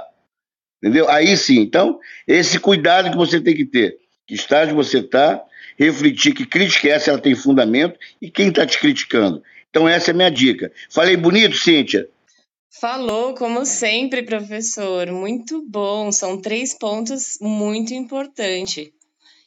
Entendeu? 0.77 1.09
Aí 1.09 1.35
sim. 1.35 1.59
Então, 1.59 1.99
esse 2.27 2.59
cuidado 2.59 3.09
que 3.09 3.17
você 3.17 3.41
tem 3.41 3.55
que 3.55 3.65
ter. 3.65 3.97
Que 4.27 4.35
estágio 4.35 4.75
você 4.75 4.99
está, 4.99 5.43
refletir 5.85 6.33
que 6.33 6.45
crítica 6.45 6.87
é 6.87 6.91
essa, 6.91 7.11
ela 7.11 7.19
tem 7.19 7.35
fundamento, 7.35 7.97
e 8.21 8.29
quem 8.29 8.49
está 8.49 8.65
te 8.65 8.79
criticando. 8.79 9.41
Então, 9.69 9.87
essa 9.87 10.11
é 10.11 10.13
a 10.13 10.15
minha 10.15 10.29
dica. 10.29 10.71
Falei 10.89 11.17
bonito, 11.17 11.55
Cíntia? 11.55 12.07
Falou, 12.79 13.33
como 13.35 13.65
sempre, 13.65 14.23
professor. 14.23 15.11
Muito 15.11 15.63
bom. 15.67 16.11
São 16.11 16.39
três 16.39 16.73
pontos 16.73 17.37
muito 17.41 17.93
importantes. 17.93 18.91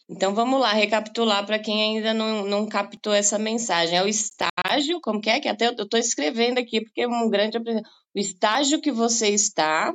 Então 0.09 0.35
vamos 0.35 0.61
lá, 0.61 0.73
recapitular 0.73 1.47
para 1.47 1.59
quem 1.59 1.97
ainda 1.97 2.13
não, 2.13 2.45
não 2.45 2.67
captou 2.67 3.15
essa 3.15 3.39
mensagem. 3.39 3.97
É 3.97 4.03
o 4.03 4.07
estágio, 4.07 5.01
como 5.01 5.21
que 5.21 5.31
é? 5.31 5.41
Que 5.41 5.49
até 5.49 5.69
eu 5.69 5.73
estou 5.73 5.99
escrevendo 5.99 6.59
aqui, 6.59 6.83
porque 6.83 7.01
é 7.01 7.09
um 7.09 7.31
grande 7.31 7.57
aprendizado. 7.57 7.91
O 8.15 8.19
estágio 8.19 8.81
que 8.81 8.93
você 8.93 9.29
está. 9.29 9.95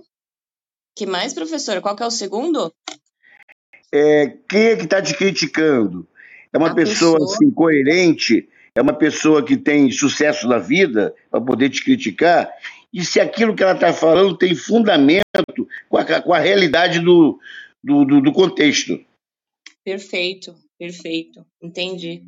Que 0.95 1.05
mais, 1.05 1.33
professor? 1.33 1.79
Qual 1.79 1.95
que 1.95 2.01
é 2.01 2.07
o 2.07 2.11
segundo? 2.11 2.73
É, 3.93 4.27
quem 4.49 4.61
é 4.61 4.75
que 4.75 4.83
está 4.83 5.01
te 5.01 5.15
criticando? 5.15 6.07
É 6.53 6.57
uma 6.57 6.73
pessoa, 6.73 7.19
pessoa 7.19 7.35
assim, 7.35 7.51
coerente? 7.51 8.49
É 8.75 8.81
uma 8.81 8.93
pessoa 8.93 9.43
que 9.43 9.57
tem 9.57 9.91
sucesso 9.91 10.47
na 10.47 10.57
vida 10.57 11.13
para 11.29 11.41
poder 11.41 11.69
te 11.69 11.83
criticar? 11.83 12.51
E 12.93 13.03
se 13.05 13.19
aquilo 13.19 13.55
que 13.55 13.61
ela 13.61 13.73
está 13.73 13.93
falando 13.93 14.37
tem 14.37 14.55
fundamento 14.55 15.23
com 15.87 15.97
a, 15.97 16.21
com 16.21 16.33
a 16.33 16.39
realidade 16.39 16.99
do, 16.99 17.39
do, 17.83 18.05
do, 18.05 18.21
do 18.21 18.33
contexto? 18.33 18.99
Perfeito, 19.83 20.55
perfeito, 20.77 21.45
entendi. 21.61 22.23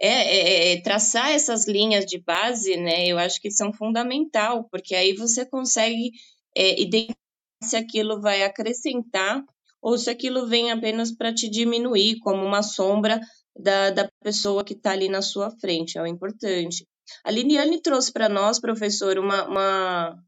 É, 0.00 0.08
é, 0.08 0.72
é, 0.72 0.80
traçar 0.80 1.30
essas 1.30 1.66
linhas 1.66 2.04
de 2.04 2.18
base, 2.18 2.76
né? 2.76 3.06
Eu 3.06 3.18
acho 3.18 3.40
que 3.40 3.50
são 3.50 3.72
fundamental, 3.72 4.68
porque 4.70 4.94
aí 4.94 5.14
você 5.14 5.44
consegue 5.46 6.10
é, 6.56 6.80
identificar 6.80 7.16
se 7.62 7.76
aquilo 7.76 8.20
vai 8.20 8.42
acrescentar 8.42 9.42
ou 9.80 9.96
se 9.96 10.10
aquilo 10.10 10.46
vem 10.46 10.70
apenas 10.70 11.10
para 11.10 11.32
te 11.32 11.48
diminuir, 11.48 12.18
como 12.18 12.44
uma 12.44 12.62
sombra 12.62 13.20
da, 13.58 13.90
da 13.90 14.08
pessoa 14.22 14.64
que 14.64 14.74
está 14.74 14.92
ali 14.92 15.08
na 15.08 15.22
sua 15.22 15.50
frente, 15.50 15.98
é 15.98 16.02
o 16.02 16.06
importante. 16.06 16.86
A 17.24 17.30
Liliane 17.30 17.80
trouxe 17.80 18.12
para 18.12 18.28
nós, 18.28 18.60
professor, 18.60 19.18
uma, 19.18 19.46
uma, 19.46 20.22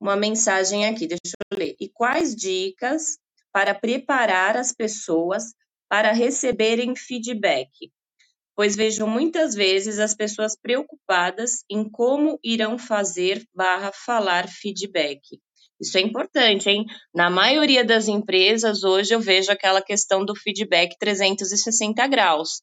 uma 0.00 0.16
mensagem 0.16 0.86
aqui, 0.86 1.06
deixa 1.06 1.34
eu 1.50 1.58
ler. 1.58 1.76
E 1.80 1.88
quais 1.88 2.34
dicas 2.34 3.18
para 3.52 3.74
preparar 3.74 4.56
as 4.56 4.72
pessoas 4.72 5.44
para 5.88 6.12
receberem 6.12 6.94
feedback, 6.94 7.90
pois 8.54 8.76
vejo 8.76 9.06
muitas 9.06 9.54
vezes 9.54 9.98
as 9.98 10.14
pessoas 10.14 10.56
preocupadas 10.60 11.64
em 11.70 11.88
como 11.88 12.38
irão 12.44 12.78
fazer 12.78 13.44
barra 13.54 13.90
falar 13.92 14.48
feedback. 14.48 15.40
Isso 15.80 15.96
é 15.96 16.00
importante, 16.00 16.68
hein? 16.68 16.84
Na 17.14 17.30
maioria 17.30 17.84
das 17.84 18.08
empresas, 18.08 18.82
hoje 18.82 19.14
eu 19.14 19.20
vejo 19.20 19.50
aquela 19.52 19.80
questão 19.80 20.24
do 20.24 20.34
feedback 20.34 20.96
360 20.98 22.06
graus. 22.08 22.62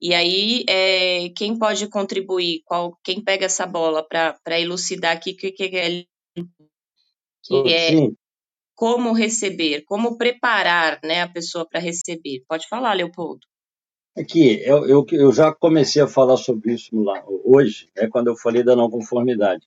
E 0.00 0.14
aí, 0.14 0.64
é, 0.68 1.28
quem 1.36 1.58
pode 1.58 1.88
contribuir? 1.88 2.62
Qual, 2.64 2.96
quem 3.02 3.22
pega 3.22 3.46
essa 3.46 3.66
bola 3.66 4.06
para 4.06 4.60
elucidar 4.60 5.16
aqui 5.16 5.30
o 5.32 5.36
que, 5.36 5.50
que 5.52 5.64
é, 5.76 6.04
que 7.44 7.72
é 7.74 7.90
como 8.78 9.12
receber, 9.12 9.82
como 9.86 10.16
preparar 10.16 11.00
né, 11.02 11.22
a 11.22 11.28
pessoa 11.28 11.66
para 11.68 11.80
receber. 11.80 12.44
Pode 12.48 12.68
falar, 12.68 12.92
Leopoldo. 12.92 13.40
Aqui, 14.16 14.62
eu, 14.62 14.86
eu, 14.86 15.04
eu, 15.10 15.32
já 15.32 15.52
comecei 15.52 16.00
a 16.00 16.06
falar 16.06 16.36
sobre 16.36 16.74
isso 16.74 16.96
lá 16.96 17.24
hoje, 17.44 17.88
é 17.96 18.06
quando 18.08 18.28
eu 18.28 18.36
falei 18.36 18.62
da 18.62 18.76
não 18.76 18.88
conformidade. 18.88 19.66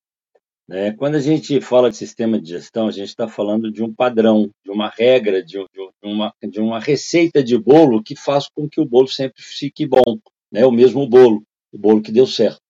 Né? 0.72 0.94
Quando 0.94 1.16
a 1.16 1.20
gente 1.20 1.60
fala 1.60 1.90
de 1.90 1.98
sistema 1.98 2.40
de 2.40 2.48
gestão, 2.48 2.88
a 2.88 2.92
gente 2.92 3.10
está 3.10 3.28
falando 3.28 3.70
de 3.70 3.84
um 3.84 3.94
padrão, 3.94 4.50
de 4.64 4.72
uma 4.72 4.88
regra, 4.88 5.44
de, 5.44 5.58
de, 5.58 5.90
uma, 6.02 6.34
de 6.42 6.62
uma 6.62 6.80
receita 6.80 7.44
de 7.44 7.58
bolo 7.58 8.02
que 8.02 8.16
faz 8.16 8.48
com 8.48 8.70
que 8.70 8.80
o 8.80 8.86
bolo 8.86 9.10
sempre 9.10 9.44
fique 9.44 9.86
bom, 9.86 10.18
né? 10.50 10.66
o 10.66 10.72
mesmo 10.72 11.06
bolo, 11.06 11.44
o 11.74 11.78
bolo 11.78 12.02
que 12.02 12.10
deu 12.10 12.26
certo. 12.26 12.62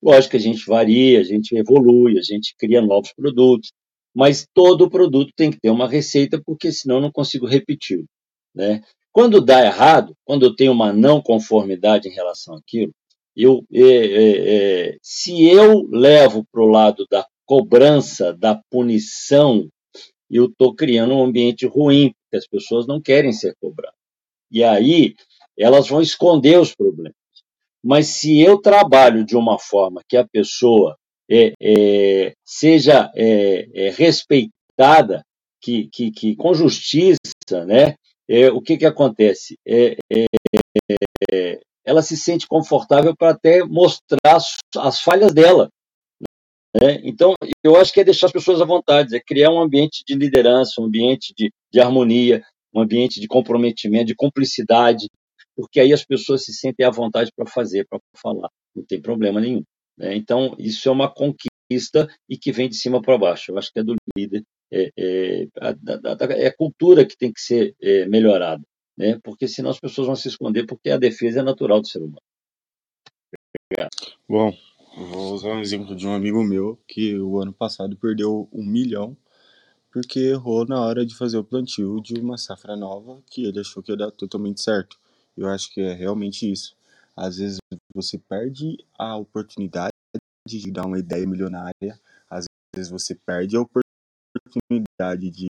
Lógico 0.00 0.30
que 0.30 0.36
a 0.36 0.40
gente 0.40 0.64
varia, 0.66 1.18
a 1.18 1.24
gente 1.24 1.52
evolui, 1.56 2.16
a 2.16 2.22
gente 2.22 2.54
cria 2.56 2.80
novos 2.80 3.12
produtos, 3.12 3.72
mas 4.14 4.46
todo 4.54 4.88
produto 4.88 5.32
tem 5.34 5.50
que 5.50 5.58
ter 5.58 5.70
uma 5.70 5.88
receita, 5.88 6.40
porque 6.46 6.70
senão 6.70 6.98
eu 6.98 7.02
não 7.02 7.10
consigo 7.10 7.44
repetir. 7.44 8.04
Né? 8.54 8.82
Quando 9.10 9.40
dá 9.40 9.66
errado, 9.66 10.14
quando 10.24 10.46
eu 10.46 10.54
tenho 10.54 10.70
uma 10.70 10.92
não 10.92 11.20
conformidade 11.20 12.06
em 12.08 12.12
relação 12.12 12.54
àquilo, 12.54 12.92
eu, 13.34 13.64
é, 13.72 13.80
é, 13.80 14.90
é, 14.90 14.96
se 15.02 15.44
eu 15.44 15.88
levo 15.90 16.44
para 16.52 16.62
o 16.62 16.68
lado 16.68 17.04
da 17.10 17.26
cobrança, 17.48 18.34
da 18.34 18.60
punição, 18.70 19.66
eu 20.30 20.44
estou 20.44 20.74
criando 20.74 21.14
um 21.14 21.24
ambiente 21.24 21.66
ruim, 21.66 22.12
porque 22.12 22.36
as 22.36 22.46
pessoas 22.46 22.86
não 22.86 23.00
querem 23.00 23.32
ser 23.32 23.54
cobradas. 23.58 23.96
E 24.52 24.62
aí 24.62 25.14
elas 25.58 25.88
vão 25.88 26.02
esconder 26.02 26.60
os 26.60 26.74
problemas. 26.74 27.16
Mas 27.82 28.08
se 28.08 28.38
eu 28.38 28.60
trabalho 28.60 29.24
de 29.24 29.34
uma 29.34 29.58
forma 29.58 30.02
que 30.06 30.16
a 30.16 30.28
pessoa 30.28 30.96
é, 31.30 31.52
é, 31.60 32.34
seja 32.44 33.10
é, 33.16 33.66
é, 33.74 33.90
respeitada, 33.90 35.22
que, 35.60 35.88
que, 35.92 36.10
que, 36.10 36.36
com 36.36 36.54
justiça, 36.54 37.64
né? 37.66 37.94
É, 38.28 38.50
o 38.50 38.60
que, 38.60 38.76
que 38.76 38.84
acontece? 38.84 39.56
É, 39.66 39.96
ela 41.84 42.02
se 42.02 42.16
sente 42.16 42.46
confortável 42.46 43.16
para 43.16 43.30
até 43.30 43.64
mostrar 43.64 44.36
as, 44.36 44.56
as 44.76 45.00
falhas 45.00 45.32
dela. 45.32 45.70
Né? 46.80 47.00
Então, 47.02 47.34
eu 47.64 47.76
acho 47.76 47.92
que 47.92 48.00
é 48.00 48.04
deixar 48.04 48.26
as 48.26 48.32
pessoas 48.32 48.60
à 48.60 48.64
vontade, 48.64 49.16
é 49.16 49.20
criar 49.20 49.50
um 49.50 49.60
ambiente 49.60 50.04
de 50.06 50.14
liderança, 50.14 50.80
um 50.80 50.84
ambiente 50.84 51.34
de, 51.36 51.50
de 51.72 51.80
harmonia, 51.80 52.42
um 52.72 52.80
ambiente 52.80 53.20
de 53.20 53.26
comprometimento, 53.26 54.06
de 54.06 54.14
cumplicidade, 54.14 55.08
porque 55.56 55.80
aí 55.80 55.92
as 55.92 56.04
pessoas 56.04 56.44
se 56.44 56.52
sentem 56.52 56.86
à 56.86 56.90
vontade 56.90 57.32
para 57.34 57.50
fazer, 57.50 57.86
para 57.88 57.98
falar, 58.16 58.48
não 58.74 58.84
tem 58.84 59.00
problema 59.00 59.40
nenhum. 59.40 59.64
Né? 59.96 60.14
Então, 60.14 60.54
isso 60.58 60.88
é 60.88 60.92
uma 60.92 61.12
conquista 61.12 62.08
e 62.28 62.38
que 62.38 62.52
vem 62.52 62.68
de 62.68 62.76
cima 62.76 63.02
para 63.02 63.18
baixo. 63.18 63.50
Eu 63.50 63.58
acho 63.58 63.72
que 63.72 63.80
é 63.80 63.82
do 63.82 63.96
líder, 64.16 64.44
é, 64.72 64.90
é, 64.96 65.46
a, 65.60 66.34
é 66.34 66.46
a 66.46 66.56
cultura 66.56 67.04
que 67.04 67.16
tem 67.16 67.32
que 67.32 67.40
ser 67.40 67.74
é, 67.82 68.06
melhorada, 68.06 68.62
né? 68.96 69.18
porque 69.24 69.48
senão 69.48 69.70
as 69.70 69.80
pessoas 69.80 70.06
vão 70.06 70.16
se 70.16 70.28
esconder, 70.28 70.64
porque 70.64 70.90
a 70.90 70.96
defesa 70.96 71.40
é 71.40 71.42
natural 71.42 71.80
do 71.80 71.88
ser 71.88 71.98
humano. 71.98 72.22
Obrigado. 73.70 74.16
Bom, 74.28 74.52
vou 75.06 75.34
usar 75.34 75.48
um 75.50 75.60
exemplo 75.60 75.94
de 75.94 76.06
um 76.06 76.14
amigo 76.14 76.42
meu 76.42 76.78
que 76.86 77.18
o 77.18 77.40
ano 77.40 77.52
passado 77.52 77.96
perdeu 77.96 78.48
um 78.52 78.64
milhão 78.64 79.16
porque 79.90 80.18
errou 80.18 80.66
na 80.66 80.80
hora 80.80 81.04
de 81.04 81.14
fazer 81.14 81.38
o 81.38 81.44
plantio 81.44 82.00
de 82.00 82.14
uma 82.14 82.36
safra 82.36 82.76
nova 82.76 83.22
que 83.26 83.44
ele 83.44 83.60
achou 83.60 83.82
que 83.82 83.92
ia 83.92 83.96
dar 83.96 84.10
totalmente 84.10 84.62
certo. 84.62 84.98
Eu 85.36 85.48
acho 85.48 85.72
que 85.72 85.80
é 85.80 85.94
realmente 85.94 86.50
isso. 86.50 86.76
Às 87.16 87.38
vezes 87.38 87.58
você 87.94 88.18
perde 88.18 88.76
a 88.98 89.16
oportunidade 89.16 89.92
de 90.46 90.70
dar 90.70 90.86
uma 90.86 90.98
ideia 90.98 91.26
milionária, 91.26 91.98
às 92.28 92.44
vezes 92.74 92.90
você 92.90 93.14
perde 93.14 93.56
a 93.56 93.60
oportunidade 93.60 95.30
de 95.30 95.48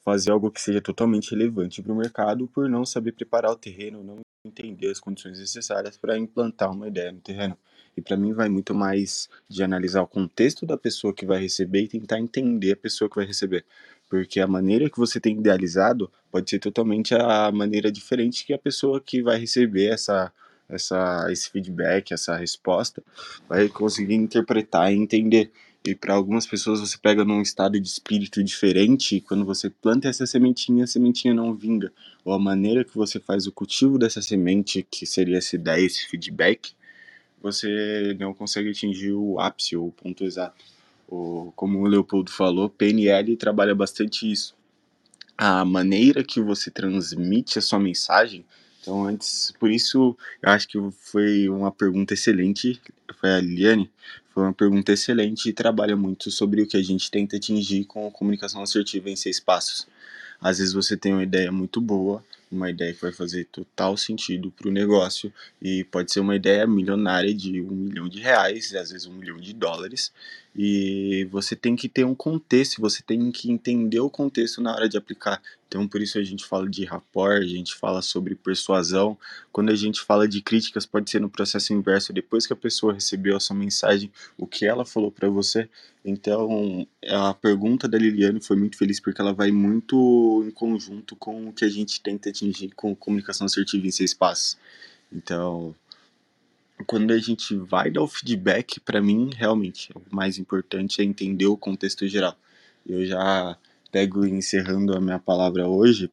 fazer 0.00 0.30
algo 0.30 0.50
que 0.50 0.60
seja 0.60 0.80
totalmente 0.80 1.30
relevante 1.32 1.82
para 1.82 1.92
o 1.92 1.96
mercado 1.96 2.46
por 2.48 2.68
não 2.68 2.86
saber 2.86 3.12
preparar 3.12 3.50
o 3.50 3.56
terreno, 3.56 4.04
não 4.04 4.20
entender 4.46 4.90
as 4.90 5.00
condições 5.00 5.38
necessárias 5.38 5.96
para 5.96 6.16
implantar 6.16 6.70
uma 6.70 6.86
ideia 6.86 7.10
no 7.10 7.20
terreno. 7.20 7.58
E 7.96 8.02
para 8.02 8.16
mim 8.16 8.32
vai 8.32 8.48
muito 8.48 8.74
mais 8.74 9.28
de 9.48 9.62
analisar 9.62 10.02
o 10.02 10.06
contexto 10.06 10.66
da 10.66 10.76
pessoa 10.76 11.14
que 11.14 11.24
vai 11.24 11.40
receber 11.40 11.82
e 11.82 11.88
tentar 11.88 12.18
entender 12.20 12.72
a 12.72 12.76
pessoa 12.76 13.08
que 13.08 13.16
vai 13.16 13.24
receber. 13.24 13.64
Porque 14.08 14.38
a 14.38 14.46
maneira 14.46 14.90
que 14.90 14.98
você 14.98 15.18
tem 15.18 15.38
idealizado 15.38 16.10
pode 16.30 16.50
ser 16.50 16.58
totalmente 16.58 17.14
a 17.14 17.50
maneira 17.50 17.90
diferente 17.90 18.44
que 18.44 18.52
a 18.52 18.58
pessoa 18.58 19.00
que 19.00 19.22
vai 19.22 19.38
receber 19.38 19.86
essa, 19.86 20.32
essa, 20.68 21.26
esse 21.30 21.50
feedback, 21.50 22.12
essa 22.12 22.36
resposta, 22.36 23.02
vai 23.48 23.68
conseguir 23.68 24.14
interpretar 24.14 24.92
e 24.92 24.96
entender. 24.96 25.50
E 25.86 25.94
para 25.94 26.14
algumas 26.14 26.46
pessoas 26.46 26.80
você 26.80 26.98
pega 26.98 27.24
num 27.24 27.40
estado 27.40 27.78
de 27.78 27.86
espírito 27.86 28.42
diferente, 28.42 29.16
e 29.16 29.20
quando 29.20 29.44
você 29.44 29.70
planta 29.70 30.08
essa 30.08 30.26
sementinha, 30.26 30.82
a 30.82 30.86
sementinha 30.86 31.32
não 31.32 31.54
vinga. 31.54 31.92
Ou 32.24 32.32
a 32.32 32.38
maneira 32.38 32.84
que 32.84 32.96
você 32.96 33.20
faz 33.20 33.46
o 33.46 33.52
cultivo 33.52 33.96
dessa 33.96 34.20
semente, 34.20 34.84
que 34.90 35.06
seria 35.06 35.38
essa 35.38 35.54
ideia, 35.54 35.86
esse 35.86 36.08
feedback, 36.08 36.72
você 37.46 38.16
não 38.18 38.34
consegue 38.34 38.70
atingir 38.70 39.12
o 39.12 39.38
ápice 39.38 39.76
ou 39.76 39.88
o 39.88 39.92
ponto 39.92 40.24
exato. 40.24 40.64
O, 41.08 41.52
como 41.54 41.78
o 41.78 41.86
Leopoldo 41.86 42.30
falou, 42.30 42.68
PNL 42.68 43.36
trabalha 43.36 43.74
bastante 43.74 44.30
isso. 44.30 44.54
A 45.38 45.64
maneira 45.64 46.24
que 46.24 46.40
você 46.40 46.70
transmite 46.70 47.58
a 47.58 47.62
sua 47.62 47.78
mensagem. 47.78 48.44
Então, 48.80 49.04
antes, 49.04 49.52
por 49.60 49.70
isso, 49.70 50.16
eu 50.42 50.50
acho 50.50 50.66
que 50.66 50.78
foi 50.90 51.48
uma 51.48 51.70
pergunta 51.70 52.14
excelente. 52.14 52.80
Foi 53.20 53.30
a 53.30 53.40
Liliane, 53.40 53.90
foi 54.34 54.42
uma 54.42 54.52
pergunta 54.52 54.92
excelente 54.92 55.48
e 55.48 55.52
trabalha 55.52 55.96
muito 55.96 56.30
sobre 56.30 56.62
o 56.62 56.66
que 56.66 56.76
a 56.76 56.82
gente 56.82 57.10
tenta 57.10 57.36
atingir 57.36 57.84
com 57.84 58.08
a 58.08 58.10
comunicação 58.10 58.62
assertiva 58.62 59.08
em 59.08 59.16
seis 59.16 59.38
passos. 59.38 59.86
Às 60.40 60.58
vezes 60.58 60.72
você 60.72 60.96
tem 60.96 61.12
uma 61.12 61.22
ideia 61.22 61.50
muito 61.50 61.80
boa, 61.80 62.24
uma 62.50 62.70
ideia 62.70 62.94
que 62.94 63.00
vai 63.00 63.12
fazer 63.12 63.46
total 63.46 63.96
sentido 63.96 64.50
para 64.50 64.68
o 64.68 64.72
negócio 64.72 65.32
e 65.60 65.84
pode 65.84 66.12
ser 66.12 66.20
uma 66.20 66.36
ideia 66.36 66.66
milionária 66.66 67.34
de 67.34 67.60
um 67.60 67.70
milhão 67.70 68.08
de 68.08 68.20
reais, 68.20 68.74
às 68.74 68.90
vezes 68.90 69.06
um 69.06 69.12
milhão 69.12 69.38
de 69.38 69.52
dólares, 69.52 70.12
e 70.58 71.28
você 71.30 71.54
tem 71.54 71.76
que 71.76 71.86
ter 71.86 72.06
um 72.06 72.14
contexto, 72.14 72.80
você 72.80 73.02
tem 73.02 73.30
que 73.30 73.50
entender 73.50 74.00
o 74.00 74.08
contexto 74.08 74.62
na 74.62 74.74
hora 74.74 74.88
de 74.88 74.96
aplicar. 74.96 75.42
Então, 75.68 75.86
por 75.86 76.00
isso 76.00 76.18
a 76.18 76.22
gente 76.22 76.46
fala 76.46 76.66
de 76.66 76.82
rapport, 76.86 77.42
a 77.42 77.46
gente 77.46 77.74
fala 77.74 78.00
sobre 78.00 78.34
persuasão. 78.34 79.18
Quando 79.52 79.70
a 79.70 79.74
gente 79.74 80.00
fala 80.00 80.26
de 80.26 80.40
críticas, 80.40 80.86
pode 80.86 81.10
ser 81.10 81.20
no 81.20 81.28
processo 81.28 81.74
inverso, 81.74 82.10
depois 82.10 82.46
que 82.46 82.54
a 82.54 82.56
pessoa 82.56 82.94
recebeu 82.94 83.36
a 83.36 83.40
sua 83.40 83.54
mensagem, 83.54 84.10
o 84.38 84.46
que 84.46 84.64
ela 84.64 84.86
falou 84.86 85.12
para 85.12 85.28
você. 85.28 85.68
Então, 86.02 86.86
a 87.06 87.34
pergunta 87.34 87.86
da 87.86 87.98
Liliane 87.98 88.40
foi 88.40 88.56
muito 88.56 88.78
feliz 88.78 88.98
porque 88.98 89.20
ela 89.20 89.34
vai 89.34 89.50
muito 89.50 90.42
em 90.46 90.50
conjunto 90.52 91.14
com 91.16 91.48
o 91.48 91.52
que 91.52 91.66
a 91.66 91.68
gente 91.68 92.00
tenta 92.00 92.30
atingir 92.30 92.70
com 92.74 92.96
comunicação 92.96 93.44
assertiva 93.44 93.86
em 93.86 93.90
seis 93.90 94.14
passos. 94.14 94.56
Então, 95.12 95.74
quando 96.84 97.12
a 97.12 97.18
gente 97.18 97.56
vai 97.56 97.90
dar 97.90 98.02
o 98.02 98.08
feedback, 98.08 98.80
para 98.80 99.00
mim, 99.00 99.30
realmente, 99.34 99.90
o 99.94 100.14
mais 100.14 100.38
importante 100.38 101.00
é 101.00 101.04
entender 101.04 101.46
o 101.46 101.56
contexto 101.56 102.06
geral. 102.06 102.36
Eu 102.86 103.04
já 103.06 103.56
pego 103.90 104.26
encerrando 104.26 104.94
a 104.94 105.00
minha 105.00 105.18
palavra 105.18 105.66
hoje, 105.66 106.10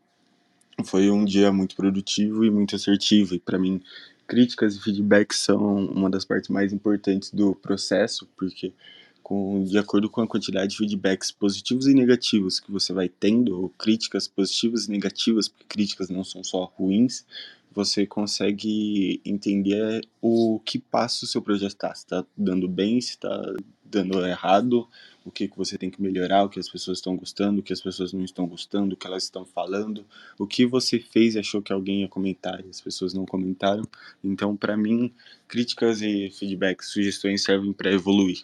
foi 0.85 1.09
um 1.09 1.25
dia 1.25 1.51
muito 1.51 1.75
produtivo 1.75 2.45
e 2.45 2.49
muito 2.49 2.75
assertivo, 2.75 3.35
e 3.35 3.39
para 3.39 3.59
mim, 3.59 3.81
críticas 4.25 4.75
e 4.75 4.81
feedbacks 4.81 5.39
são 5.39 5.85
uma 5.85 6.09
das 6.09 6.25
partes 6.25 6.49
mais 6.49 6.71
importantes 6.71 7.29
do 7.29 7.53
processo, 7.55 8.27
porque 8.37 8.73
com, 9.21 9.63
de 9.63 9.77
acordo 9.77 10.09
com 10.09 10.21
a 10.21 10.27
quantidade 10.27 10.71
de 10.71 10.77
feedbacks 10.77 11.31
positivos 11.31 11.87
e 11.87 11.93
negativos 11.93 12.59
que 12.59 12.71
você 12.71 12.91
vai 12.91 13.07
tendo, 13.07 13.59
ou 13.59 13.69
críticas 13.69 14.27
positivas 14.27 14.85
e 14.85 14.91
negativas, 14.91 15.47
porque 15.47 15.65
críticas 15.67 16.09
não 16.09 16.23
são 16.23 16.43
só 16.43 16.65
ruins, 16.75 17.25
você 17.73 18.05
consegue 18.05 19.21
entender 19.25 20.01
o 20.21 20.59
que 20.63 20.79
passa 20.79 21.25
o 21.25 21.27
seu 21.27 21.41
projeto 21.41 21.71
está. 21.71 21.95
Se 21.95 22.03
está 22.03 22.25
dando 22.37 22.67
bem, 22.67 22.99
se 23.01 23.11
está 23.11 23.53
dando 23.83 24.25
errado, 24.25 24.87
o 25.23 25.31
que, 25.31 25.47
que 25.47 25.57
você 25.57 25.77
tem 25.77 25.89
que 25.89 26.01
melhorar, 26.01 26.43
o 26.43 26.49
que 26.49 26.59
as 26.59 26.67
pessoas 26.67 26.97
estão 26.97 27.15
gostando, 27.15 27.59
o 27.59 27.63
que 27.63 27.71
as 27.71 27.81
pessoas 27.81 28.11
não 28.11 28.23
estão 28.23 28.47
gostando, 28.47 28.93
o 28.93 28.97
que 28.97 29.07
elas 29.07 29.23
estão 29.23 29.45
falando, 29.45 30.05
o 30.37 30.47
que 30.47 30.65
você 30.65 30.99
fez 30.99 31.35
e 31.35 31.39
achou 31.39 31.61
que 31.61 31.71
alguém 31.71 32.01
ia 32.01 32.07
comentar 32.07 32.59
e 32.65 32.69
as 32.69 32.81
pessoas 32.81 33.13
não 33.13 33.25
comentaram. 33.25 33.83
Então, 34.23 34.55
para 34.55 34.75
mim, 34.75 35.13
críticas 35.47 36.01
e 36.01 36.29
feedbacks, 36.31 36.89
sugestões 36.89 37.43
servem 37.43 37.71
para 37.71 37.91
evoluir. 37.91 38.43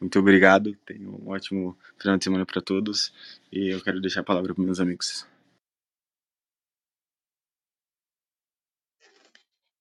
Muito 0.00 0.18
obrigado, 0.18 0.74
tenho 0.86 1.20
um 1.22 1.30
ótimo 1.30 1.76
final 1.98 2.16
de 2.16 2.24
semana 2.24 2.46
para 2.46 2.62
todos 2.62 3.12
e 3.52 3.68
eu 3.68 3.82
quero 3.82 4.00
deixar 4.00 4.20
a 4.20 4.24
palavra 4.24 4.54
para 4.54 4.64
meus 4.64 4.80
amigos. 4.80 5.29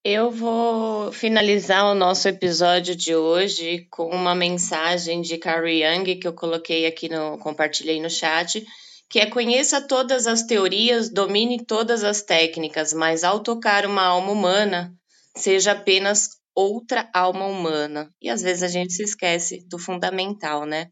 Eu 0.04 0.32
vou 0.32 1.12
finalizar 1.12 1.86
o 1.86 1.94
nosso 1.94 2.30
episódio 2.30 2.96
de 2.96 3.14
hoje 3.14 3.86
com 3.92 4.08
uma 4.08 4.34
mensagem 4.34 5.22
de 5.22 5.38
Carrie 5.38 5.84
Young 5.84 6.18
que 6.18 6.26
eu 6.26 6.34
coloquei 6.34 6.86
aqui 6.86 7.10
no 7.10 7.38
compartilhei 7.38 8.00
no 8.02 8.10
chat, 8.10 8.66
que 9.10 9.20
é 9.20 9.26
conheça 9.26 9.86
todas 9.86 10.26
as 10.26 10.44
teorias, 10.44 11.10
domine 11.10 11.66
todas 11.66 12.06
as 12.06 12.22
técnicas, 12.22 12.94
mas 12.94 13.26
ao 13.26 13.42
tocar 13.44 13.86
uma 13.86 14.04
alma 14.04 14.32
humana, 14.32 14.96
seja 15.36 15.74
apenas 15.74 16.30
outra 16.56 17.10
alma 17.14 17.46
humana. 17.48 18.10
E 18.22 18.30
às 18.30 18.42
vezes 18.42 18.64
a 18.64 18.70
gente 18.70 18.94
se 18.94 19.04
esquece 19.04 19.66
do 19.68 19.78
fundamental, 19.78 20.66
né? 20.66 20.90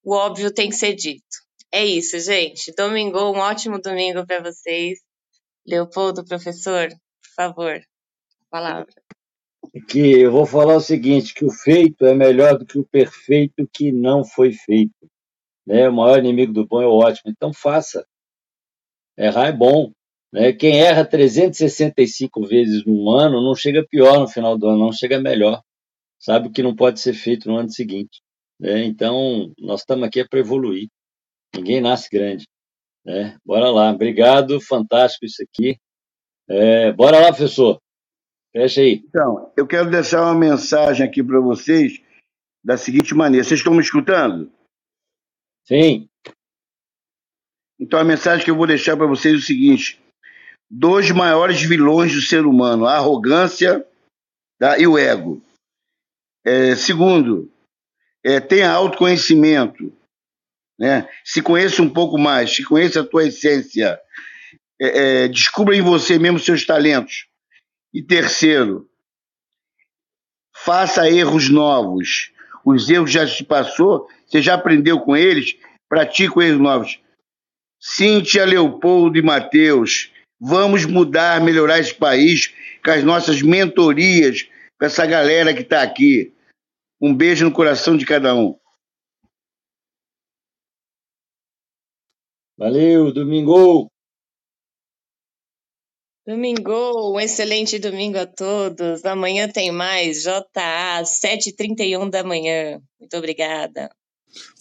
O 0.00 0.14
óbvio 0.14 0.54
tem 0.54 0.68
que 0.68 0.76
ser 0.76 0.94
dito. 0.94 1.24
É 1.72 1.84
isso, 1.84 2.16
gente. 2.20 2.72
Domingo, 2.76 3.18
um 3.18 3.38
ótimo 3.38 3.80
domingo 3.80 4.24
para 4.24 4.40
vocês. 4.40 5.00
Leopoldo, 5.66 6.24
professor, 6.24 6.88
por 6.88 7.34
favor 7.34 7.82
palavra. 8.50 8.92
Que 9.88 10.20
eu 10.20 10.32
vou 10.32 10.46
falar 10.46 10.76
o 10.76 10.80
seguinte, 10.80 11.34
que 11.34 11.44
o 11.44 11.50
feito 11.50 12.06
é 12.06 12.14
melhor 12.14 12.58
do 12.58 12.64
que 12.64 12.78
o 12.78 12.86
perfeito 12.86 13.68
que 13.72 13.92
não 13.92 14.24
foi 14.24 14.52
feito. 14.52 14.94
Né? 15.66 15.88
O 15.88 15.92
maior 15.92 16.18
inimigo 16.18 16.52
do 16.52 16.66
bom 16.66 16.80
é 16.80 16.86
o 16.86 16.94
ótimo. 16.94 17.30
Então 17.30 17.52
faça. 17.52 18.06
Errar 19.16 19.48
é 19.48 19.52
bom. 19.52 19.92
Né? 20.32 20.52
Quem 20.52 20.80
erra 20.80 21.04
365 21.04 22.46
vezes 22.46 22.84
no 22.86 23.10
ano 23.10 23.42
não 23.42 23.54
chega 23.54 23.86
pior 23.86 24.20
no 24.20 24.28
final 24.28 24.56
do 24.56 24.68
ano, 24.68 24.78
não 24.78 24.92
chega 24.92 25.20
melhor. 25.20 25.62
Sabe 26.18 26.48
o 26.48 26.52
que 26.52 26.62
não 26.62 26.74
pode 26.74 27.00
ser 27.00 27.14
feito 27.14 27.48
no 27.48 27.56
ano 27.56 27.70
seguinte. 27.70 28.22
Né? 28.58 28.84
Então, 28.84 29.52
nós 29.58 29.80
estamos 29.80 30.06
aqui 30.06 30.26
para 30.26 30.40
evoluir. 30.40 30.88
Ninguém 31.54 31.80
nasce 31.80 32.08
grande. 32.10 32.46
Né? 33.04 33.36
Bora 33.44 33.70
lá. 33.70 33.90
Obrigado, 33.90 34.60
fantástico 34.60 35.26
isso 35.26 35.42
aqui. 35.42 35.78
É, 36.48 36.92
bora 36.92 37.20
lá, 37.20 37.28
professor. 37.28 37.78
Fecha 38.58 38.80
aí. 38.80 39.04
Então, 39.08 39.52
eu 39.56 39.68
quero 39.68 39.88
deixar 39.88 40.20
uma 40.20 40.34
mensagem 40.34 41.06
aqui 41.06 41.22
para 41.22 41.38
vocês 41.38 42.02
da 42.64 42.76
seguinte 42.76 43.14
maneira. 43.14 43.44
Vocês 43.44 43.60
estão 43.60 43.72
me 43.72 43.80
escutando? 43.80 44.50
Sim. 45.64 46.08
Então, 47.78 48.00
a 48.00 48.04
mensagem 48.04 48.44
que 48.44 48.50
eu 48.50 48.56
vou 48.56 48.66
deixar 48.66 48.96
para 48.96 49.06
vocês 49.06 49.32
é 49.32 49.38
o 49.38 49.40
seguinte: 49.40 50.02
dois 50.68 51.08
maiores 51.12 51.62
vilões 51.62 52.12
do 52.12 52.20
ser 52.20 52.46
humano, 52.46 52.84
a 52.84 52.96
arrogância 52.96 53.86
tá, 54.58 54.76
e 54.76 54.88
o 54.88 54.98
ego. 54.98 55.40
É, 56.44 56.74
segundo, 56.74 57.48
é, 58.24 58.40
tenha 58.40 58.72
autoconhecimento. 58.72 59.96
Né? 60.76 61.08
Se 61.24 61.40
conheça 61.40 61.80
um 61.80 61.88
pouco 61.88 62.18
mais, 62.18 62.56
se 62.56 62.64
conheça 62.64 63.02
a 63.02 63.06
tua 63.06 63.28
essência. 63.28 64.00
É, 64.80 65.26
é, 65.26 65.28
descubra 65.28 65.76
em 65.76 65.80
você 65.80 66.18
mesmo 66.18 66.40
seus 66.40 66.66
talentos. 66.66 67.28
E 67.92 68.02
terceiro, 68.02 68.88
faça 70.54 71.10
erros 71.10 71.48
novos. 71.48 72.32
Os 72.64 72.88
erros 72.90 73.10
já 73.10 73.26
se 73.26 73.42
passou, 73.44 74.08
você 74.26 74.42
já 74.42 74.54
aprendeu 74.54 75.00
com 75.00 75.16
eles, 75.16 75.56
pratique 75.88 76.38
erros 76.40 76.60
novos. 76.60 77.00
Cíntia, 77.80 78.44
Leopoldo 78.44 79.18
e 79.18 79.22
Matheus, 79.22 80.12
vamos 80.40 80.84
mudar, 80.84 81.40
melhorar 81.40 81.78
esse 81.78 81.94
país 81.94 82.52
com 82.84 82.90
as 82.90 83.04
nossas 83.04 83.40
mentorias, 83.40 84.42
com 84.78 84.84
essa 84.84 85.06
galera 85.06 85.54
que 85.54 85.62
está 85.62 85.82
aqui. 85.82 86.34
Um 87.00 87.14
beijo 87.14 87.44
no 87.44 87.52
coração 87.52 87.96
de 87.96 88.04
cada 88.04 88.34
um. 88.34 88.58
Valeu, 92.58 93.12
domingo! 93.12 93.88
Domingo, 96.28 97.14
um 97.14 97.18
excelente 97.18 97.78
domingo 97.78 98.18
a 98.18 98.26
todos. 98.26 99.02
Amanhã 99.06 99.48
tem 99.48 99.72
mais, 99.72 100.24
JA, 100.24 101.02
7h31 101.02 102.10
da 102.10 102.22
manhã. 102.22 102.82
Muito 103.00 103.16
obrigada. 103.16 103.88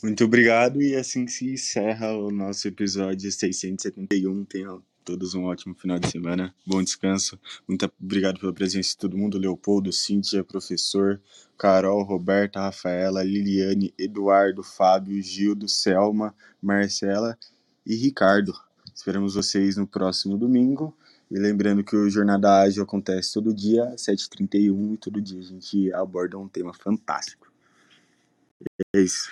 Muito 0.02 0.24
obrigado, 0.24 0.82
e 0.82 0.96
assim 0.96 1.28
se 1.28 1.52
encerra 1.52 2.18
o 2.18 2.32
nosso 2.32 2.70
episódio 2.70 3.30
671. 3.30 4.46
Tenham 4.46 4.82
todos 5.04 5.36
um 5.36 5.44
ótimo 5.44 5.76
final 5.76 6.00
de 6.00 6.10
semana, 6.10 6.56
bom 6.66 6.82
descanso. 6.82 7.38
Muito 7.68 7.92
obrigado 8.02 8.40
pela 8.40 8.54
presença 8.54 8.92
de 8.92 8.98
todo 9.00 9.18
mundo: 9.18 9.38
Leopoldo, 9.38 9.92
Cíntia, 9.92 10.46
professor, 10.46 11.22
Carol, 11.58 12.02
Roberta, 12.02 12.62
Rafaela, 12.62 13.22
Liliane, 13.26 13.94
Eduardo, 14.00 14.64
Fábio, 14.64 15.22
Gildo, 15.22 15.68
Selma, 15.68 16.34
Marcela 16.62 17.38
e 17.86 17.94
Ricardo. 17.94 18.54
Esperamos 18.96 19.36
vocês 19.36 19.76
no 19.76 19.86
próximo 19.86 20.38
domingo. 20.38 20.96
E 21.30 21.38
lembrando 21.38 21.84
que 21.84 21.96
o 21.96 22.10
Jornada 22.10 22.62
Ágil 22.62 22.84
acontece 22.84 23.34
todo 23.34 23.54
dia, 23.54 23.84
às 23.86 24.02
7h31, 24.02 24.94
e 24.94 24.98
todo 24.98 25.22
dia 25.22 25.40
a 25.40 25.44
gente 25.44 25.94
aborda 25.94 26.38
um 26.38 26.48
tema 26.48 26.74
fantástico. 26.74 27.52
É 28.96 29.02
isso. 29.02 29.30